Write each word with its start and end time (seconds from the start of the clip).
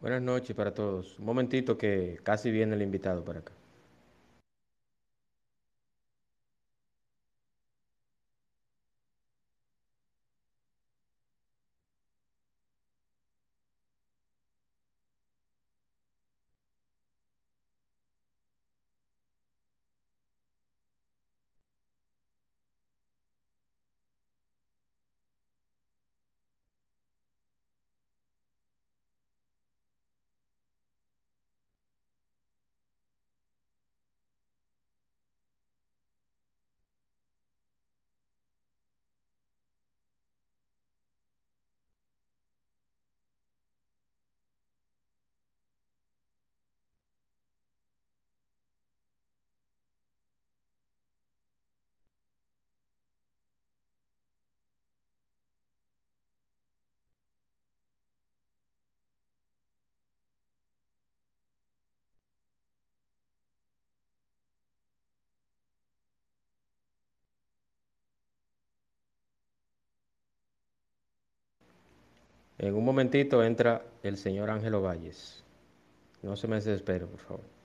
Buenas 0.00 0.20
noches 0.22 0.54
para 0.54 0.74
todos. 0.74 1.18
Un 1.18 1.24
momentito 1.24 1.78
que 1.78 2.18
casi 2.22 2.50
viene 2.50 2.74
el 2.74 2.82
invitado 2.82 3.24
para 3.24 3.40
acá. 3.40 3.52
En 72.58 72.74
un 72.74 72.84
momentito 72.84 73.42
entra 73.44 73.84
el 74.02 74.16
señor 74.16 74.50
Ángelo 74.50 74.80
Valles. 74.80 75.44
No 76.22 76.36
se 76.36 76.48
me 76.48 76.56
desespere, 76.56 77.06
por 77.06 77.20
favor. 77.20 77.55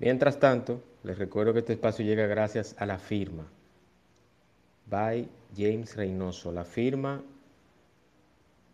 Mientras 0.00 0.40
tanto, 0.40 0.82
les 1.04 1.18
recuerdo 1.18 1.52
que 1.52 1.60
este 1.60 1.74
espacio 1.74 2.04
llega 2.04 2.26
gracias 2.26 2.74
a 2.78 2.86
la 2.86 2.98
firma 2.98 3.46
by 4.86 5.28
James 5.56 5.96
Reynoso, 5.96 6.50
la 6.50 6.64
firma 6.64 7.22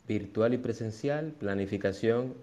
virtual 0.08 0.55
y 0.55 0.58
presencial, 0.58 1.32
planificación 1.38 2.34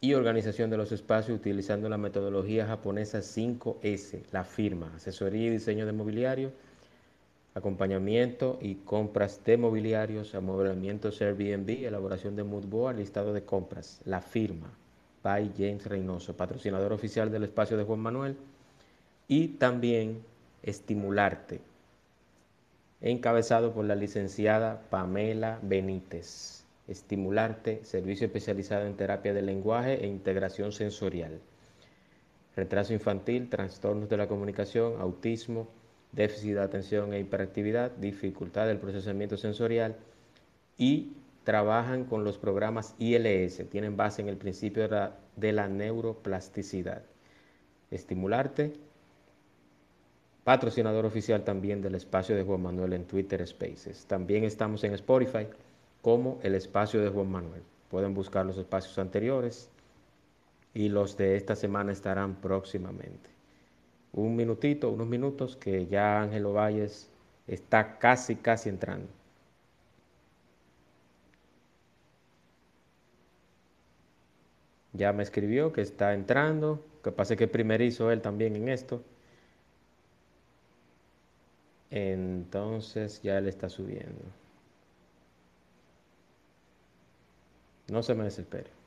y 0.00 0.14
organización 0.14 0.70
de 0.70 0.78
los 0.78 0.90
espacios 0.90 1.38
utilizando 1.38 1.88
la 1.90 1.98
metodología 1.98 2.66
japonesa 2.66 3.18
5S, 3.18 4.22
la 4.32 4.44
firma, 4.44 4.92
asesoría 4.96 5.48
y 5.48 5.50
diseño 5.50 5.84
de 5.84 5.92
mobiliario, 5.92 6.52
acompañamiento 7.54 8.58
y 8.62 8.76
compras 8.76 9.44
de 9.44 9.58
mobiliarios, 9.58 10.34
amoblamientos 10.34 11.20
Airbnb, 11.20 11.84
elaboración 11.84 12.36
de 12.36 12.44
mood 12.44 12.64
board, 12.64 12.96
listado 12.96 13.34
de 13.34 13.44
compras, 13.44 14.00
la 14.06 14.22
firma 14.22 14.72
by 15.22 15.52
James 15.56 15.86
Reynoso, 15.86 16.36
patrocinador 16.36 16.92
oficial 16.92 17.30
del 17.30 17.44
espacio 17.44 17.76
de 17.76 17.84
Juan 17.84 18.00
Manuel. 18.00 18.36
Y 19.28 19.48
también 19.48 20.22
Estimularte, 20.62 21.62
encabezado 23.00 23.72
por 23.72 23.86
la 23.86 23.94
licenciada 23.94 24.82
Pamela 24.90 25.58
Benítez. 25.62 26.66
Estimularte, 26.86 27.82
servicio 27.84 28.26
especializado 28.26 28.84
en 28.86 28.96
terapia 28.96 29.32
del 29.32 29.46
lenguaje 29.46 30.04
e 30.04 30.06
integración 30.06 30.72
sensorial. 30.72 31.40
Retraso 32.56 32.92
infantil, 32.92 33.48
trastornos 33.48 34.10
de 34.10 34.18
la 34.18 34.28
comunicación, 34.28 35.00
autismo, 35.00 35.68
déficit 36.12 36.54
de 36.54 36.60
atención 36.60 37.14
e 37.14 37.20
hiperactividad, 37.20 37.92
dificultad 37.92 38.66
del 38.66 38.78
procesamiento 38.78 39.38
sensorial 39.38 39.96
y 40.76 41.12
trabajan 41.50 42.04
con 42.04 42.22
los 42.22 42.38
programas 42.38 42.94
ILS, 43.00 43.68
tienen 43.70 43.96
base 43.96 44.22
en 44.22 44.28
el 44.28 44.36
principio 44.36 44.86
de 45.34 45.52
la, 45.52 45.66
neuroplasticidad. 45.66 47.02
Estimularte, 47.90 48.74
patrocinador 50.44 51.06
oficial 51.06 51.42
también 51.42 51.82
del 51.82 51.96
espacio 51.96 52.36
de 52.36 52.44
Juan 52.44 52.62
Manuel 52.62 52.92
en 52.92 53.04
Twitter 53.04 53.44
Spaces. 53.44 54.06
También 54.06 54.44
estamos 54.44 54.84
en 54.84 54.94
Spotify 54.94 55.48
como 56.02 56.38
el 56.44 56.54
espacio 56.54 57.00
de 57.00 57.08
Juan 57.08 57.32
Manuel. 57.32 57.62
Pueden 57.88 58.14
buscar 58.14 58.46
los 58.46 58.56
espacios 58.56 58.96
anteriores 59.00 59.70
y 60.72 60.88
los 60.88 61.16
de 61.16 61.34
esta 61.34 61.56
semana 61.56 61.90
estarán 61.90 62.36
próximamente. 62.36 63.28
Un 64.12 64.36
minutito, 64.36 64.88
unos 64.88 65.08
minutos 65.08 65.56
que 65.56 65.88
ya 65.88 66.22
Ángelo 66.22 66.52
Valles 66.52 67.10
está 67.48 67.98
casi, 67.98 68.36
casi 68.36 68.68
entrando. 68.68 69.19
Ya 74.92 75.12
me 75.12 75.22
escribió 75.22 75.72
que 75.72 75.82
está 75.82 76.14
entrando, 76.14 76.84
que 77.02 77.12
pase 77.12 77.36
que 77.36 77.48
primerizo 77.48 78.10
él 78.10 78.20
también 78.20 78.56
en 78.56 78.68
esto. 78.68 79.02
Entonces 81.90 83.20
ya 83.22 83.38
él 83.38 83.48
está 83.48 83.68
subiendo. 83.68 84.22
No 87.88 88.02
se 88.02 88.14
me 88.14 88.24
desespere. 88.24 88.79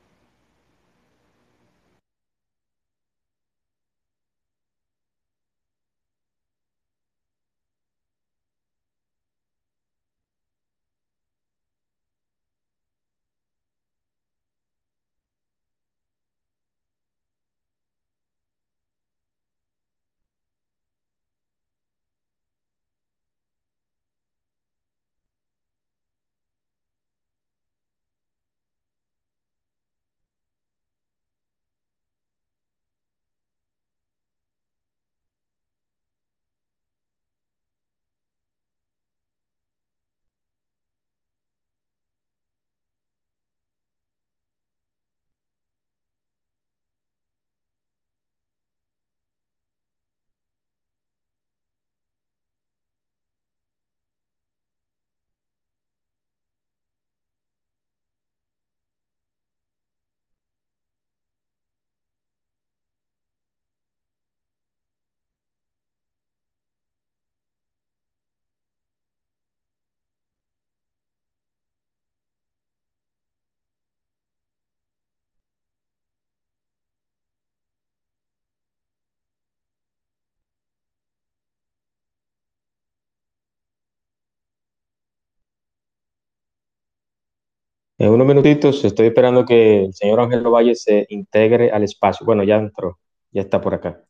En 87.98 88.10
unos 88.12 88.28
minutitos 88.28 88.84
estoy 88.86 89.08
esperando 89.08 89.46
que 89.46 89.86
el 89.86 89.94
señor 89.94 90.20
Ángel 90.20 90.44
Valle 90.44 90.76
se 90.76 91.06
integre 91.10 91.72
al 91.72 91.84
espacio. 91.84 92.26
Bueno, 92.26 92.44
ya 92.44 92.58
entró, 92.58 93.00
ya 93.32 93.42
está 93.42 93.62
por 93.62 93.74
acá. 93.74 94.04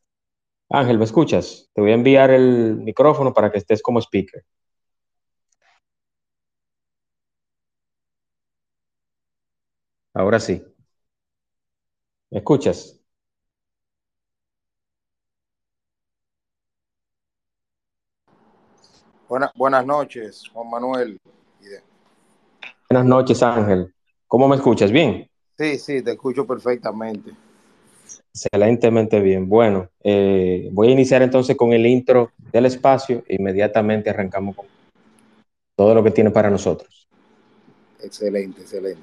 Ángel, 0.70 0.98
¿me 0.98 1.04
escuchas? 1.04 1.70
Te 1.74 1.80
voy 1.82 1.92
a 1.92 1.94
enviar 1.94 2.30
el 2.30 2.76
micrófono 2.76 3.32
para 3.34 3.52
que 3.52 3.58
estés 3.58 3.82
como 3.82 4.00
speaker. 4.00 4.44
Ahora 10.14 10.40
sí. 10.40 10.62
¿Me 12.30 12.38
escuchas? 12.38 13.00
buenas 19.54 19.86
noches, 19.86 20.48
Juan 20.52 20.70
Manuel. 20.70 21.20
Buenas 22.94 23.08
noches, 23.08 23.42
Ángel. 23.42 23.92
¿Cómo 24.28 24.46
me 24.46 24.54
escuchas? 24.54 24.92
¿Bien? 24.92 25.28
Sí, 25.58 25.78
sí, 25.80 26.00
te 26.00 26.12
escucho 26.12 26.46
perfectamente. 26.46 27.32
Excelentemente 28.32 29.18
bien. 29.18 29.48
Bueno, 29.48 29.88
eh, 30.04 30.68
voy 30.70 30.86
a 30.86 30.92
iniciar 30.92 31.20
entonces 31.22 31.56
con 31.56 31.72
el 31.72 31.86
intro 31.86 32.30
del 32.52 32.66
espacio 32.66 33.24
e 33.26 33.34
inmediatamente 33.34 34.10
arrancamos 34.10 34.54
con 34.54 34.66
todo 35.74 35.92
lo 35.92 36.04
que 36.04 36.12
tiene 36.12 36.30
para 36.30 36.48
nosotros. 36.50 37.08
Excelente, 38.00 38.60
excelente. 38.60 39.02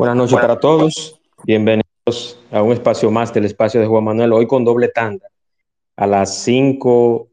Buenas 0.00 0.16
noches 0.16 0.38
para 0.40 0.58
todos. 0.58 1.20
Bienvenidos 1.44 2.40
a 2.50 2.62
un 2.62 2.72
espacio 2.72 3.10
más 3.10 3.34
del 3.34 3.44
espacio 3.44 3.82
de 3.82 3.86
Juan 3.86 4.02
Manuel. 4.02 4.32
Hoy 4.32 4.46
con 4.46 4.64
doble 4.64 4.88
tanda. 4.88 5.28
A 5.94 6.06
las 6.06 6.42
5 6.42 7.28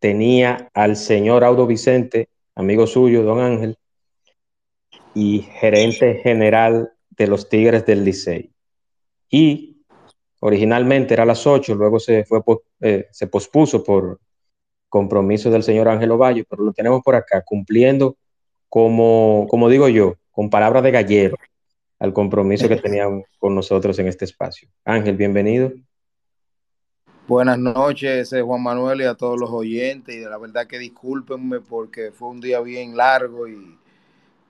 tenía 0.00 0.68
al 0.74 0.96
señor 0.96 1.44
Audo 1.44 1.68
Vicente, 1.68 2.30
amigo 2.56 2.88
suyo, 2.88 3.22
don 3.22 3.38
Ángel, 3.38 3.78
y 5.14 5.42
gerente 5.60 6.16
general 6.16 6.90
de 7.10 7.28
los 7.28 7.48
Tigres 7.48 7.86
del 7.86 8.04
Licey. 8.04 8.50
Y 9.30 9.84
originalmente 10.40 11.14
era 11.14 11.22
a 11.22 11.26
las 11.26 11.46
8, 11.46 11.76
luego 11.76 12.00
se, 12.00 12.24
fue, 12.24 12.42
eh, 12.80 13.06
se 13.12 13.28
pospuso 13.28 13.84
por 13.84 14.18
compromiso 14.88 15.48
del 15.48 15.62
señor 15.62 15.86
Ángel 15.86 16.10
Ovalle, 16.10 16.42
pero 16.42 16.64
lo 16.64 16.72
tenemos 16.72 17.02
por 17.04 17.14
acá, 17.14 17.44
cumpliendo 17.44 18.16
como, 18.68 19.46
como 19.48 19.68
digo 19.68 19.88
yo, 19.88 20.16
con 20.32 20.50
palabras 20.50 20.82
de 20.82 20.90
gallero, 20.90 21.36
al 21.98 22.12
compromiso 22.12 22.68
que 22.68 22.76
tenían 22.76 23.24
con 23.38 23.54
nosotros 23.54 23.98
en 23.98 24.08
este 24.08 24.24
espacio. 24.24 24.68
Ángel, 24.84 25.16
bienvenido. 25.16 25.72
Buenas 27.26 27.58
noches, 27.58 28.32
eh, 28.32 28.40
Juan 28.40 28.62
Manuel, 28.62 29.02
y 29.02 29.04
a 29.04 29.14
todos 29.14 29.38
los 29.38 29.50
oyentes. 29.50 30.14
Y 30.14 30.18
de 30.20 30.30
la 30.30 30.38
verdad 30.38 30.66
que 30.66 30.78
discúlpenme 30.78 31.60
porque 31.60 32.10
fue 32.10 32.28
un 32.28 32.40
día 32.40 32.60
bien 32.60 32.96
largo 32.96 33.46
y 33.46 33.76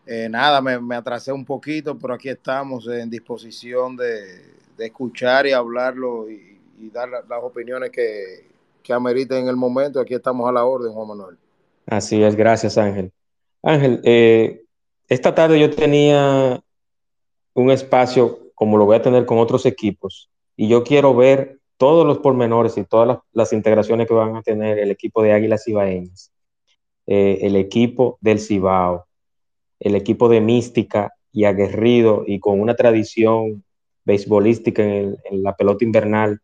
eh, 0.07 0.29
nada, 0.31 0.61
me, 0.61 0.95
atrasé 0.95 1.33
un 1.33 1.45
poquito, 1.45 1.99
pero 1.99 2.15
aquí 2.15 2.29
estamos 2.29 2.87
en 2.87 3.11
disposición 3.11 3.97
de, 3.97 4.57
escuchar 4.79 5.47
y 5.47 5.53
hablarlo 5.53 6.31
y, 6.31 6.61
y, 6.79 6.89
dar 6.91 7.09
las 7.09 7.43
opiniones 7.43 7.91
que, 7.91 8.47
que 8.83 8.93
ameriten 8.93 9.39
en 9.39 9.49
el 9.49 9.57
momento. 9.57 10.01
Aquí 10.01 10.15
estamos 10.15 10.49
a 10.49 10.53
la 10.53 10.65
orden, 10.65 10.93
Juan 10.93 11.09
Manuel. 11.09 11.37
Así 11.85 12.23
es, 12.23 12.37
gracias 12.37 12.79
Ángel. 12.79 13.13
Ángel, 13.63 14.01
eh, 14.05 14.63
esta 15.09 15.35
tarde 15.35 15.59
yo 15.59 15.69
tenía 15.71 16.61
un 17.55 17.71
espacio 17.71 18.39
como 18.55 18.77
lo 18.77 18.87
voy 18.87 18.97
a 18.97 19.03
tener 19.03 19.27
con 19.27 19.39
otros 19.39 19.67
equipos 19.67 20.31
y 20.57 20.69
yo 20.69 20.83
quiero 20.83 21.15
ver 21.15 21.59
todos 21.77 22.05
los 22.05 22.19
pormenores 22.19 22.77
y 22.77 22.85
todas 22.85 23.21
las, 23.33 23.53
integraciones 23.53 24.09
que 24.09 24.15
van 24.15 24.37
a 24.37 24.43
tener 24.43 24.79
el 24.81 24.91
equipo 24.91 25.23
de 25.23 25.33
Águilas 25.33 25.63
Cibaeñas, 25.65 26.33
eh, 27.07 27.39
el 27.43 27.55
equipo 27.55 28.19
del 28.21 28.41
Cibao, 28.41 29.07
el 29.79 29.95
equipo 29.95 30.29
de 30.29 30.41
Mística 30.41 31.15
y 31.33 31.45
aguerrido 31.45 32.25
y 32.27 32.41
con 32.41 32.61
una 32.61 32.75
tradición 32.75 33.63
beisbolística 34.05 34.83
en, 34.85 35.17
la 35.31 35.55
pelota 35.55 35.85
invernal 35.85 36.41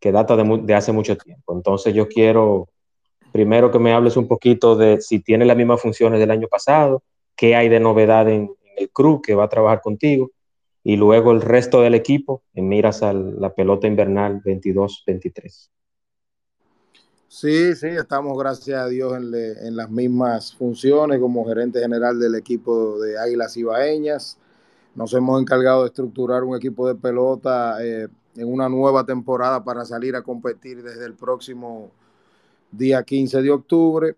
que 0.00 0.12
data 0.12 0.36
de, 0.36 0.74
hace 0.74 0.92
mucho 0.92 1.16
tiempo. 1.18 1.52
Entonces 1.54 1.94
yo 1.94 2.08
quiero 2.08 2.68
primero 3.32 3.70
que 3.70 3.78
me 3.78 3.92
hables 3.92 4.16
un 4.16 4.28
poquito 4.28 4.76
de 4.76 5.02
si 5.02 5.18
tiene 5.18 5.44
las 5.44 5.56
mismas 5.56 5.82
funciones 5.82 6.20
del 6.20 6.30
año 6.30 6.48
pasado, 6.48 7.02
qué 7.36 7.54
hay 7.54 7.68
de 7.68 7.80
novedad 7.80 8.28
en, 8.28 8.50
el 8.76 8.90
crew 8.90 9.20
que 9.20 9.34
va 9.34 9.44
a 9.44 9.48
trabajar 9.48 9.80
contigo 9.80 10.30
y 10.82 10.96
luego 10.96 11.32
el 11.32 11.40
resto 11.40 11.80
del 11.80 11.94
equipo 11.94 12.42
en 12.52 12.68
miras 12.68 13.02
a 13.02 13.12
la 13.12 13.54
pelota 13.54 13.86
invernal 13.86 14.42
22-23. 14.42 15.70
Sí, 17.26 17.74
sí, 17.74 17.88
estamos 17.88 18.38
gracias 18.38 18.78
a 18.78 18.86
Dios 18.86 19.12
en, 19.16 19.74
las 19.76 19.90
mismas 19.90 20.54
funciones 20.54 21.18
como 21.18 21.44
gerente 21.44 21.80
general 21.80 22.20
del 22.20 22.36
equipo 22.36 23.00
de 23.00 23.18
Águilas 23.18 23.56
Ibaeñas. 23.56 24.38
Nos 24.94 25.12
hemos 25.14 25.40
encargado 25.40 25.82
de 25.82 25.88
estructurar 25.88 26.44
un 26.44 26.56
equipo 26.56 26.86
de 26.86 26.94
pelota 26.94 27.84
eh, 27.84 28.06
en 28.36 28.52
una 28.52 28.68
nueva 28.68 29.04
temporada 29.04 29.64
para 29.64 29.84
salir 29.84 30.14
a 30.14 30.22
competir 30.22 30.82
desde 30.82 31.06
el 31.06 31.14
próximo 31.14 31.90
día 32.70 33.02
15 33.02 33.42
de 33.42 33.50
octubre. 33.50 34.16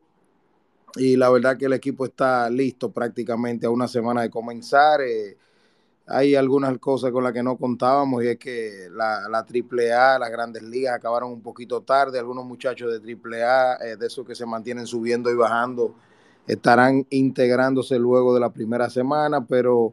Y 0.97 1.17
la 1.17 1.31
verdad 1.31 1.57
que 1.57 1.67
el 1.67 1.73
equipo 1.75 2.07
está 2.07 2.49
listo 2.51 2.91
prácticamente 2.91 3.67
a 3.67 3.71
una 3.71 3.89
semana 3.89 4.23
de 4.23 4.31
comenzar. 4.31 5.01
Eh, 5.03 5.37
hay 6.07 6.37
algunas 6.37 6.79
cosas 6.79 7.11
con 7.11 7.25
las 7.25 7.33
que 7.33 7.43
no 7.43 7.57
contábamos 7.57 8.23
y 8.23 8.29
es 8.29 8.39
que 8.39 8.89
la, 8.93 9.29
la 9.29 9.39
AAA, 9.39 10.19
las 10.21 10.31
grandes 10.31 10.63
ligas 10.63 10.95
acabaron 10.95 11.33
un 11.33 11.43
poquito 11.43 11.81
tarde. 11.81 12.19
Algunos 12.19 12.45
muchachos 12.45 13.03
de 13.03 13.13
AAA, 13.15 13.79
eh, 13.85 13.97
de 13.97 14.07
esos 14.07 14.25
que 14.25 14.35
se 14.35 14.47
mantienen 14.47 14.87
subiendo 14.87 15.31
y 15.31 15.35
bajando, 15.35 15.95
estarán 16.47 17.05
integrándose 17.11 17.99
luego 17.99 18.33
de 18.35 18.41
la 18.41 18.51
primera 18.51 18.89
semana, 18.89 19.45
pero 19.45 19.93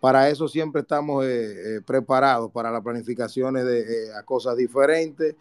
para 0.00 0.28
eso 0.28 0.48
siempre 0.48 0.82
estamos 0.82 1.24
eh, 1.24 1.76
eh, 1.76 1.80
preparados 1.86 2.50
para 2.50 2.72
las 2.72 2.82
planificaciones 2.82 3.64
de 3.64 4.12
a 4.14 4.24
cosas 4.24 4.56
diferentes 4.56 5.36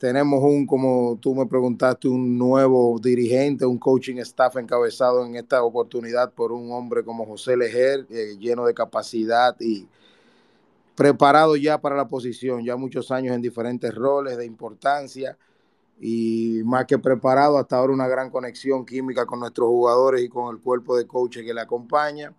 tenemos 0.00 0.42
un, 0.42 0.66
como 0.66 1.18
tú 1.20 1.34
me 1.34 1.44
preguntaste, 1.44 2.08
un 2.08 2.38
nuevo 2.38 2.98
dirigente, 2.98 3.66
un 3.66 3.76
coaching 3.76 4.16
staff 4.16 4.56
encabezado 4.56 5.26
en 5.26 5.36
esta 5.36 5.62
oportunidad 5.62 6.32
por 6.32 6.52
un 6.52 6.72
hombre 6.72 7.04
como 7.04 7.26
José 7.26 7.54
Lejer, 7.54 8.06
eh, 8.08 8.34
lleno 8.38 8.64
de 8.64 8.72
capacidad 8.72 9.54
y 9.60 9.86
preparado 10.94 11.54
ya 11.54 11.82
para 11.82 11.96
la 11.96 12.08
posición, 12.08 12.64
ya 12.64 12.76
muchos 12.76 13.10
años 13.10 13.34
en 13.34 13.42
diferentes 13.42 13.94
roles 13.94 14.38
de 14.38 14.46
importancia 14.46 15.36
y 16.00 16.62
más 16.64 16.86
que 16.86 16.98
preparado, 16.98 17.58
hasta 17.58 17.76
ahora 17.76 17.92
una 17.92 18.08
gran 18.08 18.30
conexión 18.30 18.86
química 18.86 19.26
con 19.26 19.40
nuestros 19.40 19.68
jugadores 19.68 20.22
y 20.22 20.30
con 20.30 20.56
el 20.56 20.62
cuerpo 20.62 20.96
de 20.96 21.06
coaches 21.06 21.44
que 21.44 21.52
le 21.52 21.60
acompaña 21.60 22.32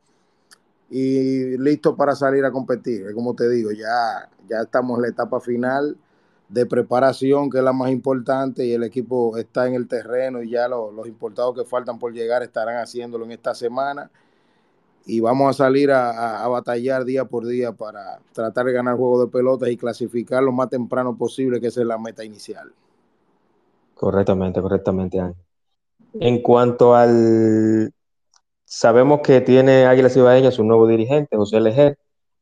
y 0.89 1.59
listo 1.59 1.95
para 1.95 2.15
salir 2.15 2.43
a 2.43 2.51
competir. 2.51 3.13
Como 3.13 3.35
te 3.35 3.47
digo, 3.47 3.69
ya, 3.71 4.27
ya 4.49 4.61
estamos 4.63 4.97
en 4.97 5.03
la 5.03 5.09
etapa 5.09 5.39
final 5.39 5.95
de 6.51 6.65
preparación, 6.65 7.49
que 7.49 7.59
es 7.59 7.63
la 7.63 7.71
más 7.71 7.91
importante, 7.91 8.65
y 8.65 8.73
el 8.73 8.83
equipo 8.83 9.37
está 9.37 9.67
en 9.67 9.73
el 9.73 9.87
terreno 9.87 10.43
y 10.43 10.49
ya 10.49 10.67
los 10.67 11.07
importados 11.07 11.55
que 11.55 11.63
faltan 11.63 11.97
por 11.97 12.13
llegar 12.13 12.43
estarán 12.43 12.77
haciéndolo 12.77 13.23
en 13.23 13.31
esta 13.31 13.55
semana. 13.55 14.11
Y 15.05 15.21
vamos 15.21 15.49
a 15.49 15.53
salir 15.63 15.91
a, 15.91 16.45
batallar 16.49 17.05
día 17.05 17.25
por 17.25 17.47
día 17.47 17.71
para 17.71 18.19
tratar 18.33 18.65
de 18.65 18.73
ganar 18.73 18.97
juego 18.97 19.25
de 19.25 19.31
pelotas 19.31 19.69
y 19.69 19.77
clasificar 19.77 20.43
lo 20.43 20.51
más 20.51 20.69
temprano 20.69 21.17
posible, 21.17 21.61
que 21.61 21.67
esa 21.67 21.81
es 21.81 21.87
la 21.87 21.97
meta 21.97 22.23
inicial. 22.23 22.71
Correctamente, 23.95 24.61
correctamente, 24.61 25.19
Ángel. 25.19 25.41
En 26.19 26.41
cuanto 26.41 26.95
al... 26.95 27.93
Sabemos 28.65 29.21
que 29.21 29.41
tiene 29.41 29.85
Águilas 29.85 30.15
Ibaeñas 30.17 30.59
un 30.59 30.67
nuevo 30.67 30.85
dirigente, 30.85 31.37
José 31.37 31.61
Lejer. 31.61 31.97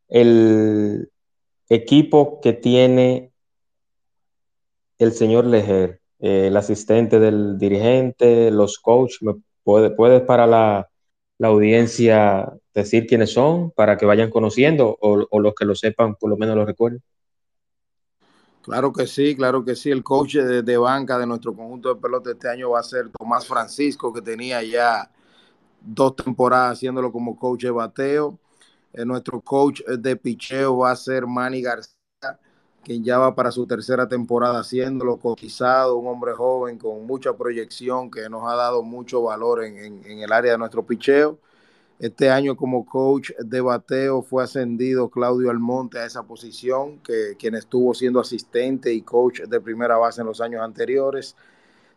El 0.07 1.11
equipo 1.69 2.39
que 2.41 2.53
tiene 2.53 3.28
el 4.99 5.13
señor 5.13 5.45
Lejer, 5.45 6.01
eh, 6.19 6.47
el 6.47 6.57
asistente 6.57 7.19
del 7.19 7.57
dirigente, 7.57 8.51
los 8.51 8.77
coaches, 8.77 9.19
puede, 9.63 9.89
¿puedes 9.89 10.21
para 10.21 10.45
la, 10.45 10.89
audiencia 11.41 12.51
decir 12.73 13.07
quiénes 13.07 13.31
son 13.31 13.71
para 13.71 13.97
que 13.97 14.05
vayan 14.05 14.29
conociendo 14.29 14.97
o, 14.99 15.39
los 15.39 15.55
que 15.55 15.63
lo 15.63 15.73
sepan 15.73 16.15
por 16.15 16.29
lo 16.29 16.35
menos 16.35 16.57
lo 16.57 16.65
recuerden? 16.65 17.01
Claro 18.61 18.91
que 18.91 19.07
sí, 19.07 19.37
claro 19.37 19.63
que 19.63 19.73
sí. 19.73 19.89
El 19.89 20.03
coach 20.03 20.35
de, 20.35 20.77
banca 20.77 21.17
de 21.17 21.25
nuestro 21.25 21.55
conjunto 21.55 21.95
de 21.95 22.01
pelota 22.01 22.31
este 22.31 22.49
año 22.49 22.71
va 22.71 22.81
a 22.81 22.83
ser 22.83 23.09
Tomás 23.09 23.47
Francisco, 23.47 24.11
que 24.11 24.21
tenía 24.21 24.61
ya 24.61 25.09
dos 25.79 26.17
temporadas 26.17 26.73
haciéndolo 26.73 27.09
como 27.09 27.39
coach 27.39 27.63
de 27.63 27.71
bateo. 27.71 28.37
Eh, 28.91 29.05
nuestro 29.05 29.39
coach 29.39 29.81
de 29.85 30.17
picheo 30.17 30.79
va 30.79 30.91
a 30.91 30.95
ser 30.97 31.25
Manny 31.25 31.61
García 31.61 31.98
quien 32.89 33.03
ya 33.03 33.19
va 33.19 33.35
para 33.35 33.51
su 33.51 33.67
tercera 33.67 34.07
temporada 34.07 34.61
haciéndolo 34.61 35.17
cotizado, 35.17 35.95
un 35.97 36.07
hombre 36.07 36.33
joven 36.33 36.79
con 36.79 37.05
mucha 37.05 37.37
proyección 37.37 38.09
que 38.09 38.27
nos 38.31 38.51
ha 38.51 38.55
dado 38.55 38.81
mucho 38.81 39.21
valor 39.21 39.63
en, 39.63 40.03
el 40.03 40.31
área 40.31 40.53
de 40.53 40.57
nuestro 40.57 40.83
picheo. 40.83 41.37
Este 41.99 42.31
año 42.31 42.57
como 42.57 42.83
coach 42.87 43.29
de 43.37 43.61
bateo 43.61 44.23
fue 44.23 44.43
ascendido 44.43 45.07
Claudio 45.07 45.51
Almonte 45.51 45.99
a 45.99 46.05
esa 46.05 46.23
posición, 46.23 46.97
que 47.03 47.35
quien 47.37 47.53
estuvo 47.53 47.93
siendo 47.93 48.19
asistente 48.19 48.91
y 48.91 49.03
coach 49.03 49.41
de 49.41 49.61
primera 49.61 49.95
base 49.97 50.21
en 50.21 50.27
los 50.27 50.41
años 50.41 50.63
anteriores. 50.63 51.35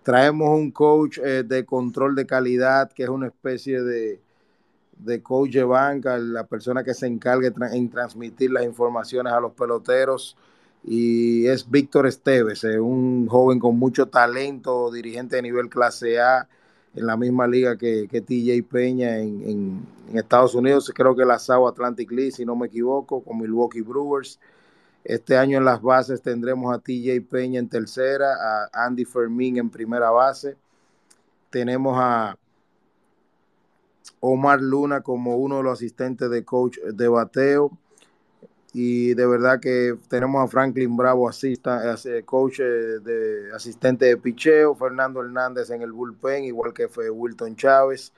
Traemos 0.02 0.50
un 0.50 0.70
coach 0.72 1.16
eh, 1.24 1.42
de 1.42 1.64
control 1.64 2.14
de 2.14 2.26
calidad, 2.26 2.92
que 2.92 3.04
es 3.04 3.08
una 3.08 3.28
especie 3.28 3.80
de, 3.80 4.20
de 4.98 5.22
coach 5.22 5.52
de 5.52 5.64
banca, 5.64 6.18
la 6.18 6.44
persona 6.44 6.84
que 6.84 6.92
se 6.92 7.06
encargue 7.06 7.50
en 7.72 7.88
transmitir 7.88 8.50
las 8.50 8.64
informaciones 8.64 9.32
a 9.32 9.40
los 9.40 9.52
peloteros 9.52 10.36
y 10.84 11.46
es 11.46 11.70
Víctor 11.70 12.06
Esteves, 12.06 12.64
eh, 12.64 12.80
un 12.80 13.26
joven 13.28 13.58
con 13.58 13.78
mucho 13.78 14.06
talento, 14.08 14.90
dirigente 14.90 15.36
de 15.36 15.42
nivel 15.42 15.68
clase 15.68 16.20
A 16.20 16.48
en 16.94 17.06
la 17.06 17.16
misma 17.16 17.46
liga 17.46 17.76
que, 17.76 18.08
que 18.10 18.20
TJ 18.20 18.62
Peña 18.68 19.18
en, 19.18 19.86
Estados 20.12 20.54
Unidos, 20.54 20.92
creo 20.94 21.16
que 21.16 21.24
la 21.24 21.38
South 21.38 21.68
Atlantic 21.68 22.10
League, 22.10 22.32
si 22.32 22.44
no 22.44 22.54
me 22.54 22.66
equivoco, 22.66 23.22
con 23.22 23.40
Milwaukee 23.40 23.80
Brewers. 23.80 24.38
Este 25.04 25.38
año 25.38 25.56
en 25.56 25.64
las 25.64 25.80
bases 25.80 26.20
tendremos 26.20 26.74
a 26.74 26.78
TJ 26.78 27.22
Peña 27.22 27.58
en 27.58 27.68
tercera, 27.68 28.34
a 28.34 28.86
Andy 28.86 29.06
Fermín 29.06 29.56
en 29.56 29.70
primera 29.70 30.10
base. 30.10 30.56
Tenemos 31.48 31.96
a 31.98 32.36
Omar 34.20 34.60
Luna 34.60 35.00
como 35.00 35.36
uno 35.36 35.58
de 35.58 35.62
los 35.62 35.72
asistentes 35.78 36.28
de 36.28 36.44
coach 36.44 36.78
de 36.78 37.08
bateo 37.08 37.70
y 38.74 39.12
de 39.14 39.26
verdad 39.26 39.60
que 39.60 39.96
tenemos 40.08 40.42
a 40.42 40.48
Franklin 40.48 40.96
Bravo, 40.96 41.28
asista, 41.28 41.94
coach 42.24 42.60
eh, 42.60 42.64
de 43.04 43.52
asistente 43.54 44.06
de 44.06 44.16
picheo, 44.16 44.74
Fernando 44.74 45.20
Hernández 45.20 45.70
en 45.70 45.82
el 45.82 45.92
bullpen, 45.92 46.44
igual 46.44 46.72
que 46.72 46.88
fue 46.88 47.10
Wilton 47.10 47.54
Chávez, 47.54 48.12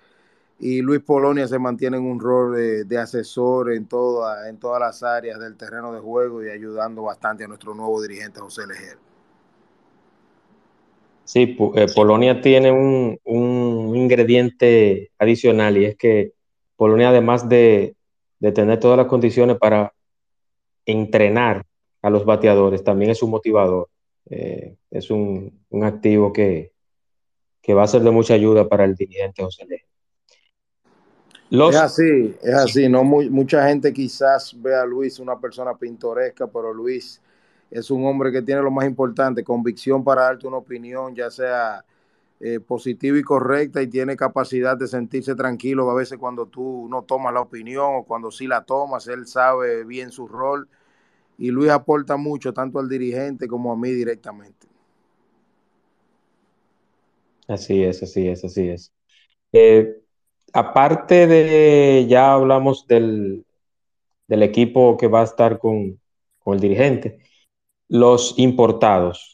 y 0.60 0.80
Luis 0.80 1.00
Polonia 1.00 1.48
se 1.48 1.58
mantiene 1.58 1.96
en 1.96 2.04
un 2.04 2.20
rol 2.20 2.86
de, 2.86 2.98
asesor 2.98 3.72
en, 3.72 3.86
toda, 3.86 4.48
en 4.48 4.58
todas 4.58 4.80
las 4.80 5.02
áreas 5.02 5.40
del 5.40 5.56
terreno 5.56 5.92
de 5.92 5.98
juego 6.00 6.44
y 6.44 6.50
ayudando 6.50 7.02
bastante 7.02 7.42
a 7.42 7.48
nuestro 7.48 7.74
nuevo 7.74 8.00
dirigente 8.00 8.38
José 8.38 8.64
Lejer. 8.68 8.96
Sí, 11.24 11.56
eh, 11.74 11.86
Polonia 11.92 12.40
tiene 12.40 12.70
un, 12.70 13.18
un, 13.24 13.96
ingrediente 13.96 15.10
adicional 15.18 15.76
y 15.78 15.86
es 15.86 15.96
que 15.96 16.32
Polonia 16.76 17.08
además 17.08 17.48
de, 17.48 17.96
de 18.38 18.52
tener 18.52 18.78
todas 18.78 18.98
las 18.98 19.06
condiciones 19.06 19.56
para 19.56 19.93
entrenar 20.86 21.64
a 22.02 22.10
los 22.10 22.24
bateadores 22.24 22.84
también 22.84 23.10
es 23.10 23.22
un 23.22 23.30
motivador. 23.30 23.88
Eh, 24.30 24.76
es 24.90 25.10
un, 25.10 25.60
activo 25.82 26.32
que, 26.32 26.72
va 27.70 27.82
a 27.82 27.88
ser 27.88 28.02
de 28.02 28.10
mucha 28.10 28.34
ayuda 28.34 28.68
para 28.68 28.84
el 28.84 28.94
dirigente 28.94 29.42
José 29.42 29.66
León. 29.66 29.80
Es 31.70 31.76
así, 31.76 32.36
es 32.42 32.54
así. 32.54 32.88
No 32.88 33.04
mucha 33.04 33.68
gente 33.68 33.92
quizás 33.92 34.54
ve 34.60 34.74
a 34.74 34.84
Luis 34.84 35.18
una 35.18 35.38
persona 35.38 35.76
pintoresca, 35.76 36.46
pero 36.46 36.72
Luis 36.72 37.20
es 37.70 37.90
un 37.90 38.04
hombre 38.06 38.32
que 38.32 38.42
tiene 38.42 38.62
lo 38.62 38.70
más 38.70 38.86
importante, 38.86 39.44
convicción 39.44 40.02
para 40.02 40.22
darte 40.22 40.46
una 40.46 40.58
opinión, 40.58 41.14
ya 41.14 41.30
sea 41.30 41.84
eh, 42.40 42.60
positiva 42.60 43.18
y 43.18 43.22
correcta, 43.22 43.80
y 43.80 43.86
tiene 43.86 44.16
capacidad 44.16 44.76
de 44.76 44.86
sentirse 44.86 45.34
tranquilo 45.34 45.90
a 45.90 45.94
veces 45.94 46.18
cuando 46.18 46.46
tú 46.46 46.88
no 46.90 47.02
tomas 47.02 47.32
la 47.32 47.40
opinión 47.40 47.96
o 47.96 48.04
cuando 48.04 48.30
sí 48.30 48.46
la 48.46 48.64
tomas, 48.64 49.06
él 49.06 49.26
sabe 49.26 49.84
bien 49.84 50.10
su 50.10 50.26
rol 50.26 50.68
y 51.38 51.50
Luis 51.50 51.70
aporta 51.70 52.16
mucho 52.16 52.52
tanto 52.52 52.78
al 52.78 52.88
dirigente 52.88 53.48
como 53.48 53.72
a 53.72 53.76
mí 53.76 53.90
directamente. 53.90 54.66
Así 57.46 57.82
es, 57.82 58.02
así 58.02 58.28
es, 58.28 58.44
así 58.44 58.68
es. 58.68 58.92
Eh, 59.52 60.02
aparte 60.52 61.26
de, 61.26 62.06
ya 62.08 62.32
hablamos 62.32 62.86
del, 62.86 63.44
del, 64.26 64.42
equipo 64.42 64.96
que 64.96 65.08
va 65.08 65.20
a 65.20 65.24
estar 65.24 65.58
con, 65.58 66.00
con 66.38 66.54
el 66.54 66.60
dirigente, 66.60 67.18
los 67.88 68.38
importados. 68.38 69.33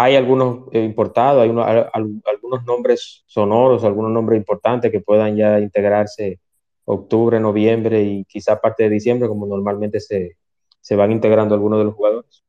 Hay 0.00 0.14
algunos 0.14 0.68
eh, 0.70 0.84
importados, 0.84 1.42
hay 1.42 1.48
uno, 1.50 1.64
al, 1.64 1.90
algunos 1.92 2.64
nombres 2.64 3.24
sonoros, 3.26 3.82
algunos 3.82 4.12
nombres 4.12 4.38
importantes 4.38 4.92
que 4.92 5.00
puedan 5.00 5.36
ya 5.36 5.58
integrarse 5.58 6.38
octubre, 6.84 7.40
noviembre 7.40 8.02
y 8.02 8.24
quizá 8.24 8.60
parte 8.60 8.84
de 8.84 8.90
diciembre, 8.90 9.28
como 9.28 9.44
normalmente 9.44 9.98
se, 9.98 10.36
se 10.80 10.94
van 10.94 11.10
integrando 11.10 11.56
algunos 11.56 11.80
de 11.80 11.84
los 11.86 11.94
jugadores. 11.94 12.44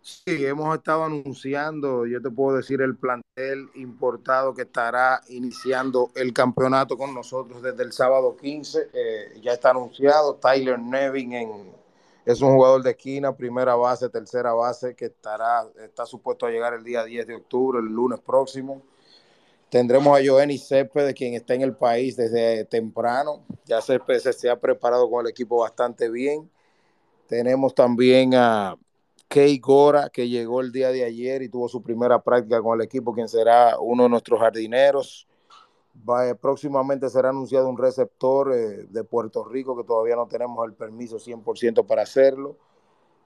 Sí, 0.00 0.46
hemos 0.46 0.74
estado 0.74 1.04
anunciando, 1.04 2.06
yo 2.06 2.22
te 2.22 2.30
puedo 2.30 2.56
decir, 2.56 2.80
el 2.80 2.96
plantel 2.96 3.68
importado 3.74 4.54
que 4.54 4.62
estará 4.62 5.20
iniciando 5.28 6.12
el 6.14 6.32
campeonato 6.32 6.96
con 6.96 7.12
nosotros 7.12 7.60
desde 7.60 7.82
el 7.82 7.92
sábado 7.92 8.36
15. 8.36 8.88
Eh, 8.92 9.40
ya 9.42 9.52
está 9.52 9.70
anunciado, 9.70 10.36
Tyler 10.36 10.78
Nevin 10.78 11.32
en, 11.34 11.83
es 12.24 12.40
un 12.40 12.54
jugador 12.54 12.82
de 12.82 12.90
esquina, 12.90 13.36
primera 13.36 13.74
base, 13.74 14.08
tercera 14.08 14.52
base, 14.54 14.94
que 14.94 15.06
estará, 15.06 15.66
está 15.82 16.06
supuesto 16.06 16.46
a 16.46 16.50
llegar 16.50 16.72
el 16.74 16.82
día 16.82 17.04
10 17.04 17.26
de 17.26 17.34
octubre, 17.36 17.78
el 17.78 17.86
lunes 17.86 18.20
próximo. 18.20 18.82
Tendremos 19.68 20.18
a 20.18 20.22
Joenny 20.24 20.56
Céspedes, 20.56 21.14
quien 21.14 21.34
está 21.34 21.54
en 21.54 21.62
el 21.62 21.74
país 21.74 22.16
desde 22.16 22.64
temprano. 22.64 23.42
Ya 23.66 23.80
Céspedes 23.82 24.22
se 24.36 24.48
ha 24.48 24.58
preparado 24.58 25.10
con 25.10 25.26
el 25.26 25.30
equipo 25.30 25.58
bastante 25.58 26.08
bien. 26.08 26.50
Tenemos 27.26 27.74
también 27.74 28.34
a 28.34 28.76
Kei 29.28 29.58
Gora, 29.58 30.10
que 30.10 30.28
llegó 30.28 30.60
el 30.60 30.70
día 30.70 30.90
de 30.90 31.04
ayer 31.04 31.42
y 31.42 31.48
tuvo 31.48 31.68
su 31.68 31.82
primera 31.82 32.22
práctica 32.22 32.62
con 32.62 32.78
el 32.78 32.86
equipo, 32.86 33.12
quien 33.12 33.28
será 33.28 33.78
uno 33.80 34.04
de 34.04 34.08
nuestros 34.08 34.38
jardineros. 34.40 35.26
Próximamente 36.40 37.08
será 37.08 37.30
anunciado 37.30 37.68
un 37.68 37.78
receptor 37.78 38.52
eh, 38.52 38.86
de 38.88 39.04
Puerto 39.04 39.44
Rico, 39.44 39.76
que 39.76 39.84
todavía 39.84 40.16
no 40.16 40.26
tenemos 40.26 40.66
el 40.66 40.74
permiso 40.74 41.18
100% 41.18 41.86
para 41.86 42.02
hacerlo. 42.02 42.56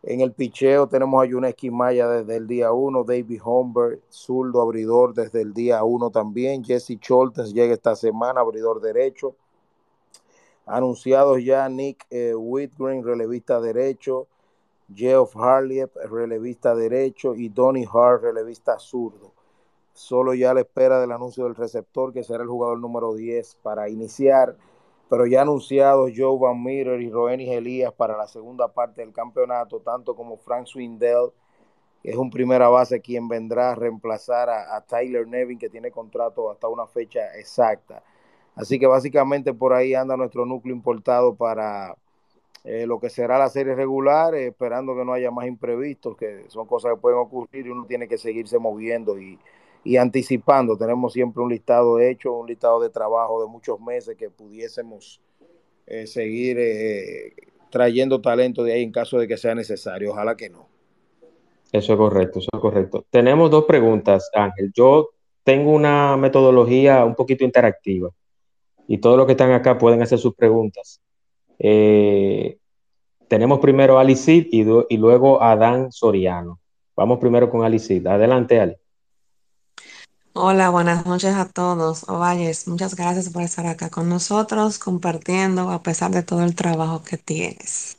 En 0.02 0.20
el 0.20 0.32
picheo 0.32 0.86
tenemos 0.86 1.20
a 1.22 1.26
Yuneski 1.26 1.70
Maya 1.70 2.08
desde 2.08 2.36
el 2.36 2.46
día 2.46 2.70
1, 2.70 3.02
David 3.02 3.40
Homberg, 3.44 4.00
zurdo 4.10 4.62
abridor 4.62 5.12
desde 5.12 5.42
el 5.42 5.52
día 5.52 5.82
1 5.82 6.10
también, 6.10 6.62
Jesse 6.62 7.00
Choltes 7.00 7.52
llega 7.52 7.74
esta 7.74 7.96
semana, 7.96 8.40
abridor 8.40 8.80
derecho. 8.80 9.34
Anunciados 10.66 11.42
ya 11.42 11.68
Nick 11.68 12.06
eh, 12.10 12.34
Whitgreen, 12.34 13.02
relevista 13.02 13.60
derecho, 13.60 14.28
Geoff 14.94 15.36
Harliep, 15.36 15.96
relevista 16.10 16.74
derecho, 16.74 17.34
y 17.34 17.48
Donny 17.48 17.84
Hart, 17.92 18.22
relevista 18.22 18.78
zurdo. 18.78 19.32
Solo 19.98 20.32
ya 20.32 20.52
a 20.52 20.54
la 20.54 20.60
espera 20.60 21.00
del 21.00 21.10
anuncio 21.10 21.42
del 21.42 21.56
receptor, 21.56 22.12
que 22.12 22.22
será 22.22 22.44
el 22.44 22.48
jugador 22.48 22.78
número 22.78 23.14
10 23.14 23.56
para 23.64 23.88
iniciar. 23.88 24.54
Pero 25.10 25.26
ya 25.26 25.42
anunciados 25.42 26.12
Joe 26.16 26.38
Van 26.38 26.62
Meter 26.62 27.00
y 27.00 27.10
Roenis 27.10 27.50
Elías 27.50 27.92
para 27.92 28.16
la 28.16 28.28
segunda 28.28 28.68
parte 28.68 29.00
del 29.00 29.12
campeonato, 29.12 29.80
tanto 29.80 30.14
como 30.14 30.36
Frank 30.36 30.66
Swindell, 30.66 31.32
que 32.00 32.10
es 32.10 32.16
un 32.16 32.30
primera 32.30 32.68
base 32.68 33.00
quien 33.00 33.26
vendrá 33.26 33.72
a 33.72 33.74
reemplazar 33.74 34.48
a, 34.48 34.80
Tyler 34.82 35.26
Nevin, 35.26 35.58
que 35.58 35.68
tiene 35.68 35.90
contrato 35.90 36.48
hasta 36.48 36.68
una 36.68 36.86
fecha 36.86 37.36
exacta. 37.36 38.04
Así 38.54 38.78
que 38.78 38.86
básicamente 38.86 39.52
por 39.52 39.72
ahí 39.72 39.94
anda 39.94 40.16
nuestro 40.16 40.46
núcleo 40.46 40.76
importado 40.76 41.34
para 41.34 41.96
eh, 42.62 42.86
lo 42.86 43.00
que 43.00 43.10
será 43.10 43.36
la 43.36 43.48
serie 43.48 43.74
regular, 43.74 44.36
eh, 44.36 44.46
esperando 44.46 44.94
que 44.94 45.04
no 45.04 45.12
haya 45.12 45.32
más 45.32 45.48
imprevistos, 45.48 46.16
que 46.16 46.44
son 46.46 46.68
cosas 46.68 46.94
que 46.94 47.00
pueden 47.00 47.18
ocurrir 47.18 47.66
y 47.66 47.70
uno 47.70 47.84
tiene 47.86 48.06
que 48.06 48.16
seguirse 48.16 48.60
moviendo 48.60 49.18
y, 49.18 49.40
y 49.88 49.96
anticipando. 49.96 50.76
Tenemos 50.76 51.14
siempre 51.14 51.42
un 51.42 51.48
listado 51.48 51.98
hecho, 51.98 52.34
un 52.34 52.46
listado 52.46 52.78
de 52.78 52.90
trabajo 52.90 53.40
de 53.40 53.48
muchos 53.48 53.80
meses 53.80 54.18
que 54.18 54.28
pudiésemos 54.28 55.18
eh, 55.86 56.06
seguir 56.06 56.58
eh, 56.60 57.32
trayendo 57.70 58.20
talento 58.20 58.62
de 58.62 58.74
ahí 58.74 58.82
en 58.82 58.92
caso 58.92 59.18
de 59.18 59.26
que 59.26 59.38
sea 59.38 59.54
necesario. 59.54 60.10
Ojalá 60.10 60.36
que 60.36 60.50
no. 60.50 60.68
Eso 61.72 61.94
es 61.94 61.98
correcto, 61.98 62.38
eso 62.40 62.50
es 62.52 62.60
correcto. 62.60 63.06
Tenemos 63.08 63.50
dos 63.50 63.64
preguntas, 63.64 64.30
Ángel. 64.34 64.70
Yo 64.74 65.08
tengo 65.42 65.70
una 65.70 66.18
metodología 66.18 67.06
un 67.06 67.14
poquito 67.14 67.42
interactiva 67.44 68.10
y 68.86 68.98
todos 68.98 69.16
los 69.16 69.24
que 69.24 69.32
están 69.32 69.52
acá 69.52 69.78
pueden 69.78 70.02
hacer 70.02 70.18
sus 70.18 70.34
preguntas. 70.34 71.00
Eh, 71.58 72.58
tenemos 73.26 73.58
primero 73.58 73.96
a 73.96 74.02
Alicid 74.02 74.48
y, 74.52 74.66
y, 74.90 74.98
luego 74.98 75.42
a 75.42 75.56
Dan 75.56 75.90
Soriano. 75.90 76.60
Vamos 76.94 77.18
primero 77.18 77.48
con 77.48 77.64
Alicid. 77.64 78.06
Adelante, 78.06 78.60
Ali. 78.60 78.76
Hola, 80.40 80.70
buenas 80.70 81.04
noches 81.04 81.34
a 81.34 81.46
todos. 81.48 82.08
Ovalles, 82.08 82.68
muchas 82.68 82.94
gracias 82.94 83.28
por 83.28 83.42
estar 83.42 83.66
acá 83.66 83.90
con 83.90 84.08
nosotros, 84.08 84.78
compartiendo 84.78 85.68
a 85.70 85.82
pesar 85.82 86.12
de 86.12 86.22
todo 86.22 86.44
el 86.44 86.54
trabajo 86.54 87.02
que 87.02 87.16
tienes. 87.18 87.96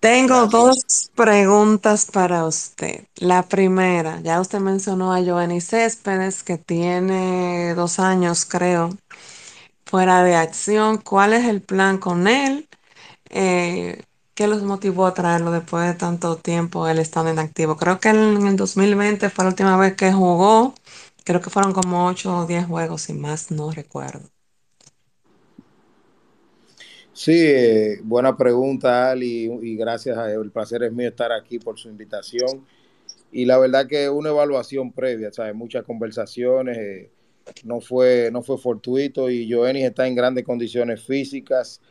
Tengo 0.00 0.46
dos 0.46 1.10
preguntas 1.14 2.04
para 2.04 2.44
usted. 2.44 3.06
La 3.16 3.48
primera, 3.48 4.20
ya 4.20 4.42
usted 4.42 4.60
mencionó 4.60 5.14
a 5.14 5.22
Giovanni 5.22 5.62
Céspedes, 5.62 6.42
que 6.42 6.58
tiene 6.58 7.72
dos 7.74 7.98
años, 7.98 8.44
creo, 8.44 8.90
fuera 9.86 10.22
de 10.22 10.36
acción. 10.36 10.98
¿Cuál 10.98 11.32
es 11.32 11.46
el 11.46 11.62
plan 11.62 11.96
con 11.96 12.28
él? 12.28 12.68
Eh, 13.30 14.02
¿Qué 14.40 14.46
los 14.46 14.62
motivó 14.62 15.04
a 15.04 15.12
traerlo 15.12 15.52
después 15.52 15.86
de 15.86 15.92
tanto 15.92 16.36
tiempo 16.36 16.88
él 16.88 16.98
estando 16.98 17.30
en 17.30 17.38
activo? 17.38 17.76
Creo 17.76 18.00
que 18.00 18.08
en 18.08 18.46
el 18.46 18.56
2020 18.56 19.28
fue 19.28 19.44
la 19.44 19.50
última 19.50 19.76
vez 19.76 19.94
que 19.96 20.12
jugó. 20.12 20.72
Creo 21.24 21.42
que 21.42 21.50
fueron 21.50 21.74
como 21.74 22.06
8 22.06 22.34
o 22.34 22.46
10 22.46 22.64
juegos, 22.64 23.02
sin 23.02 23.20
más 23.20 23.50
no 23.50 23.70
recuerdo. 23.70 24.30
Sí, 27.12 27.52
buena 28.02 28.34
pregunta, 28.34 29.10
Ali, 29.10 29.44
y 29.60 29.76
gracias. 29.76 30.16
A, 30.16 30.32
el 30.32 30.50
placer 30.50 30.84
es 30.84 30.92
mío 30.94 31.10
estar 31.10 31.32
aquí 31.32 31.58
por 31.58 31.78
su 31.78 31.90
invitación. 31.90 32.64
Y 33.30 33.44
la 33.44 33.58
verdad 33.58 33.86
que 33.86 34.08
una 34.08 34.30
evaluación 34.30 34.90
previa, 34.90 35.30
¿sabes? 35.30 35.54
Muchas 35.54 35.84
conversaciones, 35.84 36.78
eh, 36.78 37.10
no, 37.64 37.82
fue, 37.82 38.30
no 38.32 38.42
fue 38.42 38.56
fortuito 38.56 39.28
y 39.28 39.52
Joenis 39.52 39.84
está 39.84 40.06
en 40.06 40.14
grandes 40.14 40.44
condiciones 40.44 41.04
físicas. 41.04 41.82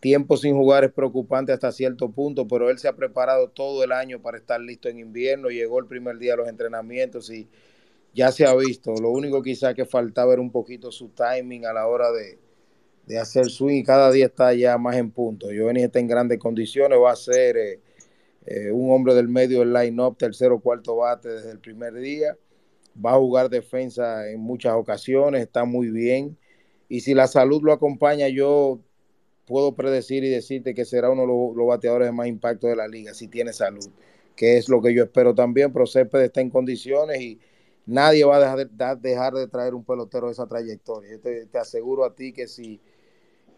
Tiempo 0.00 0.38
sin 0.38 0.56
jugar 0.56 0.84
es 0.84 0.92
preocupante 0.92 1.52
hasta 1.52 1.70
cierto 1.72 2.10
punto, 2.10 2.48
pero 2.48 2.70
él 2.70 2.78
se 2.78 2.88
ha 2.88 2.96
preparado 2.96 3.50
todo 3.50 3.84
el 3.84 3.92
año 3.92 4.20
para 4.22 4.38
estar 4.38 4.58
listo 4.60 4.88
en 4.88 4.98
invierno. 4.98 5.48
Llegó 5.48 5.78
el 5.78 5.86
primer 5.86 6.18
día 6.18 6.32
de 6.32 6.38
los 6.38 6.48
entrenamientos 6.48 7.30
y 7.30 7.48
ya 8.14 8.32
se 8.32 8.46
ha 8.46 8.54
visto. 8.54 8.94
Lo 8.94 9.10
único 9.10 9.42
quizá 9.42 9.74
que 9.74 9.84
faltaba 9.84 10.32
era 10.32 10.40
un 10.40 10.50
poquito 10.50 10.90
su 10.90 11.10
timing 11.10 11.66
a 11.66 11.74
la 11.74 11.86
hora 11.86 12.10
de, 12.12 12.38
de 13.06 13.18
hacer 13.18 13.50
swing 13.50 13.76
y 13.76 13.84
cada 13.84 14.10
día 14.10 14.26
está 14.26 14.54
ya 14.54 14.78
más 14.78 14.96
en 14.96 15.10
punto. 15.10 15.50
Giovanni 15.50 15.82
está 15.82 15.98
en 15.98 16.08
grandes 16.08 16.38
condiciones, 16.38 16.98
va 16.98 17.12
a 17.12 17.16
ser 17.16 17.56
eh, 17.56 17.80
eh, 18.46 18.70
un 18.70 18.92
hombre 18.92 19.14
del 19.14 19.28
medio 19.28 19.60
del 19.60 19.72
line-up, 19.72 20.16
tercero 20.16 20.60
cuarto 20.60 20.96
bate 20.96 21.28
desde 21.28 21.50
el 21.50 21.58
primer 21.58 21.94
día. 21.94 22.36
Va 23.04 23.12
a 23.12 23.18
jugar 23.18 23.50
defensa 23.50 24.28
en 24.30 24.40
muchas 24.40 24.74
ocasiones, 24.74 25.42
está 25.42 25.64
muy 25.64 25.90
bien. 25.90 26.38
Y 26.88 27.00
si 27.00 27.14
la 27.14 27.26
salud 27.26 27.62
lo 27.62 27.72
acompaña, 27.72 28.28
yo 28.28 28.80
puedo 29.50 29.74
predecir 29.74 30.22
y 30.22 30.28
decirte 30.28 30.74
que 30.74 30.84
será 30.84 31.10
uno 31.10 31.22
de 31.22 31.26
los, 31.56 31.66
bateadores 31.66 32.06
de 32.06 32.12
más 32.12 32.28
impacto 32.28 32.68
de 32.68 32.76
la 32.76 32.86
liga, 32.86 33.14
si 33.14 33.26
tiene 33.26 33.52
salud, 33.52 33.84
que 34.36 34.56
es 34.56 34.68
lo 34.68 34.80
que 34.80 34.94
yo 34.94 35.02
espero 35.02 35.34
también. 35.34 35.72
Pero 35.72 35.86
está 35.86 36.40
en 36.40 36.50
condiciones 36.50 37.20
y 37.20 37.40
nadie 37.84 38.24
va 38.24 38.36
a 38.36 38.38
dejar 38.38 39.00
de, 39.00 39.08
dejar 39.08 39.34
de 39.34 39.48
traer 39.48 39.74
un 39.74 39.84
pelotero 39.84 40.26
de 40.26 40.34
esa 40.34 40.46
trayectoria. 40.46 41.10
Yo 41.10 41.20
te, 41.20 41.46
te, 41.46 41.58
aseguro 41.58 42.04
a 42.04 42.14
ti 42.14 42.32
que 42.32 42.46
si 42.46 42.80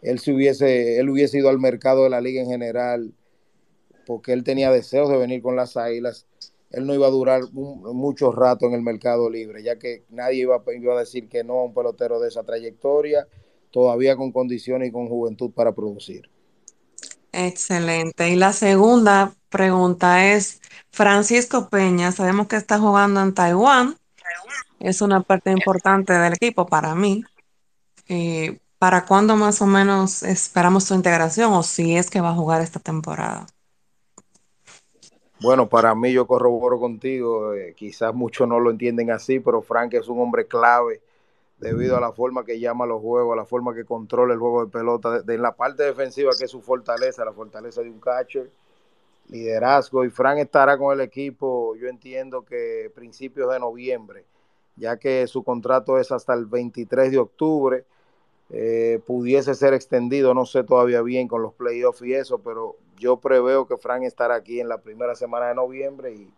él, 0.01 0.17
se 0.17 0.33
hubiese, 0.33 0.97
él 0.97 1.11
hubiese 1.11 1.37
ido 1.37 1.49
al 1.49 1.59
mercado 1.59 2.05
de 2.05 2.09
la 2.09 2.21
liga 2.21 2.41
en 2.41 2.49
general, 2.49 3.13
porque 4.07 4.33
él 4.33 4.43
tenía 4.43 4.71
deseos 4.71 5.09
de 5.09 5.17
venir 5.17 5.43
con 5.43 5.55
las 5.55 5.77
águilas, 5.77 6.25
él 6.71 6.87
no 6.87 6.95
iba 6.95 7.05
a 7.05 7.11
durar 7.11 7.43
un, 7.53 7.83
mucho 7.95 8.31
rato 8.31 8.65
en 8.65 8.73
el 8.73 8.81
mercado 8.81 9.29
libre, 9.29 9.61
ya 9.61 9.77
que 9.77 10.05
nadie 10.09 10.41
iba, 10.41 10.63
iba 10.75 10.95
a 10.95 10.99
decir 11.01 11.29
que 11.29 11.43
no 11.43 11.59
a 11.59 11.65
un 11.65 11.75
pelotero 11.75 12.19
de 12.19 12.29
esa 12.29 12.41
trayectoria, 12.41 13.27
todavía 13.73 14.15
con 14.15 14.31
condiciones 14.31 14.89
y 14.89 14.91
con 14.91 15.07
juventud 15.07 15.51
para 15.51 15.73
producir. 15.73 16.29
Excelente. 17.31 18.29
Y 18.29 18.35
la 18.35 18.53
segunda 18.53 19.33
pregunta 19.49 20.31
es, 20.31 20.61
Francisco 20.91 21.69
Peña, 21.69 22.11
sabemos 22.11 22.47
que 22.47 22.55
está 22.55 22.77
jugando 22.77 23.21
en 23.21 23.33
Taiwán, 23.33 23.97
es 24.79 25.01
una 25.01 25.21
parte 25.21 25.49
importante 25.49 26.13
del 26.13 26.33
equipo 26.33 26.67
para 26.67 26.93
mí. 26.93 27.23
Eh, 28.07 28.59
¿Para 28.77 29.05
cuándo 29.05 29.35
más 29.35 29.61
o 29.61 29.65
menos 29.65 30.21
esperamos 30.21 30.83
su 30.83 30.93
integración 30.93 31.53
o 31.53 31.63
si 31.63 31.95
es 31.95 32.09
que 32.09 32.21
va 32.21 32.29
a 32.29 32.35
jugar 32.35 32.61
esta 32.61 32.79
temporada? 32.79 33.47
Bueno, 35.39 35.67
para 35.67 35.95
mí 35.95 36.11
yo 36.11 36.27
corroboro 36.27 36.79
contigo, 36.79 37.53
eh, 37.53 37.73
quizás 37.75 38.13
muchos 38.13 38.47
no 38.47 38.59
lo 38.59 38.69
entienden 38.69 39.09
así, 39.09 39.39
pero 39.39 39.61
Frank 39.61 39.93
es 39.95 40.07
un 40.07 40.19
hombre 40.19 40.47
clave 40.47 41.01
debido 41.63 41.95
a 41.95 42.01
la 42.01 42.11
forma 42.11 42.43
que 42.43 42.59
llama 42.59 42.85
los 42.85 43.01
juegos, 43.01 43.33
a 43.33 43.37
la 43.37 43.45
forma 43.45 43.73
que 43.73 43.85
controla 43.85 44.33
el 44.33 44.39
juego 44.39 44.65
de 44.65 44.71
pelota, 44.71 45.21
de, 45.21 45.33
en 45.33 45.41
la 45.41 45.55
parte 45.55 45.83
defensiva 45.83 46.31
que 46.37 46.45
es 46.45 46.51
su 46.51 46.61
fortaleza, 46.61 47.23
la 47.23 47.31
fortaleza 47.31 47.81
de 47.81 47.89
un 47.89 48.01
catcher, 48.01 48.51
liderazgo, 49.29 50.03
y 50.03 50.09
Frank 50.09 50.39
estará 50.39 50.77
con 50.77 50.93
el 50.93 50.99
equipo, 50.99 51.75
yo 51.77 51.87
entiendo 51.87 52.43
que 52.43 52.91
principios 52.93 53.49
de 53.49 53.59
noviembre, 53.59 54.25
ya 54.75 54.97
que 54.97 55.25
su 55.27 55.43
contrato 55.43 55.97
es 55.97 56.11
hasta 56.11 56.33
el 56.33 56.47
23 56.47 57.11
de 57.11 57.17
octubre, 57.17 57.85
eh, 58.49 58.99
pudiese 59.07 59.55
ser 59.55 59.73
extendido, 59.73 60.33
no 60.33 60.45
sé 60.45 60.65
todavía 60.65 61.01
bien 61.01 61.29
con 61.29 61.41
los 61.41 61.53
playoffs 61.53 62.01
y 62.01 62.13
eso, 62.13 62.39
pero 62.39 62.75
yo 62.97 63.17
preveo 63.17 63.65
que 63.67 63.77
Frank 63.77 64.03
estará 64.03 64.35
aquí 64.35 64.59
en 64.59 64.67
la 64.67 64.79
primera 64.79 65.15
semana 65.15 65.47
de 65.47 65.55
noviembre 65.55 66.13
y 66.13 66.29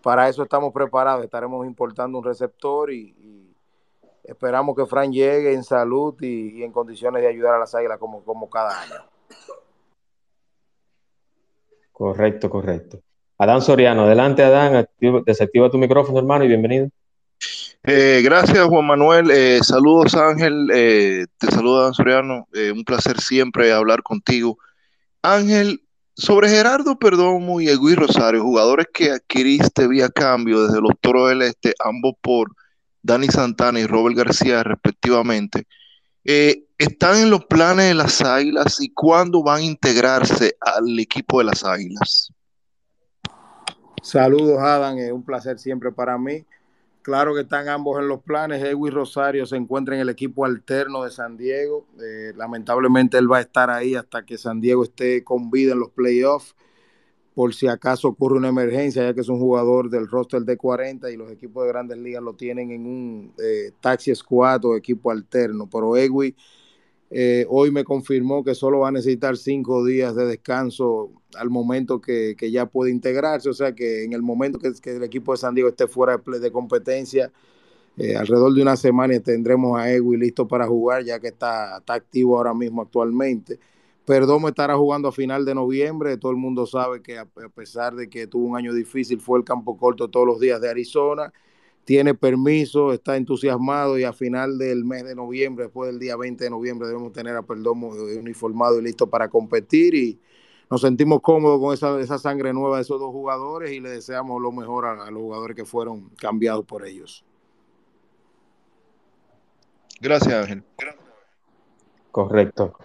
para 0.00 0.28
eso 0.28 0.44
estamos 0.44 0.72
preparados, 0.72 1.24
estaremos 1.24 1.66
importando 1.66 2.18
un 2.18 2.24
receptor 2.24 2.92
y, 2.92 3.43
esperamos 4.24 4.74
que 4.74 4.86
Frank 4.86 5.12
llegue 5.12 5.52
en 5.52 5.62
salud 5.62 6.14
y, 6.20 6.62
en 6.62 6.72
condiciones 6.72 7.22
de 7.22 7.28
ayudar 7.28 7.54
a 7.54 7.58
las 7.58 7.74
águilas 7.74 7.98
como, 7.98 8.24
como 8.24 8.48
cada 8.48 8.80
año. 8.80 8.94
Correcto, 11.92 12.50
correcto. 12.50 13.00
Adán 13.38 13.62
Soriano, 13.62 14.04
adelante 14.04 14.42
Adán, 14.42 14.88
desactiva 15.26 15.70
tu 15.70 15.78
micrófono 15.78 16.18
hermano 16.18 16.44
y 16.44 16.48
bienvenido. 16.48 16.88
Eh, 17.86 18.22
gracias 18.24 18.64
Juan 18.66 18.86
Manuel, 18.86 19.30
eh, 19.30 19.58
saludos 19.62 20.14
Ángel, 20.14 20.70
eh, 20.72 21.26
te 21.36 21.48
saluda 21.48 21.82
Adán 21.82 21.94
Soriano, 21.94 22.48
un 22.72 22.84
placer 22.84 23.20
siempre 23.20 23.72
hablar 23.72 24.02
contigo. 24.02 24.56
Ángel, 25.22 25.82
sobre 26.14 26.48
Gerardo 26.48 26.98
Perdomo 26.98 27.60
y 27.60 27.68
Egui 27.68 27.94
Rosario, 27.94 28.42
jugadores 28.42 28.86
que 28.92 29.10
adquiriste 29.10 29.86
vía 29.86 30.08
cambio 30.08 30.66
desde 30.66 30.80
los 30.80 30.92
Toros 31.00 31.28
del 31.28 31.42
Este, 31.42 31.74
ambos 31.84 32.14
por 32.22 32.54
Dani 33.04 33.26
Santana 33.28 33.78
y 33.80 33.86
Robert 33.86 34.16
García 34.16 34.62
respectivamente, 34.62 35.66
eh, 36.24 36.64
¿están 36.78 37.18
en 37.18 37.28
los 37.28 37.44
planes 37.44 37.88
de 37.88 37.94
las 37.94 38.22
Águilas 38.22 38.80
y 38.80 38.88
cuándo 38.94 39.42
van 39.42 39.58
a 39.58 39.64
integrarse 39.64 40.56
al 40.58 40.98
equipo 40.98 41.38
de 41.38 41.44
las 41.44 41.64
Águilas? 41.64 42.32
Saludos, 44.02 44.58
Adam, 44.58 44.96
es 44.96 45.12
un 45.12 45.22
placer 45.22 45.58
siempre 45.58 45.92
para 45.92 46.16
mí. 46.16 46.46
Claro 47.02 47.34
que 47.34 47.42
están 47.42 47.68
ambos 47.68 48.00
en 48.00 48.08
los 48.08 48.22
planes. 48.22 48.64
Edwin 48.64 48.94
Rosario 48.94 49.44
se 49.44 49.56
encuentra 49.56 49.94
en 49.94 50.00
el 50.00 50.08
equipo 50.08 50.46
alterno 50.46 51.04
de 51.04 51.10
San 51.10 51.36
Diego. 51.36 51.86
Eh, 52.00 52.32
lamentablemente 52.34 53.18
él 53.18 53.30
va 53.30 53.36
a 53.36 53.42
estar 53.42 53.68
ahí 53.68 53.94
hasta 53.94 54.24
que 54.24 54.38
San 54.38 54.62
Diego 54.62 54.84
esté 54.84 55.22
con 55.22 55.50
vida 55.50 55.74
en 55.74 55.80
los 55.80 55.90
playoffs. 55.90 56.56
Por 57.34 57.54
si 57.54 57.66
acaso 57.66 58.08
ocurre 58.08 58.36
una 58.36 58.48
emergencia, 58.48 59.02
ya 59.02 59.14
que 59.14 59.20
es 59.20 59.28
un 59.28 59.38
jugador 59.38 59.90
del 59.90 60.06
roster 60.08 60.42
de 60.42 60.56
40 60.56 61.10
y 61.10 61.16
los 61.16 61.30
equipos 61.32 61.64
de 61.64 61.68
grandes 61.70 61.98
ligas 61.98 62.22
lo 62.22 62.34
tienen 62.34 62.70
en 62.70 62.86
un 62.86 63.32
eh, 63.42 63.72
taxi 63.80 64.14
squad 64.14 64.64
o 64.64 64.76
equipo 64.76 65.10
alterno. 65.10 65.68
Pero 65.70 65.96
Edwin 65.96 66.34
eh, 67.16 67.46
hoy 67.48 67.70
me 67.70 67.84
confirmó 67.84 68.42
que 68.42 68.56
solo 68.56 68.80
va 68.80 68.88
a 68.88 68.90
necesitar 68.90 69.36
cinco 69.36 69.84
días 69.84 70.16
de 70.16 70.26
descanso 70.26 71.12
al 71.36 71.48
momento 71.48 72.00
que, 72.00 72.34
ya 72.50 72.66
puede 72.66 72.90
integrarse, 72.90 73.48
o 73.48 73.52
sea 73.52 73.72
que 73.72 74.02
en 74.02 74.14
el 74.14 74.22
momento 74.22 74.58
que, 74.58 74.72
el 74.90 75.02
equipo 75.04 75.30
de 75.30 75.38
San 75.38 75.54
Diego 75.54 75.68
esté 75.68 75.86
fuera 75.86 76.16
de, 76.18 76.50
competencia, 76.50 77.30
eh, 77.96 78.16
alrededor 78.16 78.52
de 78.54 78.62
una 78.62 78.76
semana 78.76 79.18
tendremos 79.20 79.78
a 79.78 79.92
Egui 79.92 80.16
listo 80.16 80.48
para 80.48 80.66
jugar, 80.66 81.04
ya 81.04 81.20
que 81.20 81.28
está, 81.28 81.76
activo 81.76 82.36
ahora 82.36 82.52
mismo 82.52 82.82
actualmente. 82.82 83.60
Perdomo 84.04 84.48
estará 84.48 84.76
jugando 84.76 85.08
a 85.08 85.12
final 85.12 85.44
de 85.44 85.54
noviembre, 85.54 86.16
todo 86.18 86.32
el 86.32 86.38
mundo 86.38 86.66
sabe 86.66 87.02
que 87.02 87.18
a 87.18 87.26
pesar 87.54 87.94
de 87.94 88.10
que 88.10 88.26
tuvo 88.26 88.46
un 88.46 88.56
año 88.56 88.74
difícil, 88.74 89.20
fue 89.20 89.38
el 89.38 89.44
campo 89.44 89.76
corto 89.78 90.08
todos 90.08 90.26
los 90.26 90.40
días 90.40 90.60
de 90.60 90.68
Arizona 90.68 91.32
tiene 91.84 92.14
permiso, 92.14 92.92
está 92.92 93.16
entusiasmado 93.16 93.98
y 93.98 94.04
a 94.04 94.12
final 94.12 94.58
del 94.58 94.84
mes 94.84 95.04
de 95.04 95.14
noviembre, 95.14 95.64
después 95.64 95.90
del 95.90 95.98
día 95.98 96.16
20 96.16 96.42
de 96.42 96.50
noviembre, 96.50 96.88
debemos 96.88 97.12
tener 97.12 97.36
a 97.36 97.42
Perdomo 97.42 97.88
uniformado 97.88 98.80
y 98.80 98.82
listo 98.82 99.08
para 99.08 99.28
competir 99.28 99.94
y 99.94 100.18
nos 100.70 100.80
sentimos 100.80 101.20
cómodos 101.20 101.60
con 101.60 101.74
esa, 101.74 102.00
esa 102.00 102.18
sangre 102.18 102.52
nueva 102.52 102.76
de 102.76 102.82
esos 102.82 102.98
dos 102.98 103.10
jugadores 103.10 103.70
y 103.72 103.80
le 103.80 103.90
deseamos 103.90 104.40
lo 104.40 104.50
mejor 104.50 104.86
a, 104.86 105.10
los 105.10 105.20
jugadores 105.20 105.54
que 105.56 105.64
fueron 105.64 106.08
cambiados 106.18 106.64
por 106.64 106.86
ellos. 106.86 107.24
Gracias, 110.00 110.34
Ángel. 110.34 110.64
Correcto. 112.10 112.78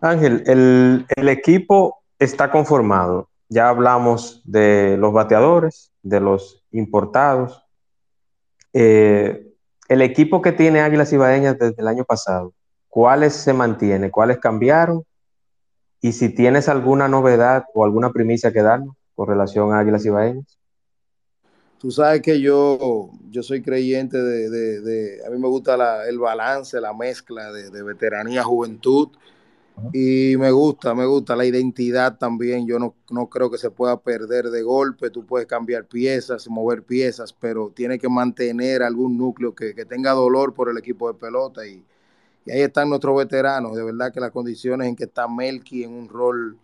Ángel, 0.00 0.44
el, 0.46 1.28
equipo 1.28 2.02
está 2.18 2.50
conformado. 2.50 3.28
Ya 3.48 3.68
hablamos 3.68 4.42
de 4.44 4.96
los 4.98 5.12
bateadores, 5.12 5.90
de 6.02 6.20
los 6.20 6.64
importados, 6.70 7.64
eh, 8.72 9.54
el 9.88 10.02
equipo 10.02 10.42
que 10.42 10.52
tiene 10.52 10.80
Águilas 10.80 11.12
Ibaeñas 11.12 11.58
desde 11.58 11.80
el 11.80 11.88
año 11.88 12.04
pasado, 12.04 12.52
¿cuáles 12.88 13.32
se 13.32 13.54
mantiene? 13.54 14.10
¿Cuáles 14.10 14.38
cambiaron? 14.38 15.02
Y 16.00 16.12
si 16.12 16.28
tienes 16.28 16.68
alguna 16.68 17.08
novedad 17.08 17.64
o 17.74 17.84
alguna 17.84 18.12
primicia 18.12 18.52
que 18.52 18.62
darnos 18.62 18.94
con 19.14 19.28
relación 19.28 19.72
a 19.72 19.80
Águilas 19.80 20.04
Ibaeñas. 20.04 20.58
Tú 21.78 21.90
sabes 21.90 22.20
que 22.20 22.40
yo, 22.40 23.10
yo 23.30 23.42
soy 23.42 23.62
creyente 23.62 24.18
de, 24.18 25.22
a 25.26 25.30
mí 25.30 25.38
me 25.38 25.48
gusta 25.48 26.06
el 26.06 26.18
balance, 26.18 26.80
la 26.80 26.92
mezcla 26.92 27.50
de 27.50 27.82
veteranía, 27.82 28.44
juventud 28.44 29.08
y 29.92 30.36
me 30.36 30.50
gusta, 30.50 30.94
me 30.94 31.06
gusta 31.06 31.36
la 31.36 31.44
identidad 31.44 32.18
también. 32.18 32.66
Yo 32.66 32.78
no, 32.78 32.94
no, 33.10 33.28
creo 33.28 33.50
que 33.50 33.58
se 33.58 33.70
pueda 33.70 33.98
perder 34.00 34.50
de 34.50 34.62
golpe. 34.62 35.10
Tú 35.10 35.24
puedes 35.24 35.46
cambiar 35.46 35.86
piezas, 35.86 36.48
mover 36.48 36.82
piezas, 36.82 37.32
pero 37.32 37.70
tiene 37.74 37.98
que 37.98 38.08
mantener 38.08 38.82
algún 38.82 39.16
núcleo 39.16 39.54
que, 39.54 39.74
que 39.74 39.84
tenga 39.84 40.12
dolor 40.12 40.54
por 40.54 40.68
el 40.68 40.78
equipo 40.78 41.12
de 41.12 41.18
pelota. 41.18 41.66
Y, 41.66 41.84
y, 42.44 42.50
ahí 42.50 42.60
están 42.60 42.88
nuestros 42.88 43.16
veteranos. 43.16 43.76
De 43.76 43.82
verdad 43.82 44.12
que 44.12 44.20
las 44.20 44.30
condiciones 44.30 44.88
en 44.88 44.96
que 44.96 45.04
está 45.04 45.28
Melky 45.28 45.84
en 45.84 45.92
un 45.92 46.08
rol 46.08 46.56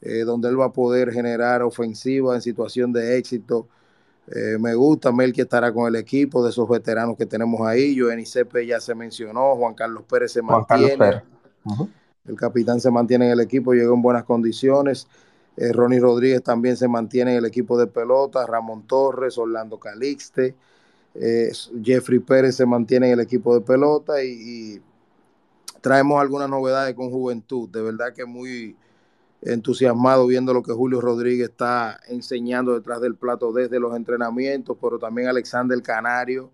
eh, 0.00 0.24
donde 0.24 0.48
él 0.48 0.60
va 0.60 0.66
a 0.66 0.72
poder 0.72 1.12
generar 1.12 1.62
ofensiva 1.62 2.34
en 2.34 2.42
situación 2.42 2.92
de 2.92 3.18
éxito. 3.18 3.66
Eh, 4.28 4.58
me 4.58 4.74
gusta, 4.74 5.12
Melky 5.12 5.42
estará 5.42 5.72
con 5.72 5.86
el 5.86 5.96
equipo 5.96 6.42
de 6.42 6.50
esos 6.50 6.68
veteranos 6.68 7.16
que 7.16 7.26
tenemos 7.26 7.60
ahí. 7.66 7.98
Joenny 7.98 8.26
Cepe 8.26 8.66
ya 8.66 8.80
se 8.80 8.94
mencionó, 8.94 9.54
Juan 9.56 9.74
Carlos 9.74 10.04
Pérez 10.08 10.32
se 10.32 10.40
Juan 10.40 10.64
mantiene. 10.68 10.96
Carlos 10.96 11.22
Pérez. 11.66 11.88
El 12.28 12.36
capitán 12.36 12.80
se 12.80 12.90
mantiene 12.90 13.26
en 13.26 13.32
el 13.32 13.40
equipo, 13.40 13.72
llegó 13.72 13.94
en 13.94 14.02
buenas 14.02 14.24
condiciones. 14.24 15.06
Eh, 15.56 15.72
Ronnie 15.72 16.00
Rodríguez 16.00 16.42
también 16.42 16.76
se 16.76 16.88
mantiene 16.88 17.32
en 17.32 17.38
el 17.38 17.44
equipo 17.46 17.78
de 17.78 17.86
pelota. 17.86 18.46
Ramón 18.46 18.86
Torres, 18.86 19.38
Orlando 19.38 19.78
Calixte. 19.78 20.54
Eh, 21.14 21.50
Jeffrey 21.82 22.18
Pérez 22.18 22.56
se 22.56 22.66
mantiene 22.66 23.06
en 23.06 23.14
el 23.14 23.20
equipo 23.20 23.54
de 23.54 23.62
pelota 23.62 24.22
y, 24.22 24.82
traemos 25.80 26.20
algunas 26.20 26.50
novedades 26.50 26.94
con 26.94 27.10
Juventud. 27.10 27.68
De 27.68 27.80
verdad 27.80 28.12
que 28.12 28.24
muy 28.24 28.76
entusiasmado 29.40 30.26
viendo 30.26 30.52
lo 30.52 30.62
que 30.62 30.72
Julio 30.72 31.00
Rodríguez 31.00 31.50
está 31.50 32.00
enseñando 32.08 32.74
detrás 32.74 33.00
del 33.00 33.14
plato 33.14 33.52
desde 33.52 33.78
los 33.78 33.94
entrenamientos, 33.94 34.76
pero 34.80 34.98
también 34.98 35.28
Alexander 35.28 35.80
Canario, 35.82 36.50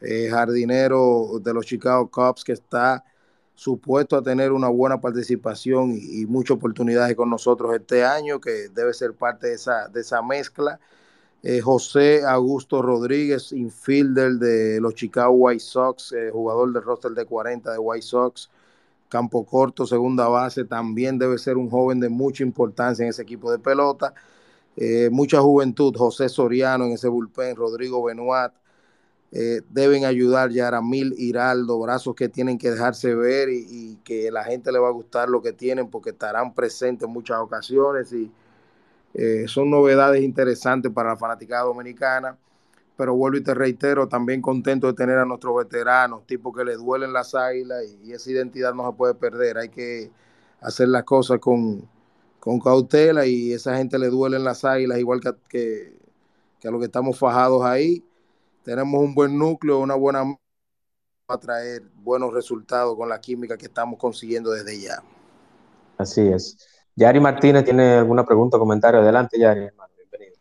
eh, 0.00 0.28
jardinero 0.30 1.40
de 1.42 1.52
los 1.52 1.66
Chicago 1.66 2.08
Cubs, 2.08 2.44
que 2.44 2.52
está 2.52 3.02
supuesto 3.56 4.16
a 4.16 4.22
tener 4.22 4.52
una 4.52 4.68
buena 4.68 5.00
participación 5.00 5.98
y, 6.00 6.26
muchas 6.26 6.58
oportunidades 6.58 7.16
con 7.16 7.30
nosotros 7.30 7.74
este 7.74 8.04
año, 8.04 8.40
que 8.40 8.68
debe 8.68 8.94
ser 8.94 9.14
parte 9.14 9.48
de 9.48 9.54
esa, 9.54 9.88
de 9.88 10.02
esa 10.02 10.22
mezcla. 10.22 10.78
Eh, 11.42 11.60
José 11.60 12.24
Augusto 12.24 12.82
Rodríguez, 12.82 13.52
infielder 13.52 14.34
de 14.34 14.80
los 14.80 14.94
Chicago 14.94 15.32
White 15.32 15.60
Sox, 15.60 16.12
eh, 16.12 16.30
jugador 16.30 16.72
del 16.72 16.82
roster 16.82 17.12
de 17.12 17.24
40 17.24 17.72
de 17.72 17.78
White 17.78 18.02
Sox, 18.02 18.50
campo 19.08 19.44
corto, 19.46 19.86
segunda 19.86 20.28
base, 20.28 20.64
también 20.64 21.18
debe 21.18 21.38
ser 21.38 21.56
un 21.56 21.70
joven 21.70 21.98
de 22.00 22.08
mucha 22.10 22.42
importancia 22.44 23.04
en 23.04 23.10
ese 23.10 23.22
equipo 23.22 23.50
de 23.50 23.58
pelota. 23.58 24.12
Eh, 24.76 25.08
mucha 25.10 25.40
juventud, 25.40 25.94
José 25.96 26.28
Soriano 26.28 26.84
en 26.84 26.92
ese 26.92 27.08
bullpen, 27.08 27.56
Rodrigo 27.56 28.02
Benoit, 28.04 28.52
eh, 29.32 29.62
deben 29.70 30.04
ayudar 30.04 30.50
Yaramil 30.50 31.14
Hiraldo, 31.18 31.80
brazos 31.80 32.14
que 32.14 32.28
tienen 32.28 32.58
que 32.58 32.70
dejarse 32.70 33.14
ver 33.14 33.48
y, 33.50 33.98
que 34.04 34.30
la 34.30 34.44
gente 34.44 34.70
le 34.70 34.78
va 34.78 34.88
a 34.88 34.92
gustar 34.92 35.28
lo 35.28 35.42
que 35.42 35.52
tienen 35.52 35.90
porque 35.90 36.10
estarán 36.10 36.54
presentes 36.54 37.08
en 37.08 37.12
muchas 37.12 37.38
ocasiones 37.38 38.12
y 38.12 38.30
eh, 39.14 39.46
son 39.48 39.68
novedades 39.68 40.22
interesantes 40.22 40.92
para 40.92 41.10
la 41.10 41.16
fanaticada 41.16 41.64
dominicana. 41.64 42.38
Pero 42.96 43.14
vuelvo 43.14 43.36
y 43.36 43.42
te 43.42 43.52
reitero, 43.52 44.08
también 44.08 44.40
contento 44.40 44.86
de 44.86 44.94
tener 44.94 45.18
a 45.18 45.26
nuestros 45.26 45.54
veteranos, 45.56 46.26
tipos 46.26 46.56
que 46.56 46.64
les 46.64 46.78
duelen 46.78 47.12
las 47.12 47.34
águilas 47.34 47.84
y, 48.04 48.12
esa 48.12 48.30
identidad 48.30 48.74
no 48.74 48.90
se 48.90 48.96
puede 48.96 49.14
perder. 49.14 49.58
Hay 49.58 49.68
que 49.68 50.10
hacer 50.60 50.88
las 50.88 51.04
cosas 51.04 51.40
con, 51.40 51.86
con 52.40 52.60
cautela 52.60 53.26
y 53.26 53.52
esa 53.52 53.76
gente 53.76 53.98
le 53.98 54.08
duelen 54.08 54.44
las 54.44 54.64
águilas 54.64 54.98
igual 54.98 55.20
que, 55.20 55.34
que, 55.48 55.98
que 56.60 56.68
a 56.68 56.70
los 56.70 56.80
que 56.80 56.86
estamos 56.86 57.18
fajados 57.18 57.64
ahí 57.64 58.02
tenemos 58.66 59.00
un 59.00 59.14
buen 59.14 59.38
núcleo, 59.38 59.78
una 59.78 59.94
buena 59.94 60.24
a 61.28 61.38
traer 61.38 61.82
buenos 61.94 62.34
resultados 62.34 62.96
con 62.96 63.08
la 63.08 63.20
química 63.20 63.56
que 63.56 63.66
estamos 63.66 63.96
consiguiendo 63.96 64.50
desde 64.50 64.80
ya. 64.80 65.02
Así 65.96 66.20
es. 66.26 66.58
Yari 66.96 67.20
Martínez 67.20 67.64
tiene 67.64 67.94
alguna 67.94 68.24
pregunta 68.24 68.56
o 68.56 68.60
comentario. 68.60 69.00
Adelante, 69.00 69.38
Yari, 69.38 69.66
hermano. 69.66 69.92
Bienvenido. 69.96 70.36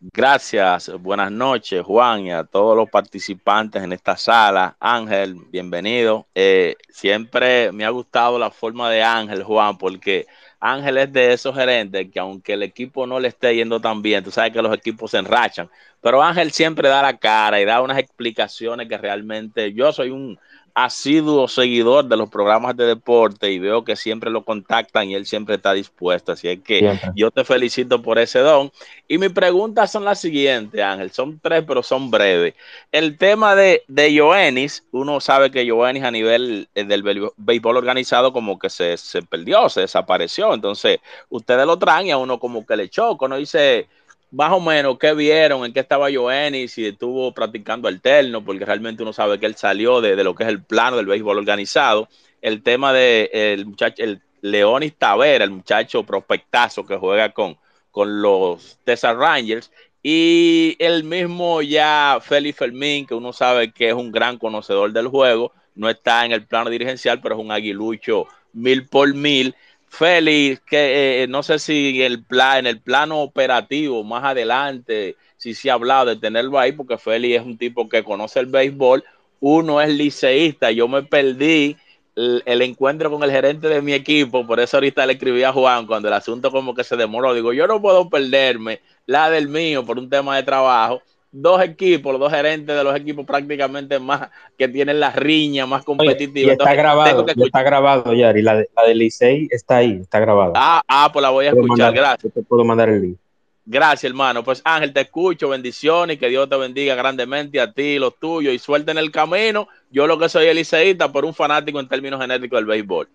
Gracias, 0.00 0.90
buenas 1.00 1.30
noches 1.30 1.84
Juan 1.84 2.22
y 2.22 2.32
a 2.32 2.42
todos 2.42 2.76
los 2.76 2.90
participantes 2.90 3.84
en 3.84 3.92
esta 3.92 4.16
sala. 4.16 4.76
Ángel, 4.80 5.36
bienvenido. 5.50 6.26
Eh, 6.34 6.74
siempre 6.88 7.70
me 7.70 7.84
ha 7.84 7.90
gustado 7.90 8.36
la 8.36 8.50
forma 8.50 8.90
de 8.90 9.04
Ángel, 9.04 9.44
Juan, 9.44 9.78
porque 9.78 10.26
Ángel 10.60 10.98
es 10.98 11.12
de 11.12 11.32
esos 11.32 11.54
gerentes 11.54 12.10
que 12.12 12.20
aunque 12.20 12.52
el 12.52 12.62
equipo 12.62 13.06
no 13.06 13.18
le 13.18 13.28
esté 13.28 13.54
yendo 13.56 13.80
tan 13.80 14.02
bien, 14.02 14.22
tú 14.22 14.30
sabes 14.30 14.52
que 14.52 14.62
los 14.62 14.74
equipos 14.76 15.10
se 15.10 15.18
enrachan, 15.18 15.70
pero 16.02 16.22
Ángel 16.22 16.52
siempre 16.52 16.88
da 16.88 17.02
la 17.02 17.16
cara 17.18 17.60
y 17.60 17.64
da 17.64 17.80
unas 17.80 17.98
explicaciones 17.98 18.88
que 18.88 18.98
realmente 18.98 19.72
yo 19.72 19.92
soy 19.92 20.10
un 20.10 20.38
asiduo 20.74 21.48
seguidor 21.48 22.04
de 22.04 22.16
los 22.16 22.28
programas 22.28 22.76
de 22.76 22.86
deporte 22.86 23.50
y 23.50 23.58
veo 23.58 23.84
que 23.84 23.96
siempre 23.96 24.30
lo 24.30 24.44
contactan 24.44 25.08
y 25.08 25.14
él 25.14 25.26
siempre 25.26 25.56
está 25.56 25.72
dispuesto. 25.72 26.32
Así 26.32 26.48
es 26.48 26.60
que 26.60 26.98
yo 27.14 27.30
te 27.30 27.44
felicito 27.44 28.02
por 28.02 28.18
ese 28.18 28.40
don. 28.40 28.70
Y 29.08 29.18
mis 29.18 29.30
preguntas 29.30 29.90
son 29.90 30.04
las 30.04 30.20
siguientes, 30.20 30.80
Ángel. 30.80 31.10
Son 31.10 31.38
tres, 31.40 31.64
pero 31.66 31.82
son 31.82 32.10
breves. 32.10 32.54
El 32.92 33.18
tema 33.18 33.54
de, 33.54 33.82
de 33.88 34.16
Joenis, 34.16 34.84
uno 34.92 35.20
sabe 35.20 35.50
que 35.50 35.68
Joenis 35.68 36.04
a 36.04 36.10
nivel 36.10 36.68
eh, 36.74 36.84
del 36.84 37.32
béisbol 37.36 37.76
organizado 37.76 38.32
como 38.32 38.58
que 38.58 38.70
se, 38.70 38.96
se 38.96 39.22
perdió, 39.22 39.68
se 39.68 39.82
desapareció. 39.82 40.54
Entonces, 40.54 40.98
ustedes 41.28 41.66
lo 41.66 41.78
traen 41.78 42.06
y 42.06 42.10
a 42.10 42.18
uno 42.18 42.38
como 42.38 42.64
que 42.64 42.76
le 42.76 42.88
choca, 42.88 43.28
¿no? 43.28 43.36
Dice 43.36 43.88
más 44.30 44.52
o 44.52 44.60
menos 44.60 44.98
qué 44.98 45.14
vieron, 45.14 45.64
en 45.64 45.72
qué 45.72 45.80
estaba 45.80 46.10
Joenny, 46.12 46.68
si 46.68 46.86
estuvo 46.86 47.32
practicando 47.32 47.88
alterno, 47.88 48.44
porque 48.44 48.64
realmente 48.64 49.02
uno 49.02 49.12
sabe 49.12 49.38
que 49.40 49.46
él 49.46 49.56
salió 49.56 50.00
de, 50.00 50.22
lo 50.22 50.34
que 50.34 50.44
es 50.44 50.48
el 50.48 50.62
plano 50.62 50.96
del 50.96 51.06
béisbol 51.06 51.38
organizado. 51.38 52.08
El 52.40 52.62
tema 52.62 52.92
de 52.92 53.30
el 53.32 53.66
muchacho, 53.66 54.02
el 54.02 54.22
Leonis 54.40 54.94
Tavera, 54.96 55.44
el 55.44 55.50
muchacho 55.50 56.04
prospectazo 56.04 56.86
que 56.86 56.96
juega 56.96 57.30
con, 57.30 57.56
con 57.90 58.22
los 58.22 58.78
Texas 58.84 59.16
Rangers, 59.16 59.70
y 60.02 60.76
el 60.78 61.04
mismo 61.04 61.60
ya 61.60 62.18
Félix 62.22 62.58
Fermín, 62.58 63.06
que 63.06 63.14
uno 63.14 63.32
sabe 63.32 63.72
que 63.72 63.88
es 63.88 63.94
un 63.94 64.10
gran 64.10 64.38
conocedor 64.38 64.92
del 64.92 65.08
juego, 65.08 65.52
no 65.74 65.90
está 65.90 66.24
en 66.24 66.32
el 66.32 66.46
plano 66.46 66.70
dirigencial, 66.70 67.20
pero 67.20 67.34
es 67.34 67.40
un 67.40 67.52
aguilucho 67.52 68.26
mil 68.52 68.86
por 68.86 69.12
mil. 69.14 69.54
Félix, 69.90 70.60
que 70.60 71.24
eh, 71.24 71.26
no 71.26 71.42
sé 71.42 71.58
si 71.58 72.00
el 72.00 72.24
plan, 72.24 72.58
en 72.60 72.66
el 72.68 72.80
plano 72.80 73.20
operativo 73.20 74.04
más 74.04 74.24
adelante, 74.24 75.16
si 75.36 75.52
se 75.52 75.68
ha 75.68 75.74
hablado 75.74 76.06
de 76.06 76.16
tenerlo 76.16 76.58
ahí, 76.58 76.72
porque 76.72 76.96
Félix 76.96 77.40
es 77.40 77.46
un 77.46 77.58
tipo 77.58 77.88
que 77.88 78.04
conoce 78.04 78.38
el 78.38 78.46
béisbol, 78.46 79.04
uno 79.40 79.80
es 79.80 79.90
liceísta, 79.90 80.70
yo 80.70 80.86
me 80.86 81.02
perdí 81.02 81.76
el, 82.14 82.62
encuentro 82.62 83.10
con 83.10 83.22
el 83.24 83.32
gerente 83.32 83.68
de 83.68 83.82
mi 83.82 83.92
equipo, 83.92 84.46
por 84.46 84.60
eso 84.60 84.76
ahorita 84.76 85.04
le 85.06 85.14
escribí 85.14 85.42
a 85.42 85.52
Juan 85.52 85.86
cuando 85.86 86.08
el 86.08 86.14
asunto 86.14 86.52
como 86.52 86.72
que 86.72 86.84
se 86.84 86.96
demoró, 86.96 87.34
digo, 87.34 87.52
yo 87.52 87.66
no 87.66 87.82
puedo 87.82 88.08
perderme 88.08 88.80
la 89.06 89.28
del 89.28 89.48
mío 89.48 89.84
por 89.84 89.98
un 89.98 90.08
tema 90.08 90.36
de 90.36 90.44
trabajo, 90.44 91.02
dos 91.32 91.62
equipos, 91.62 92.12
los 92.12 92.20
dos 92.20 92.32
gerentes 92.32 92.76
de 92.76 92.84
los 92.84 92.94
equipos 92.94 93.24
prácticamente 93.24 93.98
más 93.98 94.28
que 94.58 94.68
tienen 94.68 95.00
la 95.00 95.10
riña 95.12 95.66
más 95.66 95.84
competitiva. 95.84 96.52
está 96.52 96.74
grabado, 96.74 97.26
está 97.26 97.62
grabado, 97.62 98.12
Yari. 98.12 98.42
La, 98.42 98.54
la 98.54 98.82
de 98.86 98.94
Licey 98.94 99.48
está 99.50 99.78
ahí, 99.78 99.98
está 100.00 100.20
grabado. 100.20 100.52
Ah, 100.56 100.82
ah, 100.88 101.10
pues 101.12 101.22
la 101.22 101.30
voy 101.30 101.46
a 101.46 101.50
escuchar, 101.50 101.92
gracias. 101.94 102.32
Te 102.32 102.42
puedo 102.42 102.64
mandar 102.64 102.88
el 102.88 103.02
link. 103.02 103.18
Gracias, 103.66 104.10
hermano. 104.10 104.42
Pues 104.42 104.62
Ángel, 104.64 104.92
te 104.92 105.02
escucho, 105.02 105.48
bendiciones 105.48 106.16
y 106.16 106.18
que 106.18 106.28
Dios 106.28 106.48
te 106.48 106.56
bendiga 106.56 106.96
grandemente 106.96 107.60
a 107.60 107.72
ti 107.72 107.82
y 107.82 107.98
los 107.98 108.18
tuyos 108.18 108.52
y 108.52 108.58
suerte 108.58 108.90
en 108.90 108.98
el 108.98 109.12
camino. 109.12 109.68
Yo 109.90 110.06
lo 110.08 110.18
que 110.18 110.28
soy 110.28 110.46
eliseísta, 110.46 111.12
por 111.12 111.24
un 111.24 111.34
fanático 111.34 111.78
en 111.78 111.86
términos 111.86 112.20
genéticos 112.20 112.58
del 112.58 112.66
béisbol. 112.66 113.08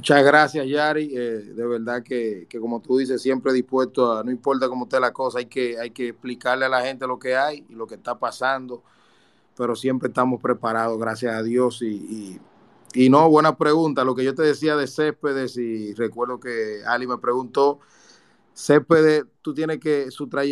Muchas 0.00 0.24
gracias, 0.24 0.66
Yari. 0.66 1.14
Eh, 1.14 1.52
de 1.54 1.66
verdad 1.66 2.02
que, 2.02 2.48
como 2.58 2.80
tú 2.80 2.96
dices, 2.96 3.20
siempre 3.20 3.52
dispuesto 3.52 4.10
a, 4.10 4.24
no 4.24 4.30
importa 4.30 4.66
cómo 4.66 4.84
esté 4.84 4.98
la 4.98 5.12
cosa, 5.12 5.40
hay 5.40 5.44
que, 5.44 5.78
hay 5.78 5.90
que 5.90 6.08
explicarle 6.08 6.64
a 6.64 6.70
la 6.70 6.80
gente 6.80 7.06
lo 7.06 7.18
que 7.18 7.36
hay 7.36 7.66
y 7.68 7.74
lo 7.74 7.86
que 7.86 7.96
está 7.96 8.18
pasando, 8.18 8.82
pero 9.54 9.76
siempre 9.76 10.08
estamos 10.08 10.40
preparados, 10.40 10.98
gracias 10.98 11.34
a 11.34 11.42
Dios. 11.42 11.82
Y, 11.82 12.40
no, 13.10 13.28
buena 13.28 13.58
pregunta. 13.58 14.02
Lo 14.02 14.14
que 14.14 14.24
yo 14.24 14.34
te 14.34 14.42
decía 14.42 14.74
de 14.74 14.86
Céspedes, 14.86 15.58
y 15.58 15.92
recuerdo 15.92 16.40
que 16.40 16.80
Ali 16.86 17.06
me 17.06 17.18
preguntó, 17.18 17.80
Céspedes, 18.54 19.26
tú 19.42 19.52
tienes 19.52 19.80
que 19.80 20.08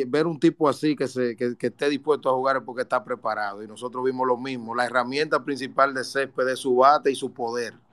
ver 0.09 0.27
un 0.27 0.39
tipo 0.39 0.69
así 0.69 0.95
que, 0.95 1.09
se, 1.09 1.37
que, 1.37 1.57
que, 1.57 1.69
esté 1.69 1.89
dispuesto 1.89 2.29
a 2.29 2.35
jugar 2.35 2.63
porque 2.67 2.83
está 2.83 3.03
preparado. 3.03 3.63
Y 3.63 3.67
nosotros 3.67 4.05
vimos 4.05 4.27
lo 4.27 4.37
mismo. 4.37 4.75
La 4.75 4.85
herramienta 4.85 5.43
principal 5.43 5.95
de 5.95 6.05
Céspedes 6.05 6.53
es 6.53 6.59
su 6.59 6.77
bate 6.77 7.11
y 7.11 7.15
su 7.15 7.33
poder 7.33 7.88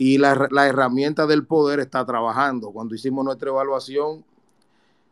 y 0.00 0.16
la, 0.16 0.32
herramienta 0.66 1.26
del 1.26 1.44
poder 1.44 1.78
está 1.78 2.06
trabajando. 2.06 2.70
Cuando 2.70 2.94
hicimos 2.94 3.22
nuestra 3.22 3.50
evaluación, 3.50 4.24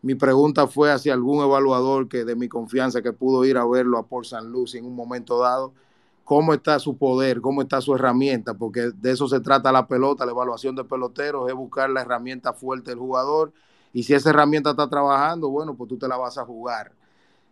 mi 0.01 0.15
pregunta 0.15 0.67
fue 0.67 0.91
hacia 0.91 1.13
algún 1.13 1.45
evaluador 1.45 2.09
que 2.09 2.25
de 2.25 2.35
mi 2.35 2.49
confianza 2.49 3.03
que 3.03 3.13
pudo 3.13 3.45
ir 3.45 3.59
a 3.59 3.67
verlo 3.67 3.99
a 3.99 4.07
por 4.07 4.27
San 4.27 4.47
en 4.47 4.87
un 4.87 4.97
momento 4.97 5.41
dado, 5.41 5.75
cómo 6.25 6.55
está 6.55 6.79
su 6.79 6.97
poder, 6.97 7.43
cómo 7.43 7.61
está 7.61 7.83
su 7.83 7.95
herramienta, 7.95 8.55
porque 8.55 8.91
de 8.95 9.11
eso 9.11 9.29
se 9.29 9.41
trata 9.41 9.71
la 9.73 9.87
pelota, 9.87 10.25
la 10.25 10.33
evaluación 10.33 10.75
de 10.75 10.85
peloteros, 10.85 11.51
es 11.51 11.55
buscar 11.55 11.91
la 11.91 12.01
herramienta 12.01 12.55
fuerte 12.55 12.93
del 12.93 12.99
jugador 12.99 13.53
y 13.93 14.05
si 14.05 14.15
esa 14.15 14.31
herramienta 14.31 14.71
está 14.71 14.89
trabajando, 14.89 15.51
bueno, 15.51 15.75
pues 15.75 15.91
tú 15.91 15.99
te 15.99 16.09
la 16.09 16.17
vas 16.17 16.39
a 16.39 16.47
jugar. 16.47 16.93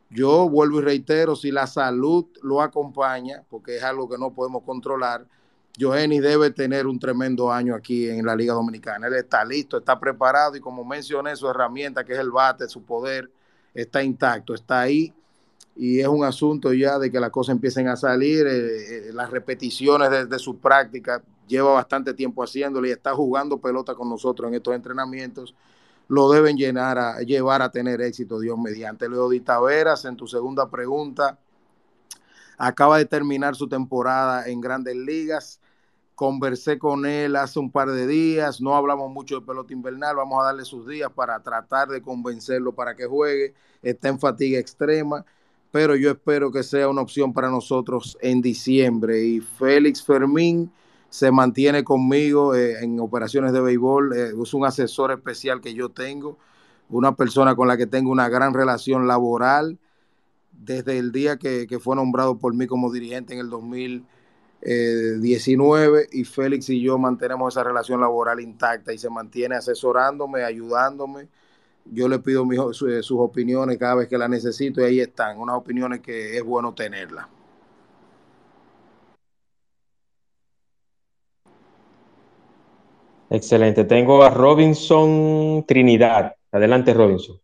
Yo 0.09 0.49
vuelvo 0.49 0.79
y 0.79 0.85
reitero, 0.85 1.37
si 1.37 1.51
la 1.51 1.67
salud 1.67 2.25
lo 2.41 2.63
acompaña, 2.63 3.43
porque 3.51 3.77
es 3.77 3.83
algo 3.83 4.09
que 4.09 4.17
no 4.17 4.33
podemos 4.33 4.63
controlar, 4.63 5.27
Joenny 5.79 6.21
debe 6.21 6.51
tener 6.51 6.87
un 6.87 6.99
tremendo 6.99 7.53
año 7.53 7.75
aquí 7.75 8.09
en 8.09 8.25
la 8.25 8.35
Liga 8.35 8.55
Dominicana. 8.55 9.09
Él 9.09 9.15
está 9.15 9.45
listo, 9.45 9.79
está 9.79 9.99
preparado 9.99 10.57
y 10.57 10.61
como 10.61 10.85
mencioné, 10.85 11.37
su 11.37 11.49
herramienta, 11.49 12.05
que 12.05 12.15
es 12.15 12.19
el 12.19 12.31
bate, 12.31 12.69
su 12.69 12.83
poder, 12.83 13.31
está 13.75 14.03
intacto, 14.03 14.55
está 14.55 14.81
ahí. 14.81 15.13
Y 15.75 16.01
es 16.01 16.09
un 16.09 16.25
asunto 16.25 16.73
ya 16.73 16.99
de 16.99 17.13
que 17.13 17.21
las 17.21 17.31
cosas 17.31 17.55
empiecen 17.55 17.89
a 17.89 17.97
salir, 17.97 18.47
eh, 18.47 19.09
eh, 19.09 19.11
las 19.13 19.31
repeticiones 19.31 20.29
de, 20.31 20.39
su 20.39 20.59
práctica, 20.59 21.23
lleva 21.47 21.75
bastante 21.75 22.15
tiempo 22.15 22.43
haciéndolo 22.43 22.87
y 22.87 22.91
está 22.91 23.15
jugando 23.15 23.59
pelota 23.59 23.95
con 23.95 24.09
nosotros 24.09 24.49
en 24.49 24.55
estos 24.55 24.75
entrenamientos, 24.75 25.55
lo 26.09 26.31
deben 26.31 26.57
llenar 26.57 26.99
a, 26.99 27.21
llevar 27.21 27.61
a 27.61 27.71
tener 27.71 28.01
éxito, 28.01 28.41
Dios 28.41 28.59
mediante. 28.59 29.09
Leodita 29.09 29.61
Veras, 29.61 30.07
en 30.07 30.17
tu 30.17 30.27
segunda 30.27 30.71
pregunta, 30.71 31.39
acaba 32.57 32.97
de 32.97 33.05
terminar 33.05 33.55
su 33.55 33.69
temporada 33.69 34.49
en 34.49 34.63
grandes 34.63 34.97
ligas 34.97 35.61
Conversé 36.17 36.79
con 36.79 37.05
él 37.05 37.37
hace 37.37 37.59
un 37.59 37.71
par 37.71 37.91
de 37.91 38.07
días, 38.07 38.63
no 38.63 38.75
hablamos 38.75 39.13
mucho 39.13 39.39
de 39.39 39.47
pelota 39.47 39.75
invernal, 39.75 40.17
vamos 40.17 40.41
a 40.41 40.47
darle 40.47 40.65
sus 40.65 40.89
días 40.89 41.13
para 41.15 41.39
tratar 41.41 41.89
de 41.89 42.01
convencerlo 42.01 42.73
para 42.73 42.97
que 42.97 43.05
juegue. 43.05 43.53
Está 43.83 44.09
en 44.09 44.19
fatiga 44.19 44.59
extrema, 44.59 45.27
pero 45.71 45.95
yo 45.95 46.11
espero 46.11 46.51
que 46.51 46.63
sea 46.63 46.89
una 46.89 47.03
opción 47.03 47.35
para 47.35 47.51
nosotros 47.51 48.17
en 48.23 48.41
diciembre. 48.41 49.23
Y 49.23 49.41
Félix 49.41 50.03
Fermín 50.03 50.73
se 51.11 51.31
mantiene 51.31 51.85
conmigo 51.85 52.55
eh, 52.55 52.83
en 52.83 52.99
operaciones 52.99 53.53
de 53.53 53.61
béisbol, 53.61 54.17
eh, 54.17 54.33
es 54.43 54.55
un 54.55 54.65
asesor 54.65 55.13
especial 55.13 55.61
que 55.61 55.75
yo 55.75 55.91
tengo, 55.91 56.39
una 56.89 57.15
persona 57.15 57.55
con 57.55 57.69
la 57.69 57.77
que 57.77 57.87
tengo 57.87 58.11
una 58.11 58.31
gran 58.31 58.55
relación 58.55 59.07
laboral 59.07 59.79
desde 60.51 60.97
el 60.97 61.13
día 61.13 61.37
que, 61.37 61.67
que 61.67 61.79
fue 61.79 61.95
nombrado 61.95 62.39
por 62.39 62.55
mí 62.55 62.67
como 62.67 62.91
dirigente 62.91 63.35
en 63.35 63.41
el 63.41 63.51
2000 63.51 64.07
19 64.67 66.03
eh, 66.03 66.09
y 66.11 66.25
Félix 66.25 66.69
y 66.71 66.81
yo 66.81 66.99
mantenemos 66.99 67.55
esa 67.55 67.63
relación 67.63 68.01
laboral 68.01 68.41
intacta 68.41 68.93
y 68.93 68.99
se 68.99 69.09
mantiene 69.09 69.55
asesorándome, 69.55 70.43
ayudándome. 70.43 71.29
Yo 71.85 72.09
le 72.09 72.19
pido 72.19 72.45
eh, 72.51 73.03
sus 73.03 73.21
opiniones 73.21 73.79
cada 73.79 73.95
vez 73.95 74.09
que 74.09 74.19
la 74.19 74.27
necesito 74.27 74.81
y 74.81 74.85
ahí 74.85 75.01
están, 75.01 75.39
unas 75.39 75.57
opiniones 75.57 76.01
que 76.01 76.37
es 76.37 76.43
bueno 76.43 76.75
tenerlas. 76.75 77.29
Excelente. 83.31 83.85
Tengo 83.85 84.23
a 84.25 84.31
Robinson 84.31 85.65
Trinidad. 85.67 86.35
Adelante, 86.51 86.93
Robinson. 86.93 87.41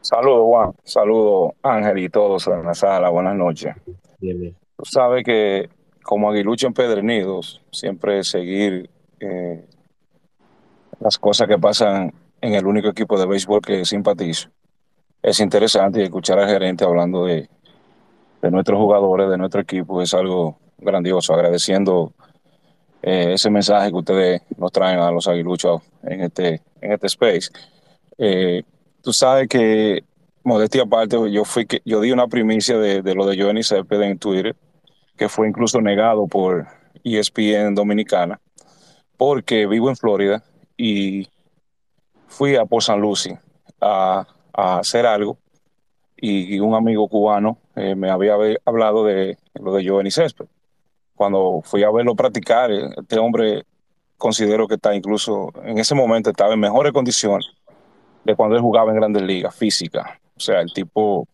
Saludos, 0.00 0.42
Juan. 0.44 0.72
Saludos, 0.82 1.52
Ángel 1.62 1.98
y 1.98 2.08
todos 2.08 2.46
en 2.48 2.64
la 2.64 2.74
sala. 2.74 3.10
Buenas 3.10 3.36
noches. 3.36 3.74
Bien, 4.18 4.40
bien. 4.40 4.56
Tú 4.76 4.84
sabes 4.84 5.24
que 5.24 5.68
como 6.04 6.30
aguilucho 6.30 6.68
empedernidos, 6.68 7.60
siempre 7.72 8.22
seguir 8.22 8.88
eh, 9.18 9.66
las 11.00 11.18
cosas 11.18 11.48
que 11.48 11.58
pasan 11.58 12.14
en 12.40 12.54
el 12.54 12.66
único 12.66 12.88
equipo 12.88 13.18
de 13.18 13.26
béisbol 13.26 13.60
que 13.60 13.84
simpatizo. 13.84 14.50
Es 15.22 15.40
interesante 15.40 16.02
escuchar 16.02 16.38
al 16.38 16.48
gerente 16.48 16.84
hablando 16.84 17.24
de, 17.24 17.48
de 18.42 18.50
nuestros 18.50 18.78
jugadores, 18.78 19.30
de 19.30 19.38
nuestro 19.38 19.62
equipo, 19.62 20.02
es 20.02 20.12
algo 20.12 20.58
grandioso, 20.78 21.32
agradeciendo 21.32 22.12
eh, 23.02 23.32
ese 23.32 23.50
mensaje 23.50 23.90
que 23.90 23.96
ustedes 23.96 24.42
nos 24.56 24.70
traen 24.70 24.98
a 24.98 25.10
los 25.10 25.26
aguiluchos 25.26 25.82
en 26.02 26.22
este, 26.22 26.60
en 26.80 26.92
este 26.92 27.06
space. 27.06 27.50
Eh, 28.18 28.62
tú 29.02 29.12
sabes 29.12 29.48
que, 29.48 30.04
modestia 30.42 30.82
aparte, 30.82 31.16
yo, 31.30 31.44
fui 31.44 31.66
que, 31.66 31.80
yo 31.84 32.00
di 32.00 32.12
una 32.12 32.28
primicia 32.28 32.78
de, 32.78 33.14
lo 33.14 33.26
de 33.26 33.42
Johnny 33.42 33.62
Cepeda 33.62 34.06
en 34.06 34.18
Twitter, 34.18 34.54
que 35.16 35.28
fue 35.28 35.48
incluso 35.48 35.80
negado 35.80 36.26
por 36.26 36.66
ESPN 37.02 37.74
Dominicana, 37.74 38.40
porque 39.16 39.66
vivo 39.66 39.88
en 39.88 39.96
Florida 39.96 40.42
y 40.76 41.28
fui 42.26 42.56
a 42.56 42.64
Port 42.64 42.84
San 42.84 43.00
Lucie 43.00 43.38
a 43.80 44.26
a 44.54 44.78
hacer 44.78 45.04
algo 45.04 45.36
y, 46.16 46.58
un 46.60 46.74
amigo 46.74 47.08
cubano 47.08 47.58
eh, 47.74 47.94
me 47.94 48.08
había 48.08 48.34
hablado 48.64 49.04
de 49.04 49.36
lo 49.54 49.74
de 49.74 49.82
Giovanni 49.82 50.10
Césped. 50.10 50.46
Cuando 51.14 51.60
fui 51.64 51.82
a 51.82 51.90
verlo 51.90 52.14
practicar, 52.14 52.70
eh, 52.70 52.88
este 52.96 53.18
hombre 53.18 53.64
considero 54.16 54.66
que 54.68 54.76
está 54.76 54.94
incluso 54.94 55.52
en 55.64 55.78
ese 55.78 55.94
momento 55.94 56.30
estaba 56.30 56.54
en 56.54 56.60
mejores 56.60 56.92
condiciones 56.92 57.46
de 58.24 58.34
cuando 58.36 58.56
él 58.56 58.62
jugaba 58.62 58.90
en 58.90 58.96
grandes 58.96 59.22
ligas, 59.22 59.54
física. 59.54 60.18
O 60.36 60.40
sea, 60.40 60.60
el 60.60 60.72
tipo 60.72 61.28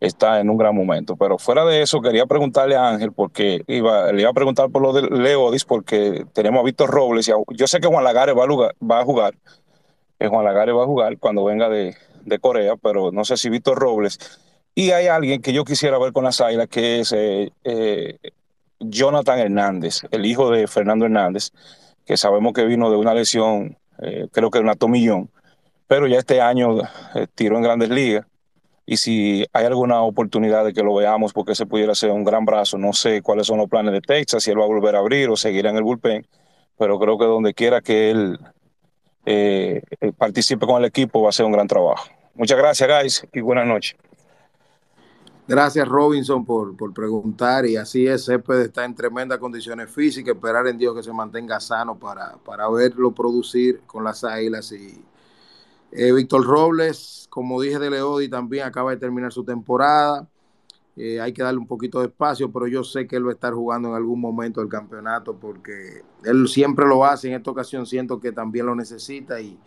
está 0.00 0.40
en 0.40 0.50
un 0.50 0.56
gran 0.56 0.74
momento. 0.74 1.16
Pero 1.16 1.38
fuera 1.38 1.64
de 1.64 1.82
eso, 1.82 2.00
quería 2.00 2.26
preguntarle 2.26 2.76
a 2.76 2.88
Ángel, 2.88 3.12
porque 3.12 3.62
iba, 3.68 4.10
le 4.12 4.22
iba 4.22 4.30
a 4.30 4.34
preguntar 4.34 4.70
por 4.70 4.82
lo 4.82 4.92
de 4.92 5.02
Leodis, 5.02 5.64
porque 5.64 6.24
tenemos 6.32 6.60
a 6.60 6.64
Víctor 6.64 6.90
Robles. 6.90 7.28
Y 7.28 7.32
yo 7.56 7.66
sé 7.66 7.80
que 7.80 7.86
Juan 7.86 8.04
Lagares 8.04 8.34
va 8.34 8.44
a, 8.44 8.72
va 8.84 9.00
a 9.00 9.04
jugar, 9.04 9.34
Juan 10.18 10.44
Lagares 10.44 10.74
va 10.74 10.82
a 10.82 10.86
jugar 10.86 11.18
cuando 11.18 11.44
venga 11.44 11.68
de, 11.68 11.94
de 12.24 12.38
Corea, 12.38 12.76
pero 12.76 13.12
no 13.12 13.24
sé 13.24 13.36
si 13.36 13.48
Víctor 13.48 13.78
Robles. 13.78 14.18
Y 14.74 14.92
hay 14.92 15.08
alguien 15.08 15.42
que 15.42 15.52
yo 15.52 15.64
quisiera 15.64 15.98
ver 15.98 16.12
con 16.12 16.24
las 16.24 16.40
águilas, 16.40 16.68
que 16.68 17.00
es 17.00 17.12
eh, 17.12 17.50
eh, 17.64 18.18
Jonathan 18.78 19.38
Hernández, 19.38 20.02
el 20.10 20.24
hijo 20.24 20.50
de 20.50 20.66
Fernando 20.66 21.04
Hernández, 21.04 21.50
que 22.06 22.16
sabemos 22.16 22.52
que 22.52 22.64
vino 22.64 22.90
de 22.90 22.96
una 22.96 23.14
lesión, 23.14 23.76
eh, 24.00 24.28
creo 24.32 24.50
que 24.50 24.58
de 24.58 24.64
una 24.64 24.76
tomillón, 24.76 25.30
pero 25.86 26.06
ya 26.06 26.18
este 26.18 26.40
año 26.40 26.78
tiró 27.34 27.56
en 27.56 27.62
grandes 27.62 27.90
ligas. 27.90 28.26
Y 28.90 28.96
si 28.96 29.46
hay 29.52 29.66
alguna 29.66 30.02
oportunidad 30.02 30.64
de 30.64 30.72
que 30.72 30.82
lo 30.82 30.92
veamos, 30.96 31.32
porque 31.32 31.54
se 31.54 31.64
pudiera 31.64 31.94
ser 31.94 32.10
un 32.10 32.24
gran 32.24 32.44
brazo, 32.44 32.76
no 32.76 32.92
sé 32.92 33.22
cuáles 33.22 33.46
son 33.46 33.58
los 33.58 33.68
planes 33.68 33.92
de 33.92 34.00
Texas, 34.00 34.42
si 34.42 34.50
él 34.50 34.58
va 34.58 34.64
a 34.64 34.66
volver 34.66 34.96
a 34.96 34.98
abrir 34.98 35.30
o 35.30 35.36
seguirá 35.36 35.70
en 35.70 35.76
el 35.76 35.84
bullpen, 35.84 36.26
pero 36.76 36.98
creo 36.98 37.16
que 37.16 37.24
donde 37.24 37.54
quiera 37.54 37.80
que 37.82 38.10
él 38.10 38.40
eh, 39.26 39.80
eh, 40.00 40.12
participe 40.18 40.66
con 40.66 40.78
el 40.82 40.86
equipo, 40.86 41.22
va 41.22 41.28
a 41.28 41.32
ser 41.32 41.46
un 41.46 41.52
gran 41.52 41.68
trabajo. 41.68 42.08
Muchas 42.34 42.58
gracias, 42.58 42.90
guys, 42.90 43.28
y 43.32 43.40
buenas 43.40 43.68
noches. 43.68 43.96
Gracias, 45.46 45.86
Robinson, 45.86 46.44
por, 46.44 46.76
por 46.76 46.92
preguntar. 46.92 47.66
Y 47.66 47.76
así 47.76 48.08
es, 48.08 48.24
Ceped 48.24 48.58
está 48.58 48.84
en 48.84 48.96
tremendas 48.96 49.38
condiciones 49.38 49.88
físicas. 49.88 50.34
Esperar 50.34 50.66
en 50.66 50.76
Dios 50.76 50.96
que 50.96 51.04
se 51.04 51.12
mantenga 51.12 51.60
sano 51.60 51.96
para, 51.96 52.38
para 52.44 52.68
verlo 52.68 53.12
producir 53.12 53.82
con 53.86 54.02
las 54.02 54.24
águilas. 54.24 54.72
Y 54.72 55.00
eh, 55.92 56.12
Víctor 56.12 56.44
Robles, 56.44 57.26
como 57.30 57.60
dije 57.60 57.78
de 57.78 57.90
Leodi, 57.90 58.28
también 58.28 58.64
acaba 58.64 58.90
de 58.90 58.96
terminar 58.96 59.32
su 59.32 59.44
temporada. 59.44 60.28
Eh, 60.96 61.20
hay 61.20 61.32
que 61.32 61.42
darle 61.42 61.58
un 61.58 61.66
poquito 61.66 62.00
de 62.00 62.06
espacio, 62.06 62.52
pero 62.52 62.66
yo 62.66 62.84
sé 62.84 63.06
que 63.06 63.16
él 63.16 63.26
va 63.26 63.30
a 63.30 63.34
estar 63.34 63.54
jugando 63.54 63.88
en 63.88 63.94
algún 63.94 64.20
momento 64.20 64.60
del 64.60 64.68
campeonato 64.68 65.34
porque 65.36 66.02
él 66.24 66.48
siempre 66.48 66.86
lo 66.86 67.04
hace. 67.04 67.28
En 67.28 67.34
esta 67.34 67.50
ocasión 67.50 67.86
siento 67.86 68.20
que 68.20 68.32
también 68.32 68.66
lo 68.66 68.74
necesita 68.74 69.40
y 69.40 69.58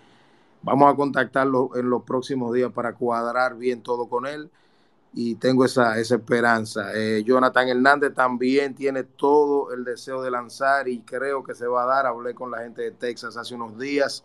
vamos 0.61 0.91
a 0.91 0.95
contactarlo 0.95 1.71
en 1.75 1.89
los 1.89 2.03
próximos 2.03 2.53
días 2.53 2.71
para 2.71 2.93
cuadrar 2.93 3.57
bien 3.57 3.81
todo 3.81 4.07
con 4.07 4.25
él 4.27 4.49
y 5.13 5.35
tengo 5.35 5.63
esa, 5.63 5.97
esa 5.99 6.15
esperanza. 6.15 6.91
Eh, 6.95 7.23
Jonathan 7.23 7.67
Hernández 7.69 8.13
también 8.13 8.73
tiene 8.73 9.03
todo 9.03 9.71
el 9.71 9.83
deseo 9.83 10.21
de 10.21 10.31
lanzar 10.31 10.87
y 10.87 11.01
creo 11.01 11.43
que 11.43 11.53
se 11.53 11.67
va 11.67 11.83
a 11.83 11.85
dar. 11.85 12.05
Hablé 12.07 12.33
con 12.33 12.49
la 12.51 12.59
gente 12.59 12.81
de 12.81 12.91
Texas 12.91 13.37
hace 13.37 13.53
unos 13.55 13.77
días. 13.77 14.23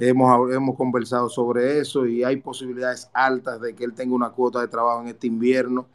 Hemos, 0.00 0.52
hemos 0.52 0.76
conversado 0.76 1.28
sobre 1.28 1.80
eso 1.80 2.06
y 2.06 2.22
hay 2.22 2.36
posibilidades 2.36 3.10
altas 3.12 3.60
de 3.60 3.74
que 3.74 3.84
él 3.84 3.94
tenga 3.94 4.14
una 4.14 4.30
cuota 4.30 4.60
de 4.60 4.68
trabajo 4.68 5.02
en 5.02 5.08
este 5.08 5.26
invierno 5.26 5.86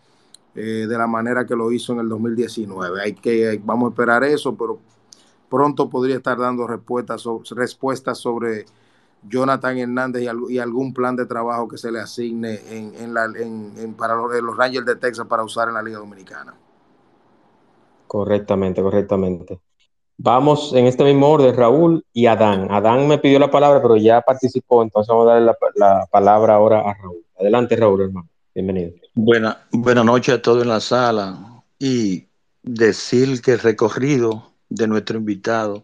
eh, 0.56 0.86
de 0.88 0.98
la 0.98 1.08
manera 1.08 1.46
que 1.46 1.56
lo 1.56 1.72
hizo 1.72 1.94
en 1.94 2.00
el 2.00 2.10
2019. 2.10 3.02
Hay 3.02 3.14
que, 3.14 3.62
vamos 3.64 3.88
a 3.88 3.90
esperar 3.92 4.24
eso, 4.24 4.56
pero 4.56 4.80
pronto 5.50 5.90
podría 5.90 6.18
estar 6.18 6.38
dando 6.38 6.68
respuestas, 6.68 7.24
respuestas 7.56 8.18
sobre 8.18 8.66
Jonathan 9.28 9.78
Hernández 9.78 10.24
y, 10.50 10.58
algún 10.60 10.94
plan 10.94 11.16
de 11.16 11.26
trabajo 11.26 11.68
que 11.68 11.78
se 11.78 11.92
le 11.92 12.00
asigne 12.00 12.60
en, 12.70 13.14
la, 13.14 13.32
para 13.98 14.16
los, 14.16 14.32
los 14.42 14.58
Rangers 14.58 14.86
de 14.86 14.96
Texas 14.98 15.26
para 15.28 15.44
usar 15.44 15.70
en 15.70 15.76
la 15.76 15.82
Liga 15.82 16.00
Dominicana. 16.00 16.54
Correctamente, 18.08 18.82
correctamente. 18.82 19.60
Vamos 20.26 20.72
en 20.74 20.86
este 20.86 21.04
mismo 21.04 21.28
orden, 21.28 21.54
Raúl 21.54 22.06
y 22.14 22.28
Adán. 22.28 22.72
Adán 22.72 23.10
me 23.10 23.18
pidió 23.18 23.40
la 23.40 23.52
palabra, 23.52 23.82
pero 23.82 23.98
ya 23.98 24.22
participó, 24.22 24.82
entonces 24.82 25.10
vamos 25.10 25.28
a 25.28 25.34
darle 25.34 25.48
la, 25.48 25.58
la 25.76 26.06
palabra 26.10 26.56
ahora 26.56 26.80
a 26.80 26.94
Raúl. 26.94 27.26
Adelante, 27.38 27.76
Raúl, 27.76 28.04
hermano. 28.04 28.30
Bienvenido. 28.56 28.94
Buena, 29.14 29.68
buena 29.74 30.02
noche 30.02 30.32
a 30.32 30.42
todos 30.42 30.64
en 30.64 30.70
la 30.70 30.80
sala 30.80 31.62
y 31.78 32.30
decir 32.62 33.42
que 33.42 33.52
el 33.52 33.60
recorrido 33.60 34.54
de 34.70 34.88
nuestro 34.88 35.18
invitado 35.18 35.84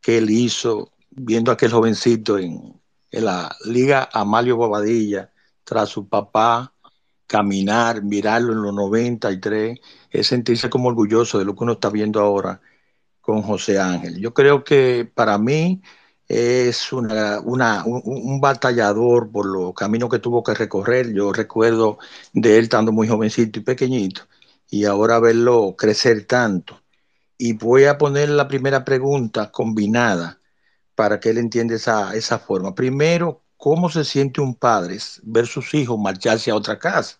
que 0.00 0.18
él 0.18 0.28
hizo 0.28 0.90
viendo 1.10 1.52
a 1.52 1.54
aquel 1.54 1.70
jovencito 1.70 2.36
en, 2.36 2.80
la 3.12 3.54
Liga 3.64 4.08
Amalio 4.12 4.56
Bobadilla 4.56 5.30
tras 5.62 5.88
su 5.88 6.08
papá 6.08 6.72
caminar, 7.28 8.02
mirarlo 8.02 8.54
en 8.54 8.62
los 8.62 8.74
93, 8.74 9.78
es 10.10 10.26
sentirse 10.26 10.68
como 10.68 10.88
orgulloso 10.88 11.38
de 11.38 11.44
lo 11.44 11.54
que 11.54 11.62
uno 11.62 11.74
está 11.74 11.90
viendo 11.90 12.18
ahora 12.18 12.60
con 13.28 13.42
José 13.42 13.78
Ángel. 13.78 14.18
Yo 14.18 14.32
creo 14.32 14.64
que 14.64 15.04
para 15.04 15.36
mí 15.36 15.82
es 16.28 16.94
una, 16.94 17.40
un, 17.40 18.40
batallador 18.40 19.30
por 19.30 19.44
los 19.44 19.74
caminos 19.74 20.08
que 20.08 20.18
tuvo 20.18 20.42
que 20.42 20.54
recorrer. 20.54 21.12
Yo 21.12 21.30
recuerdo 21.34 21.98
de 22.32 22.56
él 22.56 22.64
estando 22.64 22.90
muy 22.90 23.06
jovencito 23.06 23.58
y 23.58 23.62
pequeñito 23.62 24.22
y 24.70 24.86
ahora 24.86 25.20
verlo 25.20 25.74
crecer 25.76 26.24
tanto. 26.24 26.82
Y 27.36 27.52
voy 27.54 27.84
a 27.84 27.98
poner 27.98 28.30
la 28.30 28.48
primera 28.48 28.82
pregunta 28.84 29.52
combinada 29.52 30.40
para 30.94 31.20
que 31.20 31.28
él 31.28 31.38
entienda 31.38 31.74
esa, 31.74 32.14
esa 32.16 32.38
forma. 32.38 32.74
Primero, 32.74 33.42
¿cómo 33.58 33.90
se 33.90 34.04
siente 34.04 34.40
un 34.40 34.54
padre 34.54 34.98
ver 35.22 35.46
sus 35.46 35.74
hijos 35.74 35.98
marcharse 35.98 36.50
a 36.50 36.56
otra 36.56 36.78
casa? 36.78 37.18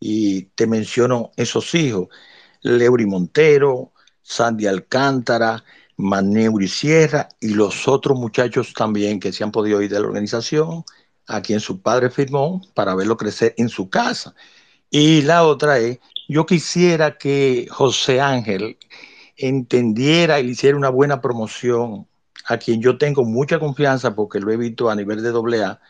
Y 0.00 0.44
te 0.56 0.66
menciono 0.66 1.32
esos 1.36 1.74
hijos, 1.74 2.08
Leury 2.62 3.06
Montero, 3.06 3.92
Sandy 4.30 4.68
Alcántara, 4.68 5.64
Maneuri 5.96 6.68
Sierra 6.68 7.28
y 7.40 7.48
los 7.48 7.88
otros 7.88 8.16
muchachos 8.16 8.72
también 8.74 9.18
que 9.18 9.32
se 9.32 9.42
han 9.42 9.50
podido 9.50 9.82
ir 9.82 9.90
de 9.90 9.98
la 9.98 10.06
organización, 10.06 10.84
a 11.26 11.42
quien 11.42 11.58
su 11.58 11.82
padre 11.82 12.10
firmó 12.10 12.62
para 12.74 12.94
verlo 12.94 13.16
crecer 13.16 13.54
en 13.58 13.68
su 13.68 13.90
casa. 13.90 14.36
Y 14.88 15.22
la 15.22 15.42
otra 15.44 15.78
es, 15.78 15.98
yo 16.28 16.46
quisiera 16.46 17.18
que 17.18 17.66
José 17.70 18.20
Ángel 18.20 18.78
entendiera 19.36 20.38
y 20.40 20.50
hiciera 20.50 20.76
una 20.76 20.90
buena 20.90 21.20
promoción 21.20 22.06
a 22.46 22.56
quien 22.56 22.80
yo 22.80 22.98
tengo 22.98 23.24
mucha 23.24 23.58
confianza 23.58 24.14
porque 24.14 24.38
lo 24.38 24.52
he 24.52 24.56
visto 24.56 24.90
a 24.90 24.94
nivel 24.94 25.24
de 25.24 25.30
AA 25.30 25.80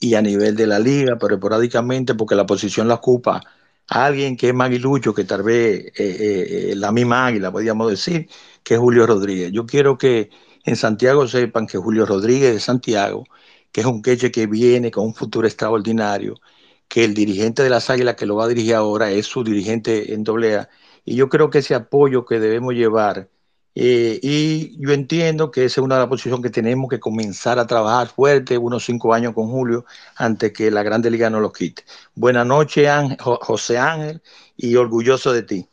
y 0.00 0.14
a 0.14 0.22
nivel 0.22 0.56
de 0.56 0.66
la 0.66 0.78
liga, 0.78 1.18
pero 1.20 1.34
esporádicamente 1.34 2.14
porque 2.14 2.36
la 2.36 2.46
posición 2.46 2.88
la 2.88 2.94
ocupa 2.94 3.42
alguien 3.88 4.36
que 4.36 4.48
es 4.48 4.54
más 4.54 4.68
aguilucho 4.68 5.14
que 5.14 5.24
tal 5.24 5.42
vez 5.42 5.86
eh, 5.86 5.92
eh, 5.98 6.70
eh, 6.72 6.76
la 6.76 6.92
misma 6.92 7.26
águila, 7.26 7.52
podríamos 7.52 7.90
decir, 7.90 8.28
que 8.62 8.74
es 8.74 8.80
Julio 8.80 9.06
Rodríguez. 9.06 9.52
Yo 9.52 9.66
quiero 9.66 9.98
que 9.98 10.30
en 10.64 10.76
Santiago 10.76 11.26
sepan 11.28 11.66
que 11.66 11.78
Julio 11.78 12.06
Rodríguez 12.06 12.54
de 12.54 12.60
Santiago, 12.60 13.24
que 13.72 13.80
es 13.82 13.86
un 13.86 14.02
queche 14.02 14.30
que 14.30 14.46
viene 14.46 14.90
con 14.90 15.06
un 15.06 15.14
futuro 15.14 15.46
extraordinario, 15.46 16.34
que 16.88 17.04
el 17.04 17.14
dirigente 17.14 17.62
de 17.62 17.70
las 17.70 17.90
Águilas 17.90 18.16
que 18.16 18.26
lo 18.26 18.36
va 18.36 18.44
a 18.44 18.48
dirigir 18.48 18.74
ahora 18.74 19.10
es 19.10 19.26
su 19.26 19.42
dirigente 19.44 20.12
en 20.14 20.24
doblea. 20.24 20.68
Y 21.04 21.16
yo 21.16 21.28
creo 21.28 21.50
que 21.50 21.58
ese 21.58 21.74
apoyo 21.74 22.24
que 22.24 22.38
debemos 22.40 22.74
llevar, 22.74 23.30
eh, 23.74 24.18
y 24.22 24.78
yo 24.78 24.92
entiendo 24.92 25.50
que 25.50 25.64
esa 25.64 25.80
es 25.80 25.84
una 25.84 25.94
de 25.94 26.00
las 26.02 26.08
posiciones 26.08 26.42
que 26.42 26.50
tenemos 26.50 26.90
que 26.90 27.00
comenzar 27.00 27.58
a 27.58 27.66
trabajar 27.66 28.08
fuerte, 28.08 28.58
unos 28.58 28.84
cinco 28.84 29.14
años 29.14 29.34
con 29.34 29.48
Julio, 29.48 29.84
antes 30.16 30.52
que 30.52 30.70
la 30.70 30.82
Grande 30.82 31.10
Liga 31.10 31.30
no 31.30 31.40
los 31.40 31.52
quite. 31.52 31.84
Buenas 32.14 32.46
noches, 32.46 32.88
José 33.20 33.78
Ángel, 33.78 34.22
y 34.56 34.76
orgulloso 34.76 35.32
de 35.32 35.42
ti. 35.42 35.68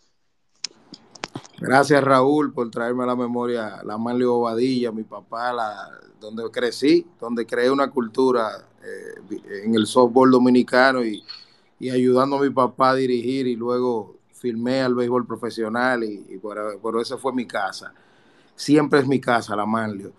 Gracias 1.61 2.01
Raúl 2.01 2.53
por 2.53 2.71
traerme 2.71 3.03
a 3.03 3.07
la 3.07 3.15
memoria 3.17 3.81
la 3.83 3.97
Manlio 3.97 4.35
Bobadilla, 4.35 4.93
mi 4.93 5.03
papá, 5.03 5.51
la, 5.51 5.89
donde 6.19 6.49
crecí, 6.51 7.05
donde 7.19 7.45
creé 7.45 7.69
una 7.69 7.89
cultura 7.89 8.65
eh, 8.81 9.39
en 9.65 9.75
el 9.75 9.85
softball 9.85 10.31
dominicano 10.31 11.03
y, 11.03 11.23
ayudando 11.89 12.37
a 12.37 12.41
mi 12.41 12.49
papá 12.49 12.91
a 12.91 12.95
dirigir 12.95 13.47
y 13.47 13.55
luego 13.55 14.18
filmé 14.39 14.81
al 14.81 14.95
béisbol 14.95 15.25
profesional 15.25 16.03
y, 16.03 16.37
por, 16.37 16.79
por, 16.79 17.05
fue 17.05 17.33
mi 17.33 17.45
casa. 17.45 17.93
Siempre 18.55 18.99
es 18.99 19.07
mi 19.07 19.19
casa, 19.19 19.55
la 19.55 19.65
Manlio. 19.65 20.11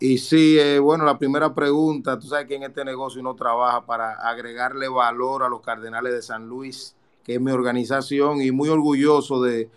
Y 0.00 0.18
sí, 0.18 0.58
eh, 0.58 0.78
bueno, 0.78 1.04
la 1.04 1.18
primera 1.18 1.54
pregunta, 1.54 2.18
tú 2.18 2.28
sabes 2.28 2.46
que 2.46 2.56
en 2.56 2.62
este 2.64 2.84
negocio 2.84 3.20
uno 3.20 3.34
trabaja 3.34 3.84
para 3.84 4.12
agregarle 4.12 4.88
valor 4.88 5.42
a 5.42 5.48
los 5.48 5.60
Cardenales 5.60 6.12
de 6.12 6.22
San 6.22 6.48
Luis, 6.48 6.94
que 7.24 7.34
es 7.34 7.40
mi 7.40 7.50
organización, 7.50 8.40
y 8.40 8.52
muy 8.52 8.68
orgulloso 8.68 9.42
de 9.42 9.70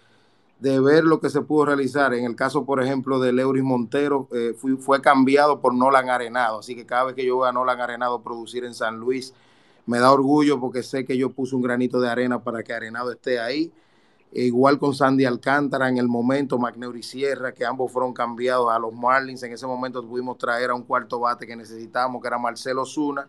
de 0.61 0.79
ver 0.79 1.03
lo 1.03 1.19
que 1.19 1.29
se 1.31 1.41
pudo 1.41 1.65
realizar. 1.65 2.13
En 2.13 2.23
el 2.23 2.35
caso, 2.35 2.65
por 2.65 2.81
ejemplo, 2.81 3.19
de 3.19 3.33
Leuris 3.33 3.63
Montero, 3.63 4.27
eh, 4.31 4.55
fue, 4.79 5.01
cambiado 5.01 5.59
por 5.59 5.73
Nolan 5.73 6.09
Arenado. 6.09 6.59
Así 6.59 6.75
que 6.75 6.85
cada 6.85 7.05
vez 7.05 7.15
que 7.15 7.25
yo 7.25 7.39
veo 7.39 7.45
a 7.45 7.51
Nolan 7.51 7.81
Arenado 7.81 8.21
producir 8.21 8.63
en 8.63 8.75
San 8.75 8.97
Luis, 8.99 9.33
me 9.85 9.99
da 9.99 10.11
orgullo 10.11 10.59
porque 10.59 10.83
sé 10.83 11.05
que 11.05 11.17
yo 11.17 11.31
puse 11.31 11.55
un 11.55 11.61
granito 11.61 11.99
de 11.99 12.09
arena 12.09 12.43
para 12.43 12.63
que 12.63 12.73
Arenado 12.73 13.11
esté 13.11 13.39
ahí. 13.39 13.71
E 14.33 14.43
igual 14.43 14.79
con 14.79 14.93
Sandy 14.95 15.25
Alcántara 15.25 15.89
en 15.89 15.97
el 15.97 16.07
momento, 16.07 16.57
McNeury 16.57 17.03
Sierra, 17.03 17.53
que 17.53 17.65
ambos 17.65 17.91
fueron 17.91 18.13
cambiados 18.13 18.71
a 18.71 18.79
los 18.79 18.93
Marlins. 18.93 19.43
En 19.43 19.51
ese 19.51 19.67
momento 19.67 20.07
pudimos 20.07 20.37
traer 20.37 20.69
a 20.69 20.73
un 20.73 20.83
cuarto 20.83 21.19
bate 21.19 21.45
que 21.45 21.55
necesitábamos, 21.55 22.21
que 22.21 22.27
era 22.29 22.37
Marcelo 22.37 22.85
Zuna. 22.85 23.27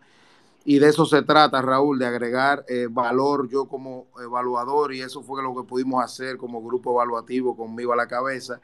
y 0.64 0.78
de 0.78 0.88
eso 0.88 1.04
se 1.06 1.22
trata, 1.22 1.60
Raúl, 1.62 1.98
de 1.98 2.06
agregar 2.06 2.64
eh, 2.68 2.86
valor 2.88 3.48
yo 3.48 3.66
como 3.66 4.06
evaluador 4.22 4.94
y 4.94 5.00
eso 5.02 5.22
fue 5.22 5.42
lo 5.42 5.56
que 5.56 5.64
pudimos 5.64 6.04
hacer 6.04 6.36
como 6.36 6.62
grupo 6.62 6.92
evaluativo 6.92 7.56
conmigo 7.56 7.92
a 7.92 7.96
la 7.96 8.06
cabeza, 8.06 8.60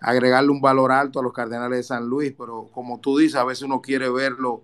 agregarle 0.00 0.50
un 0.50 0.60
valor 0.60 0.92
alto 0.92 1.18
a 1.20 1.22
los 1.24 1.32
Cardenales 1.32 1.78
de 1.78 1.82
San 1.82 2.06
Luis, 2.06 2.32
pero 2.38 2.68
como 2.72 3.00
tú 3.00 3.18
dices, 3.18 3.36
a 3.36 3.44
veces 3.44 3.64
uno 3.64 3.82
quiere 3.82 4.08
verlo 4.10 4.62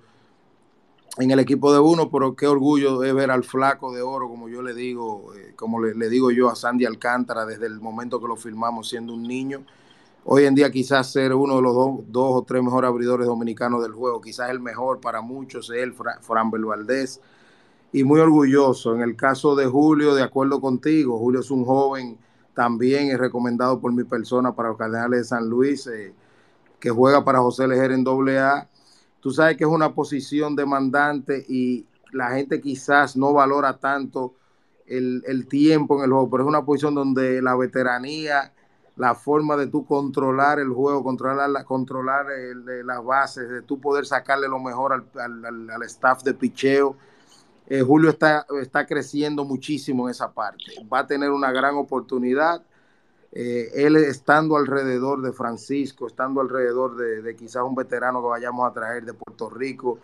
en 1.18 1.30
el 1.30 1.38
equipo 1.38 1.72
de 1.72 1.78
uno, 1.78 2.10
pero 2.10 2.36
qué 2.36 2.46
orgullo 2.46 3.02
es 3.02 3.14
ver 3.14 3.30
al 3.30 3.44
flaco 3.44 3.92
de 3.92 4.02
oro, 4.02 4.28
como 4.28 4.48
yo 4.48 4.62
le 4.62 4.74
digo, 4.74 5.32
eh, 5.34 5.54
como 5.56 5.82
le, 5.82 6.08
digo 6.08 6.30
yo 6.30 6.50
a 6.50 6.56
Sandy 6.56 6.84
Alcántara 6.84 7.46
desde 7.46 7.66
el 7.66 7.80
momento 7.80 8.20
que 8.20 8.28
lo 8.28 8.36
filmamos 8.36 8.88
siendo 8.88 9.14
un 9.14 9.22
niño. 9.22 9.64
Hoy 10.24 10.44
en 10.44 10.54
día 10.54 10.70
quizás 10.70 11.10
ser 11.12 11.32
uno 11.34 11.56
de 11.56 11.62
los 11.62 11.74
dos, 11.74 12.00
dos 12.08 12.30
o 12.34 12.42
tres 12.42 12.62
mejores 12.62 12.88
abridores 12.88 13.26
dominicanos 13.26 13.82
del 13.82 13.92
juego, 13.92 14.20
quizás 14.20 14.50
el 14.50 14.60
mejor 14.60 15.00
para 15.00 15.20
muchos, 15.20 15.70
él, 15.70 15.94
Fran 15.94 16.50
Valdés, 16.50 17.20
y 17.92 18.04
muy 18.04 18.20
orgulloso. 18.20 18.94
En 18.94 19.02
el 19.02 19.16
caso 19.16 19.54
de 19.54 19.66
Julio, 19.66 20.14
de 20.14 20.22
acuerdo 20.22 20.60
contigo, 20.60 21.18
Julio 21.18 21.40
es 21.40 21.50
un 21.50 21.64
joven 21.64 22.18
también 22.56 23.10
es 23.10 23.18
recomendado 23.18 23.78
por 23.78 23.92
mi 23.92 24.02
persona 24.04 24.56
para 24.56 24.70
los 24.70 24.78
Cardenales 24.78 25.20
de 25.20 25.24
San 25.26 25.46
Luis, 25.46 25.86
eh, 25.88 26.14
que 26.80 26.88
juega 26.88 27.22
para 27.22 27.40
José 27.40 27.68
Lejer 27.68 27.92
en 27.92 28.02
AA 28.08 28.66
Tú 29.26 29.32
sabes 29.32 29.56
que 29.56 29.64
es 29.64 29.70
una 29.70 29.92
posición 29.92 30.54
demandante 30.54 31.44
y 31.48 31.84
la 32.12 32.30
gente 32.30 32.60
quizás 32.60 33.16
no 33.16 33.32
valora 33.32 33.76
tanto 33.76 34.34
el, 34.86 35.24
el, 35.26 35.48
tiempo 35.48 35.98
en 35.98 36.04
el 36.04 36.12
juego, 36.12 36.30
pero 36.30 36.44
es 36.44 36.48
una 36.48 36.64
posición 36.64 36.94
donde 36.94 37.42
la 37.42 37.56
veteranía, 37.56 38.52
la 38.94 39.16
forma 39.16 39.56
de 39.56 39.66
tú 39.66 39.84
controlar 39.84 40.60
el 40.60 40.68
juego, 40.68 41.02
controlar, 41.02 41.50
la, 41.50 41.64
controlar 41.64 42.26
las 42.84 43.04
bases, 43.04 43.48
de 43.48 43.62
tú 43.62 43.80
poder 43.80 44.06
sacarle 44.06 44.46
lo 44.46 44.60
mejor 44.60 44.92
al, 44.92 45.44
al, 45.44 45.70
al 45.70 45.82
staff 45.82 46.22
de 46.22 46.32
picheo. 46.32 46.96
Eh, 47.66 47.82
Julio 47.82 48.10
está, 48.10 48.46
está 48.62 48.86
creciendo 48.86 49.44
muchísimo 49.44 50.06
en 50.06 50.12
esa 50.12 50.30
parte. 50.30 50.62
Va 50.84 51.00
a 51.00 51.06
tener 51.08 51.32
una 51.32 51.50
gran 51.50 51.74
oportunidad 51.74 52.62
eh, 53.32 53.70
él 53.74 53.96
estando 53.96 54.56
alrededor 54.56 55.22
de 55.22 55.32
Francisco, 55.32 56.06
estando 56.06 56.40
alrededor 56.40 56.96
de, 56.96 57.22
de, 57.22 57.36
quizás 57.36 57.62
un 57.64 57.74
veterano 57.74 58.22
que 58.22 58.28
vayamos 58.28 58.68
a 58.68 58.72
traer 58.72 59.04
de 59.04 59.14
Puerto 59.14 59.50
Rico, 59.50 59.98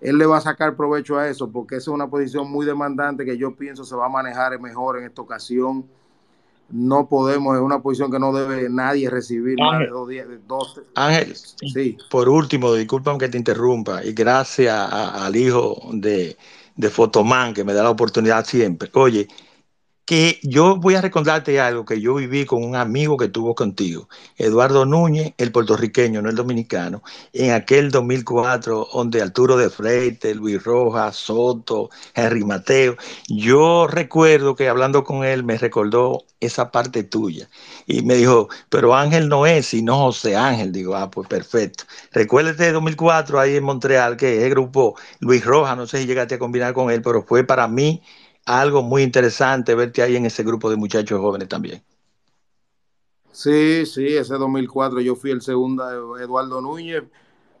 él 0.00 0.18
le 0.18 0.26
va 0.26 0.36
a 0.36 0.40
sacar 0.40 0.76
provecho 0.76 1.16
a 1.18 1.28
eso 1.28 1.50
porque 1.50 1.76
esa 1.76 1.90
es 1.90 1.94
una 1.94 2.08
posición 2.08 2.50
muy 2.50 2.66
demandante 2.66 3.24
que 3.24 3.38
yo 3.38 3.54
pienso 3.54 3.84
se 3.84 3.96
va 3.96 4.06
a 4.06 4.10
manejar 4.10 4.60
mejor 4.60 4.98
en 4.98 5.04
esta 5.04 5.22
ocasión. 5.22 5.86
No 6.70 7.08
podemos, 7.08 7.56
es 7.56 7.62
una 7.62 7.80
posición 7.80 8.10
que 8.10 8.18
no 8.18 8.32
debe 8.32 8.68
nadie 8.68 9.08
recibir 9.08 9.56
Ángel, 9.60 9.66
más 9.66 9.80
de 9.80 9.86
dos 9.88 10.08
días. 10.08 10.28
De 10.28 10.38
dos, 10.46 10.80
Ángel, 10.94 11.34
sí. 11.36 11.96
por 12.10 12.28
último, 12.28 12.74
discúlpame 12.74 13.18
que 13.18 13.28
te 13.28 13.38
interrumpa 13.38 14.04
y 14.04 14.12
gracias 14.12 14.74
a, 14.74 15.24
al 15.24 15.36
hijo 15.36 15.78
de, 15.92 16.36
de 16.76 16.90
Fotomán 16.90 17.54
que 17.54 17.64
me 17.64 17.72
da 17.72 17.82
la 17.82 17.90
oportunidad 17.90 18.44
siempre. 18.44 18.90
Oye, 18.94 19.28
que 20.04 20.38
yo 20.42 20.76
voy 20.76 20.94
a 20.96 21.00
recordarte 21.00 21.60
algo 21.60 21.84
que 21.84 22.00
yo 22.00 22.14
viví 22.14 22.44
con 22.44 22.62
un 22.62 22.76
amigo 22.76 23.16
que 23.16 23.28
tuvo 23.28 23.54
contigo, 23.54 24.08
Eduardo 24.36 24.84
Núñez, 24.84 25.32
el 25.38 25.50
puertorriqueño, 25.50 26.20
no 26.20 26.28
el 26.28 26.36
dominicano, 26.36 27.02
en 27.32 27.52
aquel 27.52 27.90
2004, 27.90 28.88
donde 28.92 29.22
Arturo 29.22 29.56
de 29.56 29.70
Freite, 29.70 30.34
Luis 30.34 30.62
Rojas, 30.62 31.16
Soto, 31.16 31.88
Henry 32.14 32.44
Mateo. 32.44 32.96
Yo 33.28 33.86
recuerdo 33.86 34.54
que 34.54 34.68
hablando 34.68 35.04
con 35.04 35.24
él 35.24 35.42
me 35.44 35.56
recordó 35.58 36.24
esa 36.40 36.70
parte 36.70 37.04
tuya 37.04 37.48
y 37.86 38.02
me 38.02 38.16
dijo, 38.16 38.48
pero 38.68 38.94
Ángel 38.94 39.28
no 39.28 39.46
es, 39.46 39.66
sino 39.66 39.96
José 39.98 40.36
Ángel. 40.36 40.72
Digo, 40.72 40.94
ah, 40.96 41.10
pues 41.10 41.28
perfecto. 41.28 41.84
Recuérdate 42.12 42.64
de 42.64 42.72
2004 42.72 43.40
ahí 43.40 43.56
en 43.56 43.64
Montreal, 43.64 44.16
que 44.16 44.36
es 44.38 44.44
el 44.44 44.50
grupo 44.50 44.96
Luis 45.20 45.44
Rojas, 45.44 45.76
no 45.76 45.86
sé 45.86 46.00
si 46.00 46.06
llegaste 46.06 46.34
a 46.34 46.38
combinar 46.38 46.74
con 46.74 46.90
él, 46.90 47.00
pero 47.02 47.22
fue 47.22 47.44
para 47.44 47.66
mí 47.68 48.02
algo 48.46 48.82
muy 48.82 49.02
interesante 49.02 49.74
verte 49.74 50.02
ahí 50.02 50.16
en 50.16 50.26
ese 50.26 50.42
grupo 50.44 50.70
de 50.70 50.76
muchachos 50.76 51.20
jóvenes 51.20 51.48
también. 51.48 51.82
Sí, 53.32 53.84
sí, 53.86 54.16
ese 54.16 54.34
2004 54.36 55.00
yo 55.00 55.16
fui 55.16 55.30
el 55.32 55.42
segundo 55.42 56.16
Eduardo 56.18 56.60
Núñez. 56.60 57.02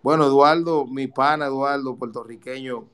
Bueno, 0.02 0.26
Eduardo, 0.26 0.86
mi 0.86 1.08
pana 1.08 1.46
Eduardo, 1.46 1.96
puertorriqueño, 1.96 2.84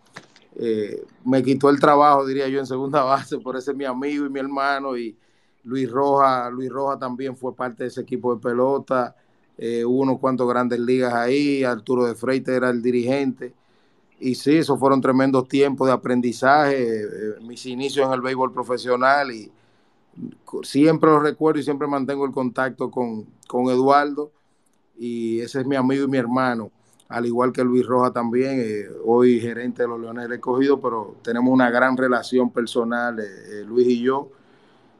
eh, 0.56 1.04
me 1.24 1.42
quitó 1.42 1.70
el 1.70 1.80
trabajo, 1.80 2.26
diría 2.26 2.48
yo, 2.48 2.58
en 2.60 2.66
segunda 2.66 3.02
base, 3.04 3.38
por 3.38 3.56
ese 3.56 3.74
mi 3.74 3.84
amigo 3.84 4.26
y 4.26 4.30
mi 4.30 4.40
hermano. 4.40 4.96
Y 4.96 5.16
Luis 5.64 5.90
Roja, 5.90 6.50
Luis 6.50 6.70
Roja 6.70 6.98
también 6.98 7.36
fue 7.36 7.54
parte 7.54 7.84
de 7.84 7.88
ese 7.88 8.02
equipo 8.02 8.34
de 8.34 8.40
pelota. 8.40 9.16
Eh, 9.58 9.84
hubo 9.84 10.00
unos 10.02 10.18
cuantos 10.18 10.48
grandes 10.48 10.80
ligas 10.80 11.12
ahí. 11.14 11.64
Arturo 11.64 12.06
de 12.06 12.14
Freite 12.14 12.54
era 12.56 12.70
el 12.70 12.82
dirigente. 12.82 13.54
Y 14.20 14.34
sí, 14.34 14.58
esos 14.58 14.78
fueron 14.78 15.00
tremendos 15.00 15.48
tiempos 15.48 15.88
de 15.88 15.94
aprendizaje, 15.94 17.02
eh, 17.02 17.06
mis 17.40 17.64
inicios 17.66 18.06
en 18.06 18.12
el 18.12 18.20
béisbol 18.20 18.52
profesional 18.52 19.32
y 19.32 19.50
siempre 20.62 21.10
lo 21.10 21.20
recuerdo 21.20 21.60
y 21.60 21.62
siempre 21.62 21.88
mantengo 21.88 22.26
el 22.26 22.32
contacto 22.32 22.90
con, 22.90 23.26
con 23.46 23.70
Eduardo 23.70 24.30
y 25.00 25.40
ese 25.40 25.60
es 25.60 25.66
mi 25.66 25.76
amigo 25.76 26.04
y 26.04 26.08
mi 26.08 26.18
hermano, 26.18 26.70
al 27.08 27.24
igual 27.24 27.52
que 27.52 27.64
Luis 27.64 27.86
Roja 27.86 28.12
también, 28.12 28.60
eh, 28.62 28.86
hoy 29.06 29.40
gerente 29.40 29.82
de 29.82 29.88
los 29.88 29.98
Leones 29.98 30.28
Recogidos, 30.28 30.78
pero 30.82 31.16
tenemos 31.22 31.52
una 31.52 31.70
gran 31.70 31.96
relación 31.96 32.50
personal, 32.50 33.18
eh, 33.18 33.24
eh, 33.24 33.64
Luis 33.66 33.88
y 33.88 34.02
yo, 34.02 34.28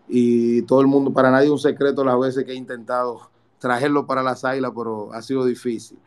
y 0.09 0.63
todo 0.63 0.81
el 0.81 0.87
mundo, 0.87 1.13
para 1.13 1.31
nadie 1.31 1.51
un 1.51 1.59
secreto 1.59 2.03
las 2.03 2.19
veces 2.19 2.45
que 2.45 2.53
he 2.53 2.55
intentado 2.55 3.31
traerlo 3.59 4.07
para 4.07 4.23
las 4.23 4.43
águilas, 4.45 4.73
pero 4.75 5.13
ha 5.13 5.21
sido 5.21 5.45
difícil. 5.45 5.99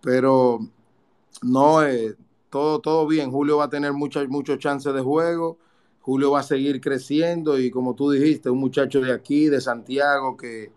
Pero 0.00 0.60
no, 1.42 1.84
eh, 1.84 2.14
todo, 2.50 2.80
todo 2.80 3.06
bien. 3.06 3.30
Julio 3.30 3.58
va 3.58 3.64
a 3.64 3.70
tener 3.70 3.92
muchas 3.92 4.28
muchos 4.28 4.58
chances 4.58 4.92
de 4.92 5.00
juego. 5.00 5.58
Julio 6.00 6.30
va 6.30 6.40
a 6.40 6.42
seguir 6.42 6.80
creciendo 6.80 7.58
y 7.58 7.70
como 7.70 7.94
tú 7.94 8.10
dijiste, 8.10 8.50
un 8.50 8.58
muchacho 8.58 9.00
de 9.00 9.12
aquí, 9.12 9.46
de 9.46 9.60
Santiago, 9.60 10.36
que, 10.36 10.72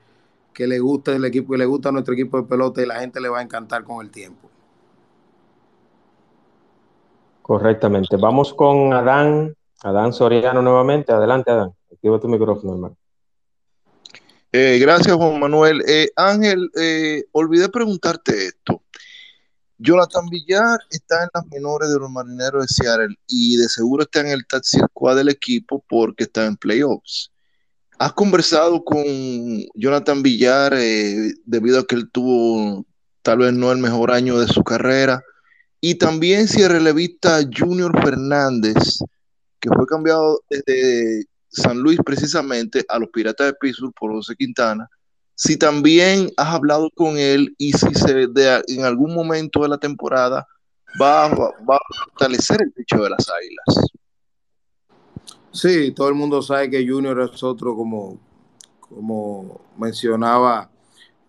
que 0.54 0.68
le 0.68 0.80
gusta 0.80 1.16
el 1.16 1.26
equipo, 1.26 1.54
que 1.54 1.58
le 1.58 1.66
gusta 1.66 1.92
nuestro 1.92 2.14
equipo 2.14 2.38
de 2.42 2.48
pelota 2.48 2.82
y 2.82 2.86
la 2.86 3.00
gente 3.00 3.20
le 3.22 3.30
va 3.30 3.40
a 3.40 3.42
encantar 3.42 3.84
con 3.84 4.06
el 4.06 4.12
tiempo. 4.12 4.50
Correctamente. 7.42 8.16
Vamos 8.18 8.54
con 8.54 8.94
Adán, 8.94 9.56
Adán 9.82 10.14
Soriano 10.14 10.62
nuevamente. 10.62 11.12
Adelante, 11.12 11.52
Adán. 11.52 11.74
Activa 11.92 12.20
tu 12.20 12.28
micrófono, 12.28 12.74
hermano. 12.74 12.98
Eh, 14.52 14.78
gracias, 14.80 15.16
Juan 15.16 15.40
Manuel. 15.40 15.84
Eh, 15.88 16.10
Ángel, 16.16 16.70
eh, 16.80 17.24
olvidé 17.32 17.70
preguntarte 17.70 18.46
esto. 18.46 18.83
Jonathan 19.78 20.28
Villar 20.30 20.80
está 20.90 21.24
en 21.24 21.30
las 21.34 21.46
menores 21.48 21.90
de 21.90 22.00
los 22.00 22.10
marineros 22.10 22.66
de 22.66 22.74
Seattle 22.74 23.16
y 23.28 23.58
de 23.58 23.68
seguro 23.68 24.04
está 24.04 24.22
en 24.22 24.28
el 24.28 24.46
taxi 24.46 24.80
squad 24.80 25.18
del 25.18 25.30
equipo 25.30 25.84
porque 25.88 26.24
está 26.24 26.46
en 26.46 26.56
playoffs. 26.58 27.32
¿Has 28.00 28.14
conversado 28.14 28.84
con 28.84 29.04
Jonathan 29.76 30.22
Villar 30.24 30.74
eh, 30.76 31.34
debido 31.46 31.80
a 31.80 31.86
que 31.86 31.96
él 31.96 32.10
tuvo 32.12 32.86
tal 33.22 33.40
vez 33.40 33.54
no 33.54 33.72
el 33.72 33.78
mejor 33.78 34.12
año 34.12 34.40
de 34.40 34.48
su 34.48 34.64
carrera? 34.64 35.24
Y 35.80 35.96
también 35.96 36.48
si 36.48 36.62
el 36.62 36.70
relevista 36.70 37.42
Junior 37.56 37.92
Fernández, 38.02 39.00
que 39.60 39.70
fue 39.70 39.86
cambiado 39.86 40.42
desde 40.50 41.26
San 41.50 41.80
Luis 41.80 42.00
precisamente 42.06 42.86
a 42.88 43.00
los 43.00 43.10
Piratas 43.10 43.48
de 43.48 43.54
Pittsburgh 43.54 43.94
por 43.94 44.12
José 44.12 44.36
Quintana, 44.36 44.90
si 45.36 45.58
también 45.58 46.32
has 46.38 46.54
hablado 46.54 46.90
con 46.96 47.18
él 47.18 47.56
y 47.58 47.74
si 47.74 47.94
se 47.96 48.28
de, 48.28 48.64
en 48.68 48.86
algún 48.86 49.14
momento 49.14 49.62
de 49.62 49.70
la 49.70 49.78
temporada 49.78 50.48
va, 51.02 51.28
va, 51.30 51.76
a 51.76 52.06
fortalecer 52.06 52.62
el 52.62 52.72
pecho 52.72 53.04
de 53.04 53.10
las 53.10 53.30
águilas. 53.30 53.92
Sí, 55.52 55.92
todo 55.92 56.10
el 56.10 56.16
mundo 56.16 56.42
sabe 56.42 56.70
que 56.70 56.88
Junior 56.88 57.30
es 57.32 57.44
otro, 57.44 57.76
como, 57.76 58.20
como 58.80 59.62
mencionaba, 59.78 60.70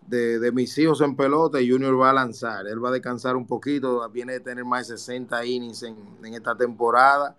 de, 0.07 0.39
de, 0.39 0.51
mis 0.51 0.77
hijos 0.77 1.01
en 1.01 1.15
pelota 1.15 1.57
Junior 1.57 1.99
va 1.99 2.11
a 2.11 2.13
lanzar. 2.13 2.67
Él 2.67 2.83
va 2.83 2.89
a 2.89 2.93
descansar 2.93 3.35
un 3.35 3.47
poquito, 3.47 4.07
viene 4.09 4.33
de 4.33 4.39
tener 4.39 4.63
más 4.63 4.87
de 4.87 4.97
60 4.97 5.45
innings 5.45 5.83
en, 5.83 5.95
en 6.23 6.33
esta 6.33 6.55
temporada 6.55 7.35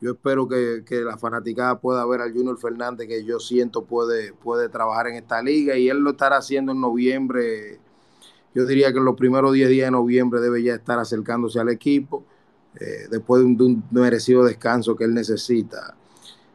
yo 0.00 0.12
espero 0.12 0.48
que, 0.48 0.84
que, 0.86 1.00
la 1.00 1.18
fanaticada 1.18 1.80
pueda 1.80 2.06
ver 2.06 2.20
al 2.20 2.32
Junior 2.32 2.58
Fernández 2.58 3.08
que 3.08 3.24
yo 3.24 3.40
siento 3.40 3.84
puede, 3.84 4.32
puede 4.32 4.68
trabajar 4.68 5.08
en 5.08 5.16
esta 5.16 5.42
liga 5.42 5.76
y 5.76 5.88
él 5.88 5.98
lo 5.98 6.10
estará 6.10 6.36
haciendo 6.36 6.72
en 6.72 6.80
noviembre. 6.80 7.80
Yo 8.54 8.64
diría 8.64 8.92
que 8.92 8.98
en 8.98 9.04
los 9.04 9.16
primeros 9.16 9.52
10 9.52 9.68
días 9.68 9.86
de 9.86 9.90
noviembre 9.90 10.40
debe 10.40 10.62
ya 10.62 10.74
estar 10.74 10.98
acercándose 10.98 11.58
al 11.58 11.68
equipo 11.68 12.24
eh, 12.80 13.08
después 13.10 13.40
de 13.40 13.46
un, 13.46 13.56
de 13.56 13.64
un, 13.64 13.84
merecido 13.90 14.44
descanso 14.44 14.94
que 14.94 15.04
él 15.04 15.14
necesita. 15.14 15.96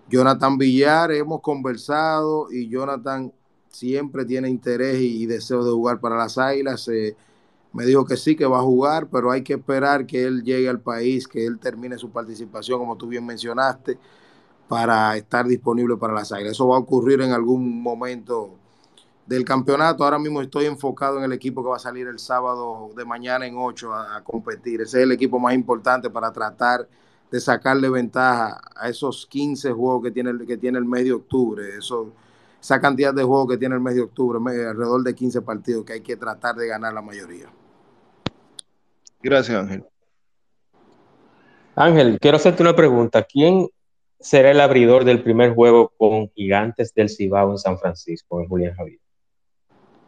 Jonathan 0.09 0.57
Villar, 0.57 1.11
hemos 1.11 1.41
conversado 1.41 2.47
y 2.51 2.69
Jonathan 2.69 3.33
siempre 3.67 4.23
tiene 4.23 4.49
interés 4.49 5.01
y, 5.01 5.25
deseo 5.25 5.65
de 5.65 5.71
jugar 5.71 5.99
para 5.99 6.15
las 6.15 6.37
Águilas. 6.37 6.87
Eh, 6.87 7.15
me 7.73 7.85
dijo 7.85 8.05
que 8.05 8.17
sí, 8.17 8.35
que 8.35 8.45
va 8.45 8.59
a 8.59 8.63
jugar, 8.63 9.07
pero 9.11 9.31
hay 9.31 9.41
que 9.43 9.53
esperar 9.53 10.05
que 10.05 10.23
él 10.23 10.43
llegue 10.43 10.69
al 10.69 10.79
país, 10.79 11.27
que 11.27 11.45
él 11.45 11.59
termine 11.59 11.97
su 11.97 12.11
participación, 12.11 12.79
como 12.79 12.95
tú 12.95 13.07
bien 13.07 13.25
mencionaste, 13.25 13.97
para 14.67 15.17
estar 15.17 15.47
disponible 15.47 15.97
para 15.97 16.13
las 16.13 16.31
águilas. 16.31 16.53
Eso 16.53 16.67
va 16.67 16.77
a 16.77 16.79
ocurrir 16.79 17.21
en 17.21 17.31
algún 17.31 17.81
momento 17.81 18.51
del 19.25 19.43
campeonato. 19.43 20.03
Ahora 20.03 20.19
mismo 20.19 20.41
estoy 20.41 20.65
enfocado 20.65 21.17
en 21.17 21.23
el 21.23 21.33
equipo 21.33 21.63
que 21.63 21.69
va 21.69 21.77
a 21.77 21.79
salir 21.79 22.07
el 22.07 22.19
sábado 22.19 22.91
de 22.95 23.05
mañana 23.05 23.47
en 23.47 23.55
8 23.57 23.93
a, 23.93 24.23
competir. 24.23 24.81
Ese 24.81 24.99
es 24.99 25.03
el 25.03 25.11
equipo 25.11 25.39
más 25.39 25.55
importante 25.55 26.09
para 26.09 26.31
tratar 26.31 26.87
de 27.31 27.39
sacarle 27.39 27.89
ventaja 27.89 28.61
a 28.75 28.89
esos 28.89 29.25
15 29.25 29.71
juegos 29.71 30.03
que 30.03 30.11
tiene, 30.11 30.29
el, 30.29 30.45
que 30.45 30.57
tiene 30.57 30.77
el 30.77 30.85
mes 30.85 31.05
de 31.05 31.13
octubre, 31.13 31.75
eso, 31.75 32.13
esa 32.61 32.79
cantidad 32.79 33.11
de 33.11 33.23
juegos 33.23 33.49
que 33.49 33.57
tiene 33.57 33.73
el 33.73 33.81
mes 33.81 33.95
de 33.95 34.01
octubre, 34.01 34.37
alrededor 34.37 35.01
de 35.01 35.15
15 35.15 35.41
partidos 35.41 35.83
que 35.83 35.93
hay 35.93 36.01
que 36.01 36.15
tratar 36.15 36.55
de 36.55 36.67
ganar 36.67 36.93
la 36.93 37.01
mayoría. 37.01 37.49
Gracias, 39.23 39.57
Ángel. 39.57 39.85
Ángel, 41.75 42.19
quiero 42.19 42.37
hacerte 42.37 42.61
una 42.61 42.75
pregunta. 42.75 43.23
¿Quién 43.23 43.67
será 44.19 44.51
el 44.51 44.59
abridor 44.61 45.05
del 45.05 45.23
primer 45.23 45.55
juego 45.55 45.91
con 45.97 46.29
Gigantes 46.35 46.93
del 46.93 47.09
Cibao 47.09 47.51
en 47.51 47.57
San 47.57 47.79
Francisco, 47.79 48.39
en 48.41 48.47
Julián 48.47 48.75
Javier? 48.75 48.99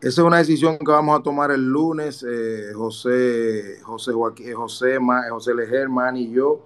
Esa 0.01 0.21
es 0.21 0.27
una 0.27 0.37
decisión 0.37 0.77
que 0.77 0.91
vamos 0.91 1.19
a 1.19 1.23
tomar 1.23 1.51
el 1.51 1.65
lunes, 1.65 2.23
eh, 2.29 2.73
José, 2.75 3.79
José, 3.81 4.11
Joaquín, 4.11 4.53
José, 4.53 4.99
José 5.29 5.55
Legerman 5.55 6.17
y 6.17 6.31
yo, 6.31 6.65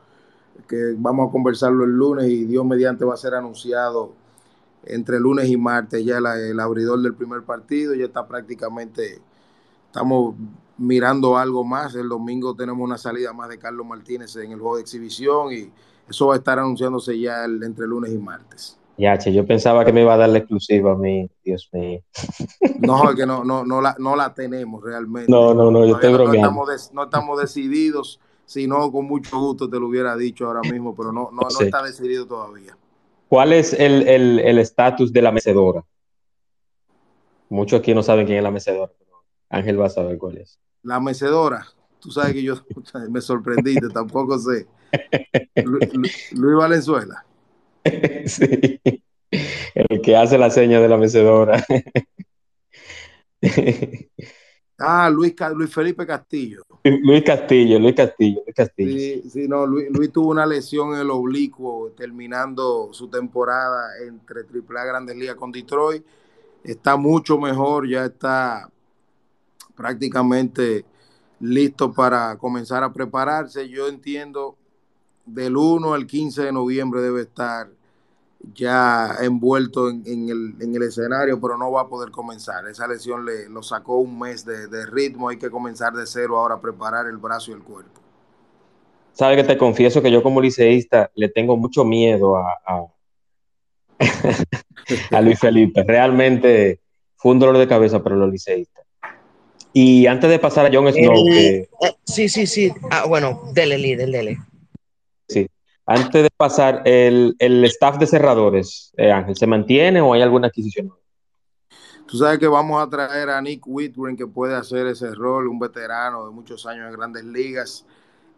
que 0.68 0.95
vamos 0.97 1.30
a 1.30 1.32
conversarlo 1.32 1.86
el 1.86 1.91
lunes 1.91 2.26
y 2.26 2.45
Dios 2.45 2.66
mediante 2.66 3.06
va 3.06 3.14
a 3.14 3.18
ser 3.18 3.36
anunciado 3.36 4.14
entre 4.84 5.20
lunes 5.20 5.47
y 5.47 5.56
martes 5.56 6.04
ya 6.04 6.18
el 6.18 6.60
abridor 6.60 7.02
del 7.02 7.14
primer 7.14 7.43
partido, 7.43 7.93
ya 7.93 8.06
está 8.06 8.28
prácticamente, 8.28 9.22
estamos 9.86 10.36
mirando 10.80 11.38
algo 11.38 11.63
más, 11.63 11.93
el 11.95 12.09
domingo 12.09 12.55
tenemos 12.55 12.84
una 12.84 12.97
salida 12.97 13.34
más 13.34 13.49
de 13.49 13.59
Carlos 13.59 13.86
Martínez 13.86 14.36
en 14.38 14.51
el 14.51 14.59
juego 14.59 14.77
de 14.77 14.82
exhibición 14.82 15.53
y 15.53 15.71
eso 16.09 16.27
va 16.27 16.36
a 16.36 16.38
estar 16.38 16.57
anunciándose 16.57 17.19
ya 17.19 17.45
entre 17.45 17.86
lunes 17.86 18.11
y 18.11 18.17
martes. 18.17 18.77
Ya, 18.97 19.17
che, 19.17 19.32
yo 19.32 19.45
pensaba 19.45 19.86
que 19.86 19.93
me 19.93 20.01
iba 20.01 20.13
a 20.13 20.17
dar 20.17 20.30
la 20.30 20.39
exclusiva 20.39 20.91
a 20.91 20.95
mí, 20.95 21.30
Dios 21.43 21.69
mío. 21.71 22.01
No, 22.80 23.09
es 23.09 23.15
que 23.15 23.25
no, 23.25 23.45
no, 23.45 23.63
no, 23.63 23.80
la, 23.80 23.95
no 23.97 24.15
la 24.15 24.34
tenemos 24.34 24.84
realmente. 24.84 25.32
No, 25.32 25.53
no, 25.53 25.71
no, 25.71 25.86
yo 25.86 25.95
estoy 25.95 26.11
bromeando. 26.11 26.51
No 26.51 26.63
estamos, 26.71 26.93
no 26.93 27.03
estamos 27.03 27.39
decididos, 27.39 28.19
si 28.45 28.67
no, 28.67 28.91
con 28.91 29.05
mucho 29.05 29.39
gusto 29.39 29.69
te 29.69 29.80
lo 29.80 29.88
hubiera 29.88 30.17
dicho 30.17 30.47
ahora 30.47 30.61
mismo, 30.61 30.95
pero 30.95 31.13
no, 31.13 31.30
no, 31.32 31.41
no 31.41 31.59
está 31.61 31.82
decidido 31.82 32.25
todavía. 32.25 32.77
¿Cuál 33.30 33.53
es 33.53 33.73
el 33.73 34.59
estatus 34.59 35.13
de 35.13 35.21
la 35.21 35.32
mecedora? 35.32 35.86
Muchos 37.49 37.80
aquí 37.80 37.93
no 37.93 38.03
saben 38.03 38.25
quién 38.25 38.38
es 38.38 38.43
la 38.43 38.51
mecedora, 38.51 38.91
pero 38.97 39.23
Ángel 39.49 39.80
va 39.80 39.88
a 39.88 39.89
saber 39.89 40.17
cuál 40.17 40.38
es. 40.38 40.59
La 40.84 40.99
mecedora, 40.99 41.65
tú 41.99 42.11
sabes 42.11 42.34
que 42.34 42.43
yo 42.43 42.55
me 43.09 43.21
sorprendiste, 43.21 43.89
tampoco 43.89 44.38
sé. 44.39 44.67
Luis 45.55 46.57
Valenzuela. 46.57 47.25
Sí. 48.25 48.91
El 49.75 50.01
que 50.01 50.15
hace 50.15 50.38
la 50.38 50.49
seña 50.49 50.80
de 50.80 50.89
la 50.89 50.97
mecedora. 50.97 51.63
Ah, 54.82 55.09
Luis, 55.09 55.36
Luis 55.55 55.73
Felipe 55.73 56.05
Castillo. 56.07 56.63
Luis 56.86 57.23
Castillo, 57.23 57.77
Luis 57.80 57.95
Castillo, 57.95 58.41
Luis 58.45 58.55
Castillo. 58.55 58.97
Sí, 58.97 59.30
sí 59.30 59.47
no, 59.47 59.67
Luis, 59.67 60.09
tuvo 60.09 60.30
una 60.30 60.45
lesión 60.45 60.93
en 60.93 61.01
el 61.01 61.09
oblicuo 61.11 61.91
terminando 61.97 62.93
su 62.93 63.09
temporada 63.09 63.89
entre 64.07 64.43
AAA 64.43 64.86
Grandes 64.86 65.17
Ligas 65.17 65.36
con 65.36 65.51
Detroit. 65.51 66.05
Está 66.63 66.95
mucho 66.95 67.38
mejor, 67.38 67.89
ya 67.89 68.05
está 68.05 68.69
prácticamente 69.80 70.84
listo 71.39 71.93
para 71.93 72.38
comenzar 72.38 72.84
a 72.84 72.91
prepararse. 72.91 73.69
Yo 73.69 73.88
entiendo 73.88 74.57
del 75.25 75.55
1 75.55 75.93
al 75.93 76.05
15 76.05 76.43
de 76.43 76.51
noviembre 76.51 77.01
debe 77.01 77.21
estar 77.21 77.69
ya 78.53 79.15
envuelto 79.21 79.89
en, 79.89 80.30
el, 80.30 80.84
escenario, 80.84 81.39
pero 81.39 81.57
no 81.57 81.71
va 81.71 81.84
a 81.84 81.88
poder 81.88 82.11
comenzar. 82.11 82.67
Esa 82.67 82.89
lesión 82.89 83.25
le 83.25 83.47
lo 83.47 83.63
sacó 83.63 83.99
un 83.99 84.19
mes 84.19 84.43
de, 84.43 84.86
ritmo, 84.86 85.30
hay 85.30 85.38
que 85.38 85.49
comenzar 85.49 85.93
de 85.93 86.05
cero 86.05 86.38
ahora 86.38 86.55
a 86.55 86.61
preparar 86.61 87.07
el 87.07 87.17
brazo 87.17 87.51
y 87.51 87.53
el 87.53 87.63
cuerpo. 87.63 88.01
Sabe 89.13 89.38
que 89.38 89.45
te 89.45 89.57
confieso 89.57 90.01
que 90.01 90.11
yo 90.11 90.21
como 90.21 90.41
liceísta 90.41 91.09
le 91.15 91.30
tengo 91.30 91.55
mucho 91.55 91.86
miedo 91.86 92.36
a, 92.36 92.57
a, 92.65 92.86
Luis 95.21 95.39
Felipe. 95.39 95.84
Realmente 95.84 96.82
fue 97.15 97.32
un 97.32 97.39
dolor 97.39 97.57
de 97.57 97.67
cabeza 97.67 98.03
para 98.03 98.17
los 98.17 98.30
liceístas. 98.30 98.88
Y 99.74 100.07
antes 100.07 100.30
de 100.30 100.39
pasar 100.39 100.65
a 100.65 100.70
John 100.74 100.91
Snow. 100.91 101.28
Eh, 101.30 101.70
sí, 102.03 102.28
sí, 102.28 102.47
sí. 102.47 102.72
Ah, 102.89 103.05
bueno, 103.07 103.43
dele, 103.53 103.78
líder, 103.78 104.09
dele. 104.09 104.38
Sí. 105.28 105.47
Antes 105.86 106.24
de 106.24 106.30
pasar, 106.36 106.82
el, 106.86 107.36
staff 107.65 107.97
de 107.97 108.07
cerradores, 108.07 108.93
eh, 108.97 109.11
Ángel, 109.11 109.36
¿se 109.36 109.47
mantiene 109.47 110.01
o 110.01 110.13
hay 110.13 110.22
alguna 110.22 110.47
adquisición? 110.47 110.91
Tú 112.09 112.17
sabes 112.17 112.39
que 112.39 112.47
vamos 112.47 112.82
a 112.82 112.89
traer 112.89 113.30
a 113.30 113.39
Nick 113.39 113.61
Whitburn, 113.67 114.17
que 114.17 114.26
puede 114.26 114.55
hacer 114.55 114.88
ese 114.88 115.13
rol, 115.13 115.47
un 115.47 115.59
veterano 115.59 116.26
de 116.26 116.32
muchos 116.32 116.65
años 116.65 116.88
en 116.88 116.93
grandes 116.93 117.24
ligas. 117.24 117.86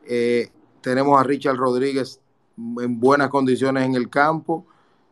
Eh, 0.05 0.49
tenemos 0.81 1.17
a 1.17 1.23
Richard 1.23 1.55
Rodríguez 1.55 2.19
en 2.57 2.99
buenas 2.99 3.29
condiciones 3.29 3.85
en 3.85 3.95
el 3.95 4.09
campo, 4.09 4.65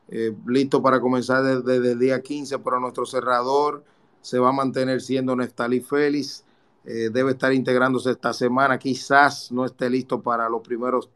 eh, 0.10 0.34
listo 0.46 0.82
para 0.82 1.00
comenzar 1.00 1.42
desde, 1.42 1.92
el 1.92 2.00
día 2.00 2.22
15, 2.22 2.60
pero 2.60 2.82
nuestro 2.82 3.06
cerrador 3.06 3.84
se 4.22 4.40
va 4.40 4.50
a 4.50 4.54
mantener 4.54 5.02
siendo 5.02 5.36
Neftali 5.36 5.80
Félix. 5.80 6.44
debe 6.84 7.32
estar 7.32 7.54
integrándose 7.54 8.12
esta 8.12 8.34
semana. 8.34 8.80
Quizás 8.80 9.52
no 9.52 9.66
esté 9.66 9.90
listo 9.90 10.22
para 10.22 10.50
los 10.50 10.62
primeros 10.62 11.10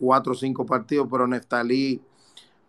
cuatro 0.00 0.32
o 0.32 0.34
cinco 0.34 0.64
partidos, 0.64 1.06
pero 1.10 1.26
Neftalí 1.26 2.00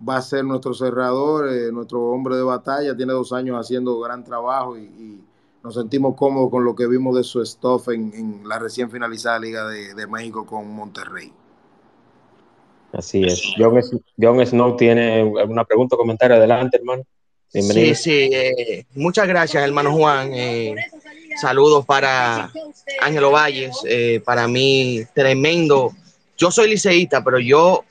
va 0.07 0.17
a 0.17 0.21
ser 0.21 0.43
nuestro 0.43 0.73
cerrador, 0.73 1.47
eh, 1.47 1.71
nuestro 1.71 2.09
hombre 2.09 2.35
de 2.35 2.43
batalla, 2.43 2.95
tiene 2.95 3.13
dos 3.13 3.31
años 3.31 3.57
haciendo 3.59 3.99
gran 3.99 4.23
trabajo 4.23 4.77
y, 4.77 5.21
nos 5.63 5.75
sentimos 5.75 6.15
cómodos 6.15 6.49
con 6.49 6.65
lo 6.65 6.75
que 6.75 6.87
vimos 6.87 7.15
de 7.15 7.23
su 7.23 7.45
stuff 7.45 7.89
en, 7.89 8.41
la 8.49 8.57
recién 8.57 8.89
finalizada 8.89 9.37
Liga 9.37 9.67
de, 9.67 10.07
México 10.07 10.43
con 10.43 10.67
Monterrey. 10.67 11.31
Así 12.91 13.21
es. 13.23 13.53
John, 13.59 14.43
Snow 14.43 14.75
tiene 14.75 15.21
alguna 15.39 15.63
pregunta 15.63 15.93
o 15.95 15.99
comentario. 15.99 16.37
Adelante, 16.37 16.77
hermano. 16.77 17.03
Sí, 17.51 17.95
sí. 17.95 18.29
Eh, 18.31 18.85
muchas 18.95 19.27
gracias, 19.27 19.63
hermano 19.63 19.91
Juan. 19.93 20.33
Eh, 20.33 20.75
saludos 21.39 21.85
para 21.85 22.51
Ángelo 23.01 23.31
Valles. 23.31 23.77
para 24.25 24.47
mí, 24.47 25.03
tremendo 25.13 25.93
yo 26.41 26.49
soy 26.49 26.71
liceísta, 26.71 27.23
pero 27.23 27.37
yo 27.37 27.83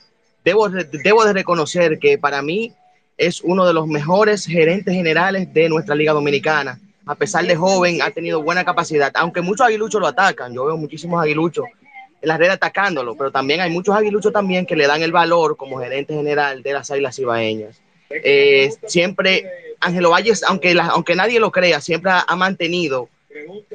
debo, 0.43 0.67
debo 0.69 1.23
de 1.23 1.31
reconocer 1.31 1.99
que 1.99 2.17
para 2.17 2.41
mí 2.41 2.73
es 3.17 3.39
uno 3.39 3.65
de 3.65 3.73
los 3.73 3.87
mejores 3.87 4.45
gerentes 4.45 4.93
generales 4.93 5.53
de 5.53 5.69
nuestra 5.69 5.95
Liga 5.95 6.11
Dominicana. 6.11 6.77
A 7.05 7.15
pesar 7.15 7.45
de 7.45 7.55
joven, 7.55 8.01
ha 8.01 8.11
tenido 8.11 8.43
buena 8.43 8.65
capacidad, 8.65 9.09
aunque 9.15 9.39
muchos 9.39 9.65
aguiluchos 9.65 10.01
lo 10.01 10.07
atacan. 10.07 10.53
Yo 10.53 10.65
veo 10.65 10.75
muchísimos 10.75 11.23
aguiluchos 11.23 11.65
en 12.21 12.27
la 12.27 12.37
red 12.37 12.49
atacándolo, 12.49 13.15
pero 13.15 13.31
también 13.31 13.61
hay 13.61 13.71
muchos 13.71 13.95
aguiluchos 13.95 14.33
también 14.33 14.65
que 14.65 14.75
le 14.75 14.85
dan 14.85 15.01
el 15.01 15.13
valor 15.13 15.55
como 15.55 15.79
gerente 15.79 16.13
general 16.13 16.61
de 16.61 16.73
las 16.73 16.91
Águilas 16.91 17.17
Ibaeñas. 17.19 17.79
Eh, 18.23 18.69
siempre, 18.87 19.45
Ángelo 19.79 20.11
Valles, 20.11 20.43
aunque, 20.43 20.77
aunque 20.79 21.15
nadie 21.15 21.39
lo 21.39 21.51
crea, 21.51 21.81
siempre 21.81 22.11
ha 22.11 22.35
mantenido 22.35 23.09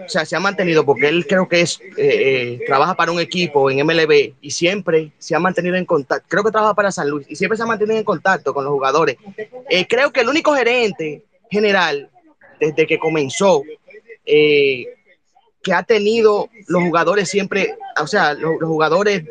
o 0.05 0.09
sea, 0.09 0.24
se 0.24 0.37
ha 0.37 0.41
mantenido 0.41 0.84
porque 0.84 1.09
él 1.09 1.26
creo 1.26 1.49
que 1.49 1.62
es, 1.62 1.80
eh, 1.80 1.95
eh, 1.97 2.61
trabaja 2.66 2.95
para 2.95 3.12
un 3.12 3.20
equipo 3.20 3.70
en 3.70 3.84
MLB 3.84 4.34
y 4.41 4.51
siempre 4.51 5.12
se 5.18 5.34
ha 5.34 5.39
mantenido 5.39 5.76
en 5.76 5.84
contacto, 5.84 6.26
creo 6.28 6.45
que 6.45 6.51
trabaja 6.51 6.74
para 6.74 6.93
San 6.93 7.09
Luis 7.09 7.26
y 7.28 7.37
siempre 7.37 7.57
se 7.57 7.62
ha 7.62 7.66
mantenido 7.66 7.99
en 7.99 8.05
contacto 8.05 8.53
con 8.53 8.64
los 8.64 8.72
jugadores. 8.72 9.16
Creo 9.89 10.12
que 10.12 10.20
el 10.20 10.28
único 10.28 10.55
gerente 10.55 11.22
general 11.51 12.11
desde 12.61 12.87
que 12.87 12.99
comenzó 12.99 13.62
que 14.24 15.72
ha 15.72 15.82
tenido 15.82 16.49
los 16.68 16.82
jugadores 16.82 17.28
siempre, 17.28 17.76
o 18.01 18.07
sea, 18.07 18.34
los, 18.34 18.59
jugadores 18.61 19.24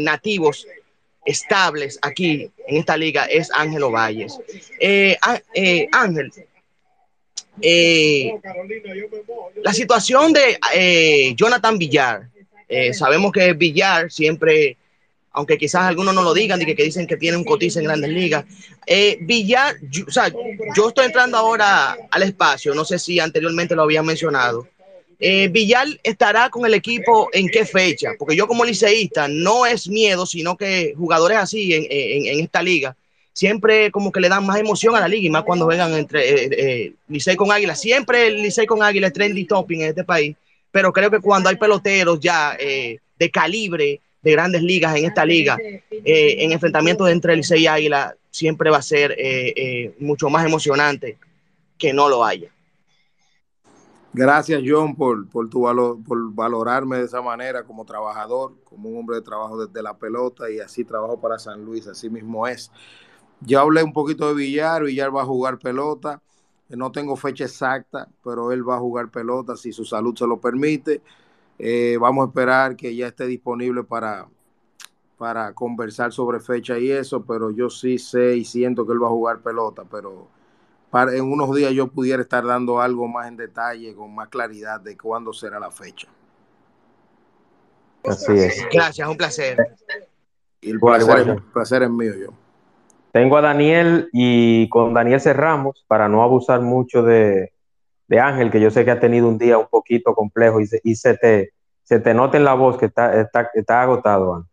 nativos 0.00 0.66
estables 1.28 1.98
aquí 2.02 2.50
en 2.66 2.76
esta 2.76 2.96
liga 2.96 3.24
es 3.26 3.50
Ángelo 3.52 3.90
Valles. 3.90 4.38
Ángel, 5.92 6.32
eh, 7.60 8.34
la 9.62 9.72
situación 9.72 10.32
de 10.32 10.58
eh, 10.74 11.34
Jonathan 11.34 11.78
Villar, 11.78 12.28
eh, 12.68 12.92
sabemos 12.92 13.32
que 13.32 13.52
Villar 13.54 14.10
siempre, 14.12 14.76
aunque 15.32 15.58
quizás 15.58 15.82
algunos 15.82 16.14
no 16.14 16.22
lo 16.22 16.34
digan, 16.34 16.60
y 16.62 16.66
que, 16.66 16.82
dicen 16.82 17.06
que 17.06 17.16
tiene 17.16 17.36
un 17.36 17.44
cotiza 17.44 17.80
en 17.80 17.86
grandes 17.86 18.10
ligas, 18.10 18.44
Villar, 19.20 19.76
o 20.06 20.10
sea, 20.10 20.32
yo 20.74 20.88
estoy 20.88 21.06
entrando 21.06 21.36
ahora 21.36 21.96
al 22.10 22.22
espacio, 22.22 22.74
no 22.74 22.84
sé 22.84 22.98
si 22.98 23.18
anteriormente 23.18 23.74
lo 23.74 23.82
había 23.82 24.02
mencionado. 24.02 24.68
Villar 25.18 25.88
estará 26.02 26.48
con 26.48 26.64
el 26.64 26.74
equipo 26.74 27.28
en 27.32 27.48
qué 27.48 27.64
fecha, 27.64 28.12
porque 28.18 28.36
yo 28.36 28.46
como 28.46 28.64
liceísta 28.64 29.26
no 29.26 29.66
es 29.66 29.88
miedo, 29.88 30.26
sino 30.26 30.56
que 30.56 30.94
jugadores 30.96 31.38
así 31.38 31.74
en, 31.74 31.86
en 31.90 32.40
esta 32.40 32.62
liga 32.62 32.96
siempre 33.38 33.92
como 33.92 34.10
que 34.10 34.18
le 34.18 34.28
dan 34.28 34.44
más 34.44 34.58
emoción 34.58 34.96
a 34.96 35.00
la 35.00 35.06
liga 35.06 35.28
y 35.28 35.30
más 35.30 35.44
cuando 35.44 35.68
vengan 35.68 35.94
entre 35.94 36.28
eh, 36.28 36.48
eh, 36.50 36.92
Licey 37.06 37.36
con 37.36 37.52
Águila. 37.52 37.76
Siempre 37.76 38.26
el 38.26 38.42
Licey 38.42 38.66
con 38.66 38.82
Águila 38.82 39.06
es 39.06 39.12
trendy 39.12 39.44
topping 39.44 39.82
en 39.82 39.88
este 39.90 40.02
país, 40.02 40.34
pero 40.72 40.92
creo 40.92 41.08
que 41.08 41.20
cuando 41.20 41.48
hay 41.48 41.54
peloteros 41.54 42.18
ya 42.18 42.56
eh, 42.58 42.98
de 43.16 43.30
calibre 43.30 44.00
de 44.22 44.32
grandes 44.32 44.60
ligas 44.60 44.96
en 44.96 45.04
esta 45.04 45.24
liga, 45.24 45.56
en 45.88 46.50
enfrentamiento 46.50 47.06
entre 47.06 47.36
Licey 47.36 47.62
y 47.62 47.66
Águila, 47.68 48.16
siempre 48.32 48.70
va 48.70 48.78
a 48.78 48.82
ser 48.82 49.16
mucho 50.00 50.28
más 50.28 50.44
emocionante 50.44 51.16
que 51.78 51.92
no 51.92 52.08
lo 52.08 52.24
haya. 52.24 52.50
Gracias, 54.12 54.62
John, 54.66 54.96
por, 54.96 55.28
por, 55.28 55.50
tu 55.50 55.62
valor, 55.62 56.02
por 56.02 56.32
valorarme 56.32 56.96
de 56.98 57.04
esa 57.04 57.20
manera 57.20 57.64
como 57.64 57.84
trabajador, 57.84 58.54
como 58.64 58.88
un 58.88 58.98
hombre 58.98 59.16
de 59.16 59.22
trabajo 59.22 59.64
desde 59.64 59.82
la 59.82 59.96
pelota 59.98 60.50
y 60.50 60.60
así 60.60 60.84
trabajo 60.84 61.20
para 61.20 61.38
San 61.38 61.64
Luis, 61.64 61.86
así 61.86 62.08
mismo 62.08 62.46
es. 62.46 62.72
Ya 63.40 63.60
hablé 63.60 63.82
un 63.82 63.92
poquito 63.92 64.28
de 64.28 64.34
Villar, 64.34 64.82
Villar 64.84 65.14
va 65.14 65.22
a 65.22 65.26
jugar 65.26 65.58
pelota, 65.58 66.22
no 66.70 66.90
tengo 66.90 67.16
fecha 67.16 67.44
exacta, 67.44 68.08
pero 68.24 68.50
él 68.52 68.66
va 68.68 68.76
a 68.76 68.80
jugar 68.80 69.10
pelota 69.10 69.56
si 69.56 69.72
su 69.72 69.84
salud 69.84 70.16
se 70.16 70.26
lo 70.26 70.40
permite. 70.40 71.02
Eh, 71.58 71.98
vamos 72.00 72.24
a 72.24 72.28
esperar 72.28 72.76
que 72.76 72.94
ya 72.94 73.08
esté 73.08 73.26
disponible 73.26 73.84
para, 73.84 74.28
para 75.18 75.52
conversar 75.54 76.12
sobre 76.12 76.40
fecha 76.40 76.78
y 76.78 76.90
eso, 76.90 77.24
pero 77.24 77.50
yo 77.50 77.70
sí 77.70 77.98
sé 77.98 78.36
y 78.36 78.44
siento 78.44 78.86
que 78.86 78.92
él 78.92 79.02
va 79.02 79.08
a 79.08 79.10
jugar 79.10 79.40
pelota, 79.40 79.84
pero 79.90 80.28
para, 80.90 81.14
en 81.14 81.30
unos 81.30 81.54
días 81.54 81.72
yo 81.72 81.88
pudiera 81.88 82.22
estar 82.22 82.44
dando 82.44 82.80
algo 82.80 83.06
más 83.08 83.28
en 83.28 83.36
detalle, 83.36 83.94
con 83.94 84.14
más 84.14 84.28
claridad 84.28 84.80
de 84.80 84.96
cuándo 84.96 85.32
será 85.32 85.60
la 85.60 85.70
fecha. 85.70 86.08
Así 88.04 88.32
es. 88.32 88.66
Gracias, 88.72 89.08
un 89.08 89.16
placer. 89.16 89.58
Y 90.60 90.70
el 90.70 90.80
placer, 90.80 91.28
el 91.28 91.42
placer 91.42 91.82
es 91.82 91.90
mío, 91.90 92.14
yo. 92.14 92.28
Tengo 93.12 93.36
a 93.36 93.40
Daniel 93.40 94.08
y 94.12 94.68
con 94.68 94.92
Daniel 94.94 95.20
cerramos 95.20 95.84
para 95.88 96.08
no 96.08 96.22
abusar 96.22 96.60
mucho 96.60 97.02
de, 97.02 97.52
de 98.06 98.20
Ángel, 98.20 98.50
que 98.50 98.60
yo 98.60 98.70
sé 98.70 98.84
que 98.84 98.90
ha 98.90 99.00
tenido 99.00 99.28
un 99.28 99.38
día 99.38 99.58
un 99.58 99.68
poquito 99.68 100.14
complejo 100.14 100.60
y 100.60 100.66
se, 100.66 100.80
y 100.82 100.94
se, 100.94 101.14
te, 101.16 101.52
se 101.84 102.00
te 102.00 102.14
nota 102.14 102.36
en 102.36 102.44
la 102.44 102.54
voz 102.54 102.76
que 102.76 102.86
está, 102.86 103.20
está, 103.20 103.50
está 103.54 103.82
agotado. 103.82 104.46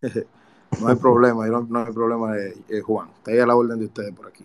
no 0.80 0.88
hay 0.88 0.96
problema, 0.96 1.46
no, 1.46 1.62
no 1.62 1.84
hay 1.84 1.92
problema, 1.92 2.36
eh, 2.36 2.54
eh, 2.68 2.80
Juan. 2.80 3.08
Está 3.18 3.42
a 3.42 3.46
la 3.46 3.56
orden 3.56 3.78
de 3.78 3.86
ustedes 3.86 4.14
por 4.14 4.28
aquí. 4.28 4.44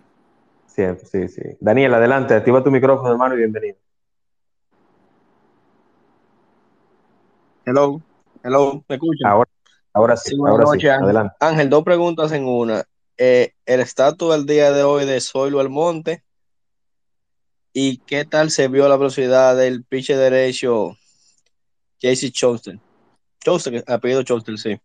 Siempre, 0.73 1.05
sí, 1.05 1.27
sí. 1.27 1.41
Daniel, 1.59 1.93
adelante, 1.93 2.33
activa 2.33 2.63
tu 2.63 2.71
micrófono, 2.71 3.11
hermano, 3.11 3.35
y 3.35 3.39
bienvenido. 3.39 3.77
Hello, 7.65 8.01
hello, 8.41 8.81
¿me 8.87 8.95
escuchan? 8.95 9.31
Ahora, 9.31 9.49
ahora 9.91 10.15
sí, 10.15 10.33
ahora 10.39 10.65
sí. 10.67 10.87
Ángel. 10.87 11.03
adelante. 11.03 11.35
Ángel, 11.41 11.69
dos 11.69 11.83
preguntas 11.83 12.31
en 12.31 12.47
una. 12.47 12.85
Eh, 13.17 13.53
el 13.65 13.81
estatus 13.81 14.31
del 14.31 14.45
día 14.45 14.71
de 14.71 14.83
hoy 14.83 15.05
de 15.05 15.19
Zoilo 15.19 15.59
Almonte 15.59 16.23
y 17.73 17.97
qué 17.97 18.23
tal 18.23 18.49
se 18.49 18.69
vio 18.69 18.87
la 18.87 18.95
velocidad 18.95 19.57
del 19.57 19.83
pitcher 19.83 20.17
derecho 20.17 20.97
JC 21.99 22.31
Chostel. 22.31 22.79
Chostel, 23.41 23.83
apellido 23.87 24.23
Chostel, 24.23 24.57
sí. 24.57 24.79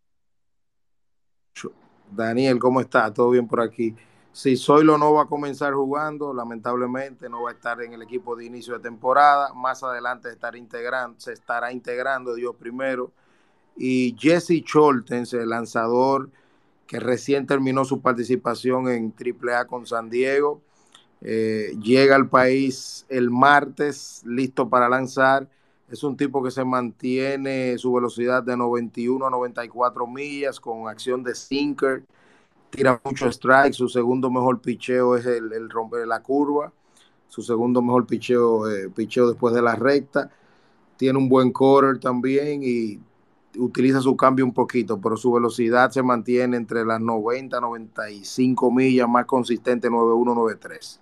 Daniel, 2.10 2.58
¿cómo 2.58 2.80
está? 2.80 3.12
¿Todo 3.14 3.30
bien 3.30 3.46
por 3.46 3.60
aquí? 3.60 3.94
Si 4.36 4.54
Zoilo 4.54 4.98
no 4.98 5.14
va 5.14 5.22
a 5.22 5.28
comenzar 5.28 5.72
jugando, 5.72 6.34
lamentablemente 6.34 7.26
no 7.30 7.44
va 7.44 7.52
a 7.52 7.52
estar 7.54 7.80
en 7.80 7.94
el 7.94 8.02
equipo 8.02 8.36
de 8.36 8.44
inicio 8.44 8.74
de 8.74 8.80
temporada. 8.80 9.54
Más 9.54 9.82
adelante 9.82 10.28
integrando, 10.58 11.18
se 11.18 11.32
estará 11.32 11.72
integrando, 11.72 12.34
Dios 12.34 12.54
primero. 12.54 13.10
Y 13.78 14.14
Jesse 14.18 14.62
Choltens, 14.62 15.32
el 15.32 15.48
lanzador 15.48 16.28
que 16.86 17.00
recién 17.00 17.46
terminó 17.46 17.86
su 17.86 18.02
participación 18.02 18.88
en 18.88 19.14
AAA 19.18 19.68
con 19.68 19.86
San 19.86 20.10
Diego, 20.10 20.60
eh, 21.22 21.74
llega 21.80 22.14
al 22.14 22.28
país 22.28 23.06
el 23.08 23.30
martes, 23.30 24.22
listo 24.26 24.68
para 24.68 24.90
lanzar. 24.90 25.48
Es 25.90 26.04
un 26.04 26.14
tipo 26.14 26.42
que 26.42 26.50
se 26.50 26.62
mantiene 26.62 27.78
su 27.78 27.90
velocidad 27.90 28.42
de 28.42 28.54
91 28.54 29.26
a 29.26 29.30
94 29.30 30.06
millas 30.06 30.60
con 30.60 30.88
acción 30.88 31.22
de 31.24 31.34
sinker 31.34 32.04
tira 32.70 33.00
mucho 33.04 33.28
strike, 33.28 33.72
su 33.72 33.88
segundo 33.88 34.30
mejor 34.30 34.60
picheo 34.60 35.16
es 35.16 35.26
el, 35.26 35.52
el 35.52 35.70
romper 35.70 36.06
la 36.06 36.22
curva, 36.22 36.72
su 37.28 37.42
segundo 37.42 37.82
mejor 37.82 38.06
picheo, 38.06 38.70
eh, 38.70 38.90
picheo 38.94 39.28
después 39.28 39.54
de 39.54 39.62
la 39.62 39.74
recta, 39.74 40.30
tiene 40.96 41.18
un 41.18 41.28
buen 41.28 41.52
quarter 41.52 41.98
también 41.98 42.62
y 42.62 42.98
utiliza 43.58 44.00
su 44.00 44.16
cambio 44.16 44.44
un 44.44 44.52
poquito, 44.52 45.00
pero 45.00 45.16
su 45.16 45.32
velocidad 45.32 45.90
se 45.90 46.02
mantiene 46.02 46.56
entre 46.56 46.84
las 46.84 47.00
90 47.00 47.60
95 47.60 48.70
millas, 48.70 49.08
más 49.08 49.26
consistente 49.26 49.90
91 49.90 50.34
93. 50.34 51.00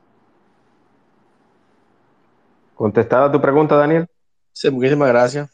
¿Contestada 2.75 3.31
tu 3.31 3.41
pregunta, 3.41 3.77
Daniel? 3.77 4.09
Sí, 4.53 4.71
muchísimas 4.71 5.09
gracias. 5.09 5.51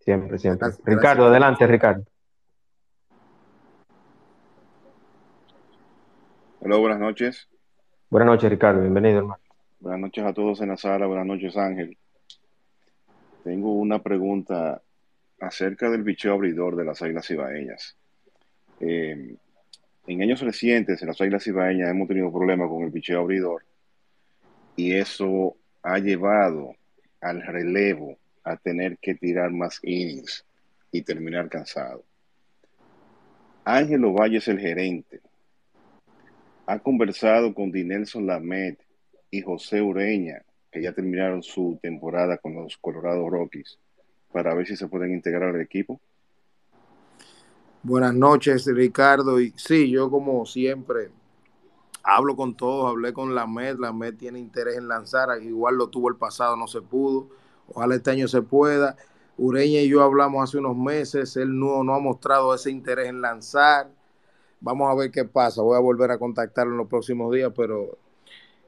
Siempre, 0.00 0.38
siempre. 0.38 0.68
Gracias, 0.68 0.84
Ricardo, 0.84 1.24
gracias. 1.24 1.30
adelante, 1.30 1.66
Ricardo. 1.66 2.04
Hola, 6.64 6.76
buenas 6.76 7.00
noches. 7.00 7.48
Buenas 8.08 8.28
noches, 8.28 8.48
Ricardo. 8.48 8.82
Bienvenido, 8.82 9.18
hermano. 9.18 9.42
Buenas 9.80 10.00
noches 10.00 10.24
a 10.24 10.32
todos 10.32 10.60
en 10.60 10.68
la 10.68 10.76
sala. 10.76 11.06
Buenas 11.06 11.26
noches, 11.26 11.56
Ángel. 11.56 11.98
Tengo 13.42 13.72
una 13.72 14.00
pregunta 14.00 14.80
acerca 15.40 15.90
del 15.90 16.04
bicheo 16.04 16.34
abridor 16.34 16.76
de 16.76 16.84
las 16.84 17.02
águilas 17.02 17.28
ibaeñas. 17.32 17.96
Eh, 18.78 19.34
en 20.06 20.22
años 20.22 20.40
recientes, 20.40 21.02
en 21.02 21.08
las 21.08 21.20
águilas 21.20 21.44
ibaeñas 21.48 21.90
hemos 21.90 22.06
tenido 22.06 22.30
problemas 22.30 22.68
con 22.68 22.84
el 22.84 22.90
bicheo 22.90 23.22
abridor 23.22 23.64
y 24.76 24.92
eso 24.92 25.56
ha 25.82 25.98
llevado 25.98 26.76
al 27.20 27.42
relevo 27.42 28.18
a 28.44 28.56
tener 28.56 28.98
que 28.98 29.16
tirar 29.16 29.50
más 29.50 29.80
innings 29.82 30.46
y 30.92 31.02
terminar 31.02 31.48
cansado. 31.48 32.04
Ángel 33.64 34.04
Ovalle 34.04 34.36
es 34.36 34.46
el 34.46 34.60
gerente 34.60 35.20
ha 36.72 36.78
conversado 36.78 37.52
con 37.54 37.70
Dinelson 37.70 38.26
Lamet 38.26 38.78
y 39.30 39.42
José 39.42 39.82
Ureña, 39.82 40.42
que 40.70 40.82
ya 40.82 40.94
terminaron 40.94 41.42
su 41.42 41.78
temporada 41.82 42.38
con 42.38 42.54
los 42.54 42.78
Colorado 42.78 43.28
Rockies, 43.28 43.78
para 44.32 44.54
ver 44.54 44.66
si 44.66 44.76
se 44.76 44.88
pueden 44.88 45.12
integrar 45.12 45.54
al 45.54 45.60
equipo. 45.60 46.00
Buenas 47.82 48.14
noches, 48.14 48.64
Ricardo. 48.64 49.38
Y 49.38 49.52
sí, 49.54 49.90
yo 49.90 50.10
como 50.10 50.46
siempre 50.46 51.10
hablo 52.02 52.34
con 52.36 52.56
todos, 52.56 52.90
hablé 52.90 53.12
con 53.12 53.34
Lamet, 53.34 53.78
Lamet 53.78 54.16
tiene 54.16 54.38
interés 54.38 54.78
en 54.78 54.88
lanzar, 54.88 55.42
igual 55.42 55.76
lo 55.76 55.88
tuvo 55.88 56.08
el 56.08 56.16
pasado, 56.16 56.56
no 56.56 56.66
se 56.66 56.80
pudo. 56.80 57.28
Ojalá 57.68 57.96
este 57.96 58.12
año 58.12 58.28
se 58.28 58.40
pueda. 58.40 58.96
Ureña 59.36 59.80
y 59.80 59.90
yo 59.90 60.02
hablamos 60.02 60.42
hace 60.42 60.56
unos 60.56 60.78
meses, 60.78 61.36
él 61.36 61.58
no, 61.58 61.84
no 61.84 61.94
ha 61.94 61.98
mostrado 61.98 62.54
ese 62.54 62.70
interés 62.70 63.08
en 63.08 63.20
lanzar 63.20 63.90
Vamos 64.62 64.88
a 64.88 64.94
ver 64.94 65.10
qué 65.10 65.24
pasa. 65.24 65.60
Voy 65.60 65.76
a 65.76 65.80
volver 65.80 66.12
a 66.12 66.18
contactarlo 66.18 66.72
en 66.72 66.78
los 66.78 66.88
próximos 66.88 67.34
días, 67.34 67.52
pero 67.54 67.98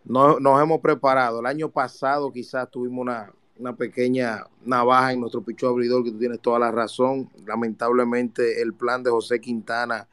no, 0.05 0.41
nos 0.41 0.61
hemos 0.61 0.81
preparado. 0.81 1.39
El 1.39 1.47
año 1.47 1.71
pasado 1.71 2.33
quizás 2.33 2.69
tuvimos 2.69 3.03
una, 3.03 3.33
una 3.59 3.77
pequeña 3.77 4.45
navaja 4.65 5.13
en 5.13 5.21
nuestro 5.21 5.43
picho 5.43 5.69
abridor, 5.69 6.03
que 6.03 6.11
tú 6.11 6.19
tienes 6.19 6.41
toda 6.41 6.59
la 6.59 6.73
razón. 6.73 7.31
Lamentablemente 7.47 8.61
el 8.61 8.75
plan 8.75 9.05
de 9.05 9.11
José 9.11 9.41
Quintana 9.41 10.09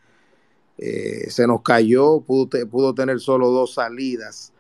eh, 0.78 1.30
se 1.32 1.48
nos 1.48 1.64
cayó, 1.64 2.22
pudo, 2.22 2.48
pudo 2.70 2.94
tener 2.94 3.20
solo 3.20 3.50
dos 3.50 3.74
salidas 3.74 4.54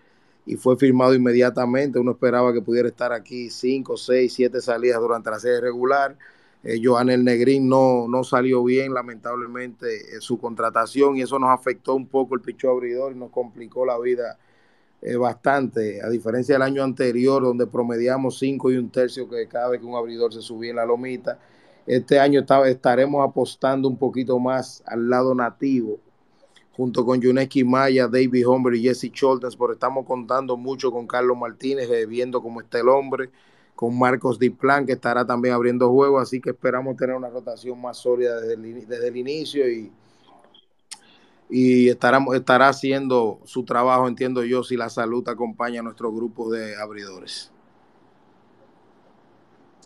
y 0.47 0.55
fue 0.55 0.76
firmado 0.76 1.13
inmediatamente. 1.13 1.99
Uno 1.99 2.13
esperaba 2.13 2.51
que 2.51 2.63
pudiera 2.63 2.89
estar 2.89 3.13
aquí 3.13 3.51
cinco, 3.51 3.95
seis, 3.95 4.34
siete 4.34 4.59
salidas 4.59 4.99
durante 4.99 5.30
la 5.30 5.39
serie 5.39 5.61
regular 5.61 6.17
eh, 6.64 6.80
Joanel 6.84 7.24
Negrín 7.24 7.68
no, 7.68 8.07
no 8.07 8.24
salió 8.24 8.64
bien, 8.64 8.93
lamentablemente, 8.93 10.18
eh, 10.18 10.22
su 10.22 10.38
contratación 10.39 11.18
y 11.18 11.24
eso 11.24 11.39
nos 11.39 11.49
afectó 11.49 11.95
un 11.95 12.07
poco 12.07 12.36
el 12.36 12.41
picho 12.41 12.70
abridor 12.70 13.14
y 13.14 13.16
nos 13.16 13.32
complicó 13.32 13.86
la 13.86 13.97
vida 13.99 14.38
eh, 15.01 15.16
bastante, 15.16 15.99
a 16.03 16.09
diferencia 16.09 16.53
del 16.53 16.62
año 16.62 16.84
anterior, 16.84 17.41
donde 17.41 17.66
promediamos 17.66 18.38
cinco 18.38 18.72
y 18.72 18.78
un 18.78 18.91
tercio 18.91 19.28
que 19.28 19.47
cada 19.47 19.70
vez 19.70 19.80
que 19.80 19.88
un 19.88 19.95
abridor 19.95 20.32
se 20.32 20.41
subía 20.41 20.70
en 20.70 20.76
la 20.76 20.86
lomita. 20.86 21.39
Este 21.88 22.20
año 22.20 22.45
estaremos 22.66 23.28
apostando 23.28 23.88
un 23.88 23.97
poquito 23.97 24.38
más 24.38 24.84
al 24.86 25.09
lado 25.09 25.34
nativo, 25.34 25.99
junto 26.74 27.03
con 27.03 27.20
Yuneski 27.20 27.64
Maya, 27.64 28.07
David 28.07 28.47
Hombre 28.47 28.78
y 28.78 28.84
Jesse 28.84 29.12
Choltens, 29.12 29.55
porque 29.55 29.74
estamos 29.74 30.05
contando 30.05 30.55
mucho 30.57 30.91
con 30.91 31.07
Carlos 31.07 31.36
Martínez, 31.36 31.89
eh, 31.89 32.05
viendo 32.05 32.39
cómo 32.43 32.62
está 32.62 32.80
el 32.80 32.89
hombre 32.89 33.32
con 33.82 33.97
Marcos 33.97 34.38
Diplan, 34.38 34.86
que 34.86 34.91
estará 34.91 35.25
también 35.25 35.55
abriendo 35.55 35.89
juego, 35.89 36.19
así 36.19 36.39
que 36.39 36.51
esperamos 36.51 36.95
tener 36.95 37.15
una 37.15 37.29
rotación 37.29 37.82
más 37.82 37.97
sólida 37.97 38.39
desde 38.39 38.53
el, 38.53 38.88
desde 38.88 39.07
el 39.07 39.17
inicio 39.17 39.67
y, 39.67 39.91
y 41.49 41.89
estará, 41.89 42.23
estará 42.36 42.67
haciendo 42.67 43.39
su 43.43 43.65
trabajo, 43.65 44.07
entiendo 44.07 44.43
yo, 44.43 44.61
si 44.61 44.77
la 44.77 44.88
salud 44.88 45.27
acompaña 45.27 45.79
a 45.79 45.84
nuestro 45.84 46.13
grupo 46.13 46.51
de 46.51 46.79
abridores. 46.79 47.51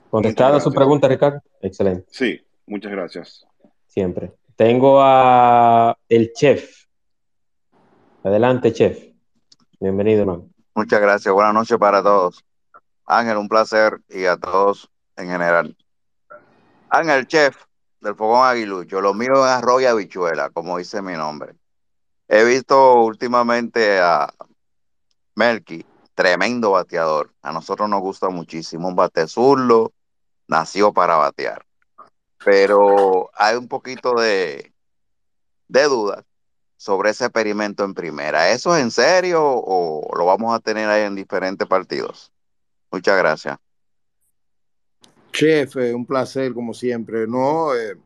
Contestada 0.09 0.59
su 0.59 0.73
pregunta, 0.73 1.07
Ricardo. 1.07 1.39
Excelente. 1.61 2.05
Sí, 2.11 2.41
muchas 2.65 2.91
gracias. 2.91 3.47
Siempre. 3.87 4.33
Tengo 4.57 4.99
a 5.01 5.97
el 6.09 6.33
chef. 6.33 6.83
Adelante, 8.25 8.73
chef. 8.73 9.01
Bienvenido, 9.79 10.19
hermano. 10.19 10.49
Muchas 10.73 10.99
gracias. 10.99 11.33
Buenas 11.33 11.53
noches 11.53 11.77
para 11.77 12.03
todos. 12.03 12.43
Ángel, 13.05 13.37
un 13.37 13.47
placer 13.47 14.01
y 14.09 14.25
a 14.25 14.37
todos 14.37 14.89
en 15.15 15.27
general. 15.27 15.77
Ángel, 16.89 17.27
chef 17.27 17.55
del 18.01 18.15
Fogón 18.15 18.47
Aguilucho, 18.47 19.01
lo 19.01 19.13
mío 19.13 19.45
es 19.45 19.51
arroz 19.51 19.81
y 19.81 19.85
habichuela, 19.85 20.49
como 20.49 20.77
dice 20.77 21.01
mi 21.01 21.13
nombre. 21.13 21.55
He 22.27 22.43
visto 22.43 23.01
últimamente 23.01 23.99
a 23.99 24.33
Melky 25.35 25.85
tremendo 26.15 26.71
bateador. 26.71 27.31
A 27.41 27.51
nosotros 27.51 27.87
nos 27.89 28.01
gusta 28.01 28.29
muchísimo. 28.29 28.87
Un 28.87 28.95
bate 28.95 29.27
zurdo, 29.27 29.91
nació 30.47 30.93
para 30.93 31.17
batear. 31.17 31.65
Pero 32.43 33.29
hay 33.35 33.55
un 33.55 33.67
poquito 33.67 34.15
de, 34.15 34.73
de 35.67 35.83
duda 35.83 36.23
sobre 36.77 37.11
ese 37.11 37.25
experimento 37.25 37.83
en 37.83 37.93
primera. 37.93 38.49
¿Eso 38.49 38.75
es 38.75 38.81
en 38.81 38.91
serio 38.91 39.41
o 39.43 40.15
lo 40.15 40.25
vamos 40.25 40.55
a 40.55 40.59
tener 40.59 40.89
ahí 40.89 41.03
en 41.03 41.15
diferentes 41.15 41.67
partidos? 41.67 42.31
Muchas 42.91 43.17
gracias. 43.17 43.57
Chef, 45.31 45.75
un 45.93 46.05
placer 46.05 46.53
como 46.53 46.73
siempre. 46.73 47.27
No, 47.27 47.75
eh, 47.75 47.97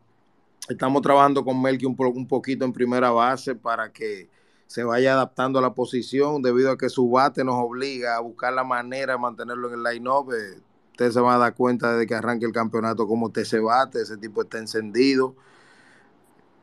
estamos 0.67 1.01
trabajando 1.01 1.43
con 1.43 1.61
Melky 1.61 1.85
un, 1.85 1.95
un, 1.97 2.27
poquito 2.27 2.65
en 2.65 2.73
primera 2.73 3.11
base 3.11 3.55
para 3.55 3.91
que 3.91 4.29
se 4.65 4.83
vaya 4.83 5.13
adaptando 5.13 5.59
a 5.59 5.61
la 5.61 5.73
posición 5.73 6.41
debido 6.41 6.71
a 6.71 6.77
que 6.77 6.89
su 6.89 7.09
bate 7.09 7.43
nos 7.43 7.55
obliga 7.55 8.15
a 8.15 8.19
buscar 8.19 8.53
la 8.53 8.63
manera 8.63 9.13
de 9.13 9.19
mantenerlo 9.19 9.67
en 9.67 9.75
el 9.75 9.83
line-up. 9.83 10.31
Eh, 10.33 10.59
usted 10.91 11.11
se 11.11 11.21
va 11.21 11.35
a 11.35 11.37
dar 11.37 11.53
cuenta 11.53 11.93
desde 11.93 12.07
que 12.07 12.15
arranque 12.15 12.45
el 12.45 12.51
campeonato 12.51 13.07
cómo 13.07 13.27
usted 13.27 13.43
se 13.43 13.59
bate, 13.59 14.01
ese 14.01 14.17
tipo 14.17 14.41
está 14.41 14.57
encendido 14.57 15.35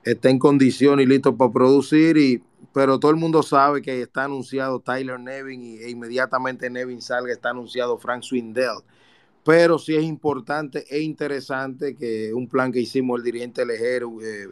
está 0.07 0.31
en 0.31 0.39
condición 0.39 1.01
y 1.01 1.07
listo 1.07 1.37
para 1.37 1.53
producir, 1.53 2.17
y, 2.17 2.43
pero 2.77 3.01
todo 3.01 3.11
el 3.11 3.17
mundo 3.17 3.43
sabe 3.43 3.81
que 3.81 4.03
está 4.03 4.25
anunciado 4.25 4.81
Tyler 4.81 5.19
Nevin 5.19 5.63
y 5.63 5.77
e 5.79 5.89
inmediatamente 5.89 6.69
Nevin 6.69 7.01
salga, 7.01 7.33
está 7.33 7.49
anunciado 7.49 7.97
Frank 7.97 8.23
Swindell. 8.23 8.83
Pero 9.43 9.79
sí 9.79 9.97
es 9.97 10.05
importante 10.05 10.85
e 10.91 11.01
interesante 11.01 11.97
que 11.97 12.35
un 12.35 12.47
plan 12.47 12.71
que 12.71 12.81
hicimos 12.81 13.19
el 13.19 13.25
dirigente 13.25 13.65
Lejero, 13.65 14.21
eh, 14.21 14.51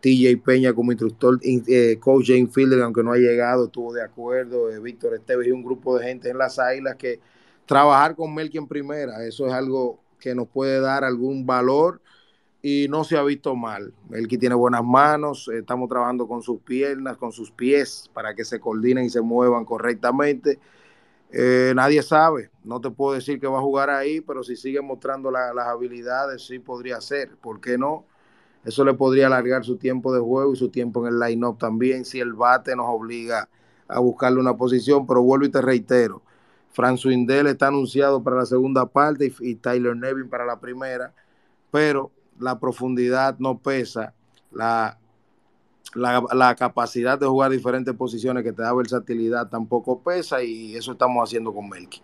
TJ 0.00 0.38
Peña 0.42 0.72
como 0.72 0.90
instructor, 0.92 1.38
eh, 1.42 1.98
coach 2.00 2.28
Jane 2.28 2.46
Fielder, 2.46 2.80
aunque 2.80 3.02
no 3.02 3.12
ha 3.12 3.18
llegado, 3.18 3.66
estuvo 3.66 3.92
de 3.92 4.02
acuerdo, 4.02 4.70
eh, 4.70 4.80
Víctor 4.80 5.12
Esteves 5.12 5.46
y 5.46 5.50
un 5.50 5.62
grupo 5.62 5.98
de 5.98 6.06
gente 6.06 6.30
en 6.30 6.38
las 6.38 6.58
águilas 6.58 6.96
que 6.96 7.20
trabajar 7.66 8.16
con 8.16 8.34
Melky 8.34 8.56
en 8.56 8.66
primera, 8.66 9.22
eso 9.26 9.46
es 9.46 9.52
algo 9.52 10.00
que 10.18 10.34
nos 10.34 10.48
puede 10.48 10.80
dar 10.80 11.04
algún 11.04 11.44
valor 11.44 12.00
y 12.66 12.88
no 12.88 13.04
se 13.04 13.18
ha 13.18 13.22
visto 13.22 13.54
mal. 13.54 13.92
que 14.26 14.38
tiene 14.38 14.54
buenas 14.54 14.82
manos, 14.82 15.50
estamos 15.52 15.86
trabajando 15.86 16.26
con 16.26 16.40
sus 16.40 16.60
piernas, 16.60 17.18
con 17.18 17.30
sus 17.30 17.50
pies, 17.50 18.10
para 18.14 18.34
que 18.34 18.42
se 18.42 18.58
coordinen 18.58 19.04
y 19.04 19.10
se 19.10 19.20
muevan 19.20 19.66
correctamente. 19.66 20.58
Eh, 21.30 21.74
nadie 21.76 22.02
sabe, 22.02 22.48
no 22.64 22.80
te 22.80 22.90
puedo 22.90 23.16
decir 23.16 23.38
que 23.38 23.46
va 23.46 23.58
a 23.58 23.60
jugar 23.60 23.90
ahí, 23.90 24.22
pero 24.22 24.42
si 24.42 24.56
sigue 24.56 24.80
mostrando 24.80 25.30
las 25.30 25.66
habilidades, 25.66 26.46
sí 26.46 26.58
podría 26.58 27.02
ser. 27.02 27.36
¿Por 27.36 27.60
qué 27.60 27.76
no? 27.76 28.06
Eso 28.64 28.82
le 28.82 28.94
podría 28.94 29.26
alargar 29.26 29.62
su 29.62 29.76
tiempo 29.76 30.14
de 30.14 30.20
juego 30.20 30.54
y 30.54 30.56
su 30.56 30.70
tiempo 30.70 31.06
en 31.06 31.12
el 31.12 31.20
line-up 31.20 31.58
también, 31.58 32.06
si 32.06 32.18
el 32.18 32.32
bate 32.32 32.74
nos 32.74 32.86
obliga 32.88 33.46
a 33.88 34.00
buscarle 34.00 34.40
una 34.40 34.56
posición. 34.56 35.06
Pero 35.06 35.20
vuelvo 35.22 35.44
y 35.44 35.50
te 35.50 35.60
reitero, 35.60 36.22
Fran 36.70 36.96
Swindell 36.96 37.46
está 37.48 37.66
anunciado 37.66 38.22
para 38.22 38.36
la 38.36 38.46
segunda 38.46 38.86
parte 38.86 39.34
y 39.40 39.54
Tyler 39.56 39.94
Nevin 39.94 40.30
para 40.30 40.46
la 40.46 40.58
primera, 40.58 41.12
pero 41.70 42.10
la 42.38 42.58
profundidad 42.58 43.38
no 43.38 43.58
pesa, 43.58 44.14
la, 44.50 44.98
la, 45.94 46.54
capacidad 46.54 47.18
de 47.18 47.26
jugar 47.26 47.50
diferentes 47.50 47.94
posiciones 47.94 48.42
que 48.42 48.52
te 48.52 48.62
da 48.62 48.72
versatilidad 48.74 49.48
tampoco 49.48 50.00
pesa 50.00 50.42
y 50.42 50.74
eso 50.76 50.92
estamos 50.92 51.28
haciendo 51.28 51.52
con 51.52 51.68
Melky. 51.68 52.02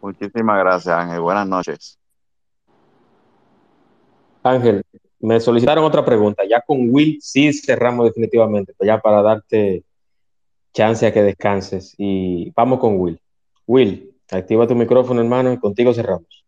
Muchísimas 0.00 0.58
gracias, 0.58 0.94
Ángel. 0.94 1.20
Buenas 1.20 1.48
noches. 1.48 1.98
Ángel, 4.42 4.84
me 5.20 5.40
solicitaron 5.40 5.84
otra 5.84 6.04
pregunta. 6.04 6.42
Ya 6.48 6.60
con 6.60 6.92
Will 6.92 7.18
sí 7.22 7.52
cerramos 7.54 8.06
definitivamente, 8.06 8.74
pues 8.76 8.86
ya 8.86 8.98
para 8.98 9.22
darte 9.22 9.82
chance 10.74 11.06
a 11.06 11.12
que 11.12 11.22
descanses. 11.22 11.94
Y 11.96 12.50
vamos 12.50 12.78
con 12.80 13.00
Will. 13.00 13.18
Will, 13.66 14.14
activa 14.30 14.66
tu 14.66 14.74
micrófono, 14.74 15.22
hermano, 15.22 15.52
y 15.52 15.58
contigo 15.58 15.94
cerramos. 15.94 16.43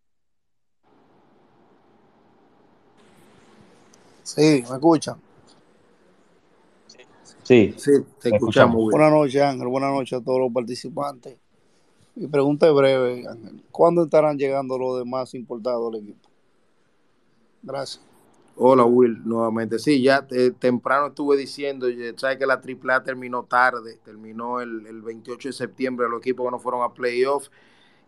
Sí, 4.27 4.65
¿me 4.69 4.75
escuchan? 4.75 5.17
Sí, 7.45 7.73
sí, 7.77 7.93
te 8.21 8.31
escuchamos. 8.31 8.91
Buenas 8.91 9.13
noches, 9.13 9.41
Ángel. 9.41 9.69
Buenas 9.69 9.93
noches 9.93 10.19
a 10.19 10.25
todos 10.25 10.41
los 10.41 10.53
participantes. 10.53 11.37
Mi 12.17 12.27
pregunta 12.27 12.67
es 12.67 12.75
breve, 12.75 13.25
Ángel. 13.29 13.63
¿Cuándo 13.71 14.03
estarán 14.03 14.37
llegando 14.37 14.77
los 14.79 14.99
demás 14.99 15.33
importados 15.35 15.95
al 15.95 16.01
equipo? 16.01 16.29
Gracias. 17.63 18.05
Hola, 18.57 18.85
Will, 18.85 19.23
nuevamente. 19.25 19.79
Sí, 19.79 20.03
ya 20.03 20.27
eh, 20.33 20.51
temprano 20.59 21.09
estuve 21.09 21.37
diciendo, 21.37 21.87
sabes 22.17 22.37
que 22.37 22.47
la 22.47 22.61
AAA 22.61 23.05
terminó 23.05 23.45
tarde, 23.45 24.01
terminó 24.05 24.61
el, 24.61 24.87
el 24.87 25.03
28 25.03 25.51
de 25.51 25.53
septiembre, 25.53 26.09
los 26.09 26.19
equipos 26.19 26.47
que 26.47 26.51
no 26.51 26.59
fueron 26.59 26.83
a 26.83 26.93
playoff 26.93 27.49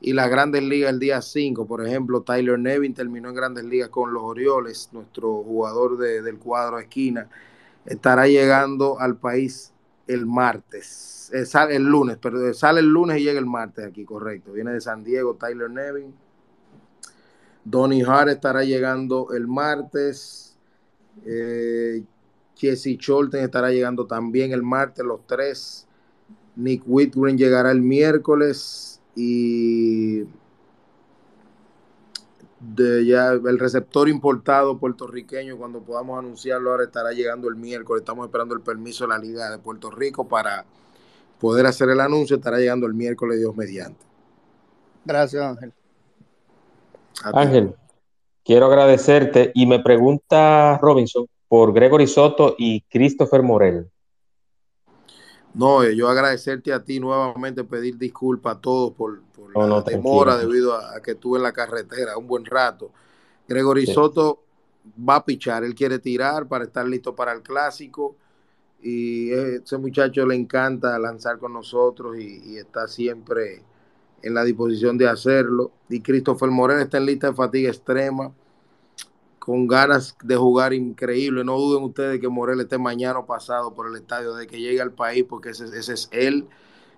y 0.01 0.12
las 0.12 0.30
grandes 0.30 0.62
ligas 0.62 0.90
el 0.90 0.99
día 0.99 1.20
5. 1.20 1.66
Por 1.66 1.86
ejemplo, 1.86 2.22
Tyler 2.22 2.59
Nevin 2.59 2.94
terminó 2.94 3.28
en 3.28 3.34
grandes 3.34 3.64
ligas 3.64 3.88
con 3.88 4.12
los 4.12 4.22
Orioles, 4.22 4.90
nuestro 4.92 5.42
jugador 5.42 5.99
del 5.99 6.38
cuadro 6.38 6.78
esquina. 6.78 7.28
Estará 7.84 8.26
llegando 8.28 9.01
al 9.01 9.16
país 9.16 9.72
el 10.07 10.24
martes, 10.26 11.30
eh, 11.34 11.44
sale 11.44 11.76
el 11.76 11.84
lunes, 11.84 12.18
pero 12.20 12.55
sale 12.55 12.80
el 12.80 12.86
lunes 12.86 13.18
y 13.18 13.24
llega 13.24 13.38
el 13.38 13.46
martes 13.46 13.84
aquí, 13.84 14.05
correcto. 14.05 14.53
Viene 14.53 14.72
de 14.72 14.80
San 14.80 15.05
Diego, 15.05 15.34
Tyler 15.34 15.70
Nevin. 15.70 16.14
Donny 17.64 18.03
Hart 18.03 18.30
estará 18.30 18.64
llegando 18.64 19.32
el 19.32 19.46
martes. 19.46 20.57
Eh, 21.26 22.03
Jesse 22.55 22.96
Cholten 22.99 23.44
estará 23.44 23.70
llegando 23.70 24.07
también 24.07 24.53
el 24.53 24.62
martes, 24.62 25.05
los 25.05 25.26
tres. 25.26 25.86
Nick 26.57 26.82
Whitgren 26.86 27.36
llegará 27.36 27.70
el 27.70 27.82
miércoles 27.82 28.97
y 29.21 30.23
de 32.61 33.05
ya 33.05 33.31
el 33.33 33.59
receptor 33.59 34.09
importado 34.09 34.79
puertorriqueño, 34.79 35.57
cuando 35.57 35.81
podamos 35.81 36.21
anunciarlo 36.21 36.71
ahora, 36.71 36.85
estará 36.85 37.11
llegando 37.11 37.49
el 37.49 37.57
miércoles. 37.57 38.03
Estamos 38.03 38.27
esperando 38.27 38.55
el 38.55 38.61
permiso 38.61 39.05
de 39.05 39.09
la 39.09 39.19
Liga 39.19 39.51
de 39.51 39.59
Puerto 39.59 39.91
Rico 39.91 40.29
para 40.29 40.64
poder 41.41 41.66
hacer 41.66 41.89
el 41.91 42.01
anuncio. 42.01 42.37
Estará 42.37 42.59
llegando 42.59 42.87
el 42.87 42.95
miércoles, 42.95 43.41
Dios 43.41 43.57
mediante. 43.57 44.07
Gracias, 45.05 45.43
Ángel. 45.43 45.73
Ángel, 47.25 47.75
quiero 48.45 48.66
agradecerte 48.66 49.51
y 49.53 49.66
me 49.66 49.81
pregunta 49.81 50.79
Robinson 50.81 51.27
por 51.49 51.73
Gregory 51.73 52.07
Soto 52.07 52.55
y 52.57 52.83
Christopher 52.83 53.43
Morel. 53.43 53.91
No, 55.55 55.82
eh, 55.82 55.96
yo 55.96 56.09
agradecerte 56.09 56.72
a 56.72 56.82
ti 56.82 57.01
nuevamente, 57.01 57.64
pedir 57.64 57.96
disculpas 57.96 58.57
a 58.57 58.61
todos 58.61 58.92
por, 58.92 59.20
la 59.55 59.80
demora 59.82 60.36
debido 60.36 60.74
a, 60.74 61.01
que 61.01 61.12
estuve 61.12 61.38
en 61.38 61.42
la 61.42 61.53
carretera 61.53 62.16
un 62.16 62.26
buen 62.26 62.44
rato. 62.44 62.90
Gregory 63.49 63.86
Soto 63.86 64.42
va 65.09 65.16
a 65.16 65.24
pichar, 65.24 65.64
él 65.64 65.74
quiere 65.74 65.99
tirar 65.99 66.46
para 66.46 66.64
estar 66.64 66.86
listo 66.86 67.14
para 67.14 67.32
el 67.32 67.42
clásico 67.42 68.16
y 68.82 69.32
ese 69.32 69.78
muchacho 69.78 70.24
le 70.26 70.36
encanta 70.36 70.99
lanzar 70.99 71.38
con 71.38 71.53
nosotros 71.53 72.16
y, 72.18 72.53
y 72.53 72.57
está 72.59 72.86
siempre 72.86 73.62
en 74.22 74.34
la 74.34 74.44
disposición 74.44 74.99
de 74.99 75.09
hacerlo. 75.09 75.72
Y 75.88 76.01
Christopher 76.01 76.51
Moreno 76.51 76.80
está 76.80 76.99
en 76.99 77.07
lista 77.07 77.28
de 77.28 77.34
fatiga 77.34 77.70
extrema 77.70 78.32
con 79.49 79.66
ganas 79.66 80.14
de 80.22 80.36
jugar 80.36 80.74
increíble. 80.74 81.42
No 81.42 81.57
duden 81.57 81.82
ustedes 81.82 82.20
que 82.20 82.28
Morel 82.28 82.61
esté 82.61 82.76
mañana 82.76 83.20
o 83.20 83.24
pasado 83.24 83.72
por 83.72 83.88
el 83.88 83.96
estadio 83.96 84.34
de 84.34 84.46
que 84.46 84.61
llegue 84.61 84.78
al 84.78 84.92
país, 84.92 85.24
porque 85.26 85.49
ese, 85.49 85.64
es 85.64 86.11
él. 86.12 86.46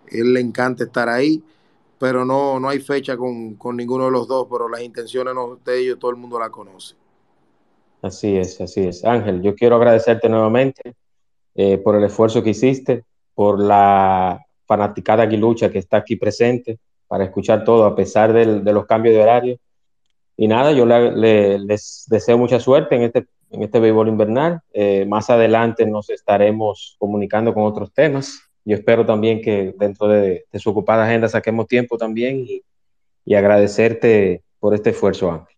Él 0.08 0.34
le 0.34 0.40
encanta 0.40 0.82
estar 0.82 1.08
ahí, 1.08 1.44
pero 2.00 2.24
no, 2.24 2.58
no 2.58 2.68
hay 2.68 2.80
fecha 2.80 3.16
con, 3.16 3.56
ninguno 3.76 4.06
de 4.06 4.10
los 4.10 4.26
dos, 4.26 4.48
pero 4.50 4.68
las 4.68 4.82
intenciones 4.82 5.32
de 5.64 5.80
ellos 5.80 6.00
todo 6.00 6.10
el 6.10 6.16
mundo 6.16 6.40
la 6.40 6.50
conoce. 6.50 6.96
Así 8.02 8.36
es, 8.36 8.60
así 8.60 8.80
es. 8.80 9.04
Ángel, 9.04 9.42
yo 9.42 9.54
quiero 9.54 9.76
agradecerte 9.76 10.28
nuevamente 10.28 10.96
eh, 11.54 11.78
por 11.78 11.94
el 11.94 12.02
esfuerzo 12.02 12.42
que 12.42 12.50
hiciste, 12.50 13.04
por 13.32 13.60
la 13.60 14.44
fanaticada 14.66 15.22
aguilucha 15.22 15.70
que 15.70 15.78
está 15.78 15.98
aquí 15.98 16.16
presente 16.16 16.80
para 17.06 17.22
escuchar 17.22 17.62
todo 17.62 17.84
a 17.84 17.94
pesar 17.94 18.32
de 18.32 18.72
los 18.72 18.86
cambios 18.86 19.14
de 19.14 19.22
horario 19.22 19.60
y 20.40 20.48
nada, 20.48 20.72
yo 20.72 20.86
les 20.86 22.06
deseo 22.08 22.38
mucha 22.38 22.58
suerte 22.58 22.96
en 22.96 23.02
este, 23.02 23.26
en 23.50 23.62
este 23.62 23.78
béisbol 23.78 24.08
invernal. 24.08 24.62
Eh, 24.72 25.04
más 25.04 25.28
adelante 25.28 25.84
nos 25.84 26.08
estaremos 26.08 26.96
comunicando 26.98 27.52
con 27.52 27.64
otros 27.64 27.92
temas. 27.92 28.40
Yo 28.64 28.74
espero 28.74 29.04
también 29.04 29.42
que 29.42 29.74
dentro 29.78 30.08
de, 30.08 30.46
su 30.54 30.70
ocupada 30.70 31.04
agenda 31.04 31.28
saquemos 31.28 31.66
tiempo 31.66 31.98
también 31.98 32.40
y, 32.40 32.62
y 33.26 33.34
agradecerte 33.34 34.42
por 34.58 34.74
este 34.74 34.90
esfuerzo, 34.90 35.30
Ángel. 35.30 35.54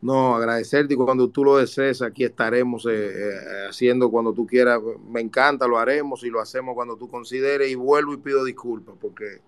No, 0.00 0.36
agradecerte 0.36 0.94
y 0.94 0.96
cuando 0.96 1.28
tú 1.28 1.44
lo 1.44 1.58
desees, 1.58 2.00
aquí 2.00 2.24
estaremos 2.24 2.86
eh, 2.86 3.10
eh, 3.10 3.66
haciendo 3.68 4.10
cuando 4.10 4.32
tú 4.32 4.46
quieras. 4.46 4.80
Me 5.06 5.20
encanta, 5.20 5.68
lo 5.68 5.76
haremos 5.76 6.24
y 6.24 6.30
lo 6.30 6.40
hacemos 6.40 6.74
cuando 6.74 6.96
tú 6.96 7.10
consideres. 7.10 7.70
Y 7.70 7.74
vuelvo 7.74 8.14
y 8.14 8.16
pido 8.16 8.42
disculpas 8.42 8.94
porque 8.98 9.42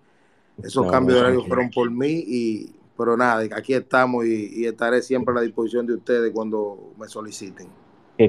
esos 0.61 0.85
cambios 0.91 1.15
de 1.15 1.21
horario 1.21 1.45
fueron 1.47 1.71
por 1.71 1.89
mí 1.89 2.23
y, 2.27 2.75
pero 3.01 3.17
nada, 3.17 3.41
aquí 3.55 3.73
estamos 3.73 4.27
y, 4.27 4.63
estaré 4.67 5.01
siempre 5.01 5.31
a 5.31 5.37
la 5.37 5.41
disposición 5.41 5.87
de 5.87 5.95
ustedes 5.95 6.31
cuando 6.31 6.93
me 6.99 7.07
soliciten. 7.07 7.67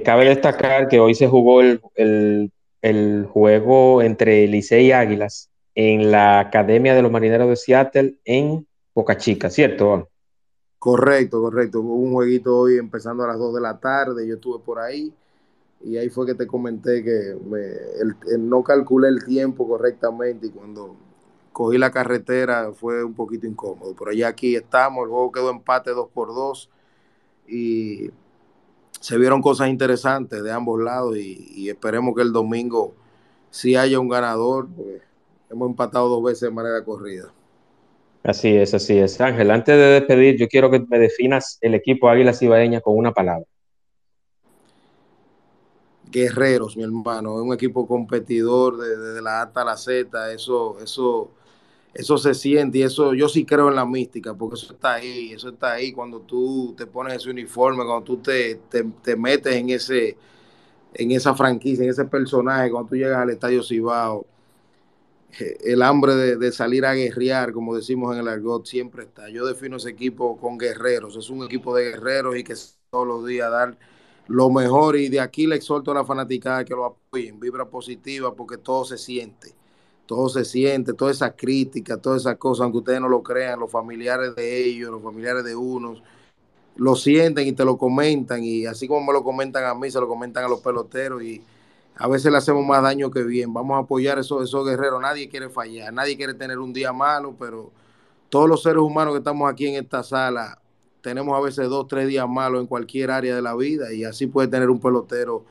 cabe 0.02 0.24
destacar 0.24 0.88
que 0.88 0.98
hoy 0.98 1.14
se 1.14 1.28
jugó 1.28 1.60
el, 1.60 2.50
juego 3.30 4.00
entre 4.00 4.46
Licey 4.46 4.86
y 4.86 4.92
Águilas 4.92 5.50
en 5.74 6.10
la 6.10 6.40
Academia 6.40 6.94
de 6.94 7.02
los 7.02 7.12
Marineros 7.12 7.50
de 7.50 7.56
Seattle 7.56 8.14
en 8.24 8.66
Boca 8.94 9.18
Chica, 9.18 9.50
¿cierto? 9.50 10.08
Correcto, 10.78 11.42
correcto. 11.42 11.80
Hubo 11.80 11.96
un 11.96 12.14
jueguito 12.14 12.56
hoy 12.56 12.78
empezando 12.78 13.24
a 13.24 13.26
las 13.26 13.38
2 13.38 13.54
de 13.54 13.60
la 13.60 13.78
tarde, 13.78 14.26
yo 14.26 14.36
estuve 14.36 14.64
por 14.64 14.78
ahí 14.78 15.12
y 15.84 15.98
ahí 15.98 16.08
fue 16.08 16.24
que 16.24 16.34
te 16.34 16.46
comenté 16.46 17.04
que 17.04 17.36
no 18.38 18.64
calculé 18.64 19.08
el 19.08 19.22
tiempo 19.22 19.68
correctamente 19.68 20.46
y 20.46 20.50
cuando 20.50 20.96
cogí 21.52 21.78
la 21.78 21.90
carretera 21.90 22.72
fue 22.72 23.04
un 23.04 23.14
poquito 23.14 23.46
incómodo. 23.46 23.94
Pero 23.98 24.12
ya 24.12 24.28
aquí 24.28 24.56
estamos, 24.56 25.04
el 25.04 25.10
juego 25.10 25.32
quedó 25.32 25.50
empate 25.50 25.90
2 25.90 26.08
por 26.12 26.28
2 26.28 26.70
y 27.48 28.10
se 29.00 29.18
vieron 29.18 29.42
cosas 29.42 29.68
interesantes 29.68 30.42
de 30.42 30.52
ambos 30.52 30.80
lados 30.80 31.16
y, 31.16 31.68
esperemos 31.68 32.14
que 32.14 32.22
el 32.22 32.32
domingo 32.32 32.94
si 33.50 33.76
haya 33.76 34.00
un 34.00 34.08
ganador, 34.08 34.68
pues 34.74 35.02
hemos 35.50 35.68
empatado 35.68 36.08
dos 36.08 36.22
veces 36.22 36.42
de 36.42 36.50
manera 36.50 36.82
corrida. 36.82 37.32
Así 38.22 38.56
es, 38.56 38.72
así 38.72 38.96
es. 38.98 39.20
Ángel, 39.20 39.50
antes 39.50 39.76
de 39.76 39.82
despedir, 39.82 40.38
yo 40.38 40.48
quiero 40.48 40.70
que 40.70 40.80
me 40.80 40.98
definas 40.98 41.58
el 41.60 41.74
equipo 41.74 42.08
Águila 42.08 42.32
Cibaeña 42.32 42.80
con 42.80 42.96
una 42.96 43.12
palabra. 43.12 43.44
Guerreros, 46.10 46.76
mi 46.76 46.84
hermano, 46.84 47.36
es 47.36 47.42
un 47.42 47.52
equipo 47.52 47.86
competidor 47.86 48.78
desde 48.78 49.14
de 49.14 49.22
la 49.22 49.40
A 49.40 49.42
hasta 49.44 49.64
la 49.64 49.76
Z, 49.76 50.32
eso, 50.32 50.78
eso, 50.80 51.30
eso 51.94 52.16
se 52.16 52.34
siente 52.34 52.78
y 52.78 52.82
eso 52.82 53.14
yo 53.14 53.28
sí 53.28 53.44
creo 53.44 53.68
en 53.68 53.76
la 53.76 53.84
mística, 53.84 54.34
porque 54.34 54.56
eso 54.56 54.72
está 54.72 54.94
ahí, 54.94 55.32
eso 55.32 55.50
está 55.50 55.72
ahí 55.72 55.92
cuando 55.92 56.20
tú 56.20 56.74
te 56.76 56.86
pones 56.86 57.16
ese 57.16 57.30
uniforme, 57.30 57.84
cuando 57.84 58.02
tú 58.02 58.18
te, 58.18 58.60
te, 59.02 59.16
metes 59.16 59.54
en 59.54 59.70
ese 59.70 60.16
en 60.94 61.10
esa 61.12 61.34
franquicia, 61.34 61.84
en 61.84 61.90
ese 61.90 62.04
personaje, 62.04 62.70
cuando 62.70 62.90
tú 62.90 62.96
llegas 62.96 63.18
al 63.18 63.30
Estadio 63.30 63.62
Cibao, 63.62 64.26
eh, 65.38 65.56
el 65.64 65.82
hambre 65.82 66.14
de, 66.14 66.36
de, 66.36 66.52
salir 66.52 66.84
a 66.84 66.94
guerrear, 66.94 67.52
como 67.52 67.74
decimos 67.74 68.14
en 68.14 68.20
el 68.20 68.28
argot, 68.28 68.66
siempre 68.66 69.04
está. 69.04 69.30
Yo 69.30 69.46
defino 69.46 69.76
ese 69.78 69.90
equipo 69.90 70.36
con 70.38 70.58
guerreros, 70.58 71.16
es 71.16 71.30
un 71.30 71.44
equipo 71.44 71.74
de 71.74 71.84
guerreros 71.92 72.36
y 72.36 72.44
que 72.44 72.54
todos 72.90 73.06
los 73.06 73.26
días 73.26 73.50
dar 73.50 73.78
lo 74.28 74.50
mejor 74.50 74.96
y 74.96 75.08
de 75.08 75.20
aquí 75.20 75.46
le 75.46 75.56
exhorto 75.56 75.90
a 75.92 75.94
la 75.94 76.04
fanaticada 76.04 76.64
que 76.64 76.74
lo 76.74 76.84
apoyen, 76.84 77.40
vibra 77.40 77.68
positiva 77.68 78.34
porque 78.34 78.58
todo 78.58 78.84
se 78.84 78.98
siente 78.98 79.54
todo 80.06 80.28
se 80.28 80.44
siente, 80.44 80.92
toda 80.92 81.10
esa 81.10 81.34
crítica, 81.34 81.96
todas 81.96 82.22
esas 82.22 82.36
cosas, 82.36 82.64
aunque 82.64 82.78
ustedes 82.78 83.00
no 83.00 83.08
lo 83.08 83.22
crean, 83.22 83.60
los 83.60 83.70
familiares 83.70 84.34
de 84.34 84.64
ellos, 84.64 84.90
los 84.90 85.02
familiares 85.02 85.44
de 85.44 85.54
unos, 85.54 86.02
lo 86.76 86.96
sienten 86.96 87.46
y 87.46 87.52
te 87.52 87.64
lo 87.64 87.76
comentan, 87.76 88.42
y 88.42 88.66
así 88.66 88.88
como 88.88 89.06
me 89.06 89.12
lo 89.12 89.22
comentan 89.22 89.64
a 89.64 89.74
mí, 89.74 89.90
se 89.90 90.00
lo 90.00 90.08
comentan 90.08 90.44
a 90.44 90.48
los 90.48 90.60
peloteros, 90.60 91.22
y 91.22 91.42
a 91.96 92.08
veces 92.08 92.32
le 92.32 92.38
hacemos 92.38 92.64
más 92.66 92.82
daño 92.82 93.10
que 93.10 93.22
bien. 93.22 93.52
Vamos 93.52 93.76
a 93.76 93.80
apoyar 93.80 94.18
esos, 94.18 94.42
esos 94.42 94.66
guerreros, 94.66 95.00
nadie 95.00 95.28
quiere 95.28 95.50
fallar, 95.50 95.92
nadie 95.92 96.16
quiere 96.16 96.34
tener 96.34 96.58
un 96.58 96.72
día 96.72 96.92
malo, 96.92 97.34
pero 97.38 97.70
todos 98.28 98.48
los 98.48 98.62
seres 98.62 98.82
humanos 98.82 99.12
que 99.14 99.18
estamos 99.18 99.50
aquí 99.50 99.66
en 99.66 99.82
esta 99.82 100.02
sala, 100.02 100.58
tenemos 101.02 101.36
a 101.36 101.40
veces 101.40 101.68
dos, 101.68 101.86
tres 101.88 102.08
días 102.08 102.28
malos 102.28 102.60
en 102.60 102.66
cualquier 102.66 103.10
área 103.10 103.34
de 103.34 103.42
la 103.42 103.54
vida, 103.54 103.92
y 103.92 104.04
así 104.04 104.26
puede 104.26 104.48
tener 104.48 104.70
un 104.70 104.80
pelotero 104.80 105.44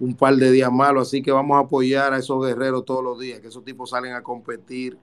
un 0.00 0.14
par 0.14 0.34
de 0.36 0.50
días 0.50 0.70
malos, 0.70 1.08
así 1.08 1.22
que 1.22 1.32
vamos 1.32 1.56
a 1.56 1.60
apoyar 1.60 2.12
a 2.12 2.18
esos 2.18 2.44
guerreros 2.44 2.84
todos 2.84 3.02
los 3.02 3.18
días, 3.18 3.40
que 3.40 3.48
esos 3.48 3.64
tipos 3.64 3.90
salen 3.90 4.12
a 4.12 4.22
competir 4.22 4.96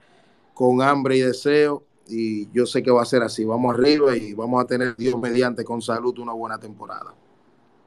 con 0.54 0.82
hambre 0.82 1.18
y 1.18 1.22
deseo, 1.22 1.84
y 2.08 2.50
yo 2.52 2.66
sé 2.66 2.82
que 2.84 2.92
va 2.92 3.02
a 3.02 3.06
ser 3.06 3.24
así, 3.24 3.44
vamos 3.44 3.74
arriba 3.74 4.16
y 4.16 4.34
vamos 4.34 4.64
a 4.64 4.68
tener 4.68 4.96
Dios 4.96 5.20
mediante 5.20 5.64
con 5.64 5.82
salud 5.82 6.18
una 6.20 6.34
buena 6.34 6.60
temporada. 6.60 7.14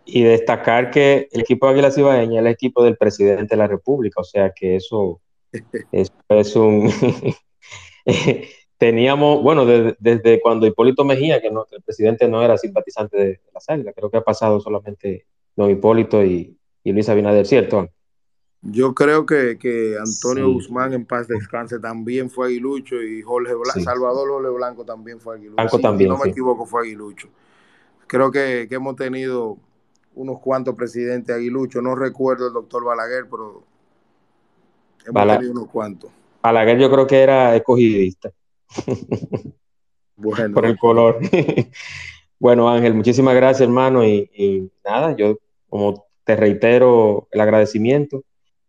Y 0.05 0.23
destacar 0.23 0.91
que 0.91 1.29
el 1.31 1.43
equipo 1.43 1.67
de 1.67 1.73
Águila 1.73 1.91
Cibaeña 1.91 2.41
es 2.41 2.47
el 2.47 2.53
equipo 2.53 2.83
del 2.83 2.97
presidente 2.97 3.55
de 3.55 3.57
la 3.57 3.67
República, 3.67 4.21
o 4.21 4.25
sea 4.25 4.53
que 4.55 4.77
eso, 4.77 5.21
es 5.93 6.57
un... 6.57 6.91
Teníamos, 8.79 9.43
bueno, 9.43 9.67
desde, 9.67 10.41
cuando 10.41 10.65
Hipólito 10.65 11.05
Mejía, 11.05 11.41
que, 11.41 11.51
no, 11.51 11.67
el 11.73 11.83
presidente 11.83 12.29
no 12.29 12.45
era 12.45 12.57
simpatizante 12.57 13.17
de, 13.17 13.41
las 13.53 13.69
águilas, 13.69 13.93
creo 13.97 14.09
que 14.09 14.19
ha 14.19 14.23
pasado 14.23 14.61
solamente 14.61 15.27
don 15.57 15.69
Hipólito 15.69 16.25
y, 16.25 16.58
y 16.89 16.93
Luis 16.93 17.09
Abinader, 17.09 17.47
¿cierto? 17.47 17.91
Yo 18.63 18.95
creo 18.95 19.25
que, 19.27 19.97
Antonio 20.01 20.53
Guzmán 20.53 20.93
en 20.93 21.05
paz 21.05 21.29
descanse 21.29 21.79
también 21.79 22.31
fue 22.31 22.49
aguilucho 22.49 23.01
y 23.03 23.23
Jorge 23.23 23.55
Blanco, 23.55 23.81
Salvador 23.81 24.29
Jorge 24.29 24.51
Blanco 24.51 24.85
también 24.85 25.21
fue 25.21 25.37
aguilucho. 25.37 25.57
Blanco 25.57 25.79
también, 25.79 26.11
si 26.11 26.17
no 26.17 26.25
me 26.25 26.31
equivoco 26.31 26.67
fue 26.67 26.83
aguilucho. 26.83 27.29
Creo 28.07 28.31
que, 28.31 28.67
hemos 28.71 28.97
tenido 28.97 29.59
unos 30.15 30.41
cuantos 30.41 30.75
presidentes 30.75 31.37
aguiluchos, 31.37 31.83
no 31.83 31.95
recuerdo 31.95 32.49
el 32.49 32.53
doctor 32.53 32.85
Balaguer, 32.85 33.27
pero 33.31 33.63
hemos 35.07 35.37
tenido 35.37 35.53
unos 35.53 35.69
cuantos. 35.69 36.11
Balaguer 36.43 36.79
yo 36.79 36.91
creo 36.91 37.07
que 37.07 37.21
era 37.21 37.55
escogidista. 37.55 38.33
bueno. 40.17 40.55
Por 40.55 40.67
el 40.67 40.79
color. 40.79 41.19
bueno, 42.41 42.69
Ángel, 42.69 42.95
muchísimas 42.95 43.37
gracias, 43.37 43.69
hermano, 43.69 44.03
y, 44.05 44.31
y 44.35 44.71
nada, 44.85 45.15
yo 45.15 45.39
como 45.69 46.08
te 46.29 46.37
reitero 46.37 47.27
el 47.31 47.41
agradecimiento. 47.41 48.23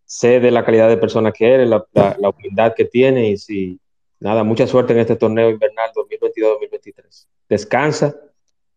Sé 0.06 0.40
de 0.40 0.50
la 0.50 0.64
calidad 0.64 0.88
de 0.88 0.96
persona 0.96 1.34
que 1.34 1.56
eres, 1.56 1.68
la, 1.68 1.86
la, 1.94 2.30
humildad 2.30 2.74
que 2.74 2.86
tienes 2.86 3.50
y 3.50 3.78
nada, 4.22 4.46
mucha 4.46 4.66
suerte 4.66 4.94
en 4.94 5.00
este 5.00 5.18
torneo 5.18 5.50
invernal 5.50 5.90
2022-2023. 5.94 7.28
Descansa 7.50 8.16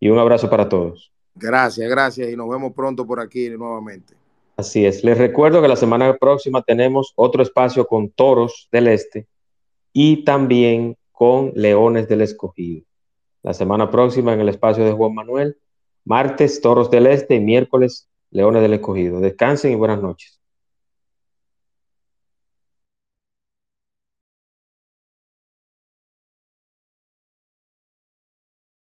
y 0.01 0.09
un 0.09 0.19
abrazo 0.19 0.51
para 0.51 0.69
todos. 0.69 1.13
Gracias, 1.37 1.89
gracias 1.89 2.29
y 2.29 2.35
nos 2.35 2.49
vemos 2.49 2.73
pronto 2.73 3.07
por 3.07 3.21
aquí 3.21 3.51
nuevamente. 3.51 4.15
Así 4.57 4.85
es. 4.85 5.05
Les 5.05 5.17
recuerdo 5.17 5.63
que 5.63 5.69
la 5.69 5.77
semana 5.77 6.17
próxima 6.17 6.61
tenemos 6.63 7.13
otro 7.15 7.45
espacio 7.45 7.87
con 7.87 8.11
Toros 8.11 8.69
del 8.73 8.89
Este 8.89 9.29
y 9.93 10.25
también 10.25 10.97
con 11.13 11.53
Leones 11.55 12.09
del 12.09 12.23
Escogido. 12.23 12.83
La 13.45 13.55
semana 13.55 13.93
próxima 13.93 14.33
en 14.35 14.41
el 14.41 14.49
espacio 14.49 14.85
de 14.85 14.91
Juan 14.91 15.15
Manuel, 15.15 15.57
martes 16.05 16.61
Toros 16.61 16.91
del 16.91 17.07
Este 17.07 17.37
y 17.37 17.41
miércoles 17.41 18.09
Leones 18.33 18.63
del 18.63 18.75
Escogido. 18.75 19.21
Descansen 19.21 19.73
y 19.73 19.75
buenas 19.77 20.03
noches. 20.03 20.42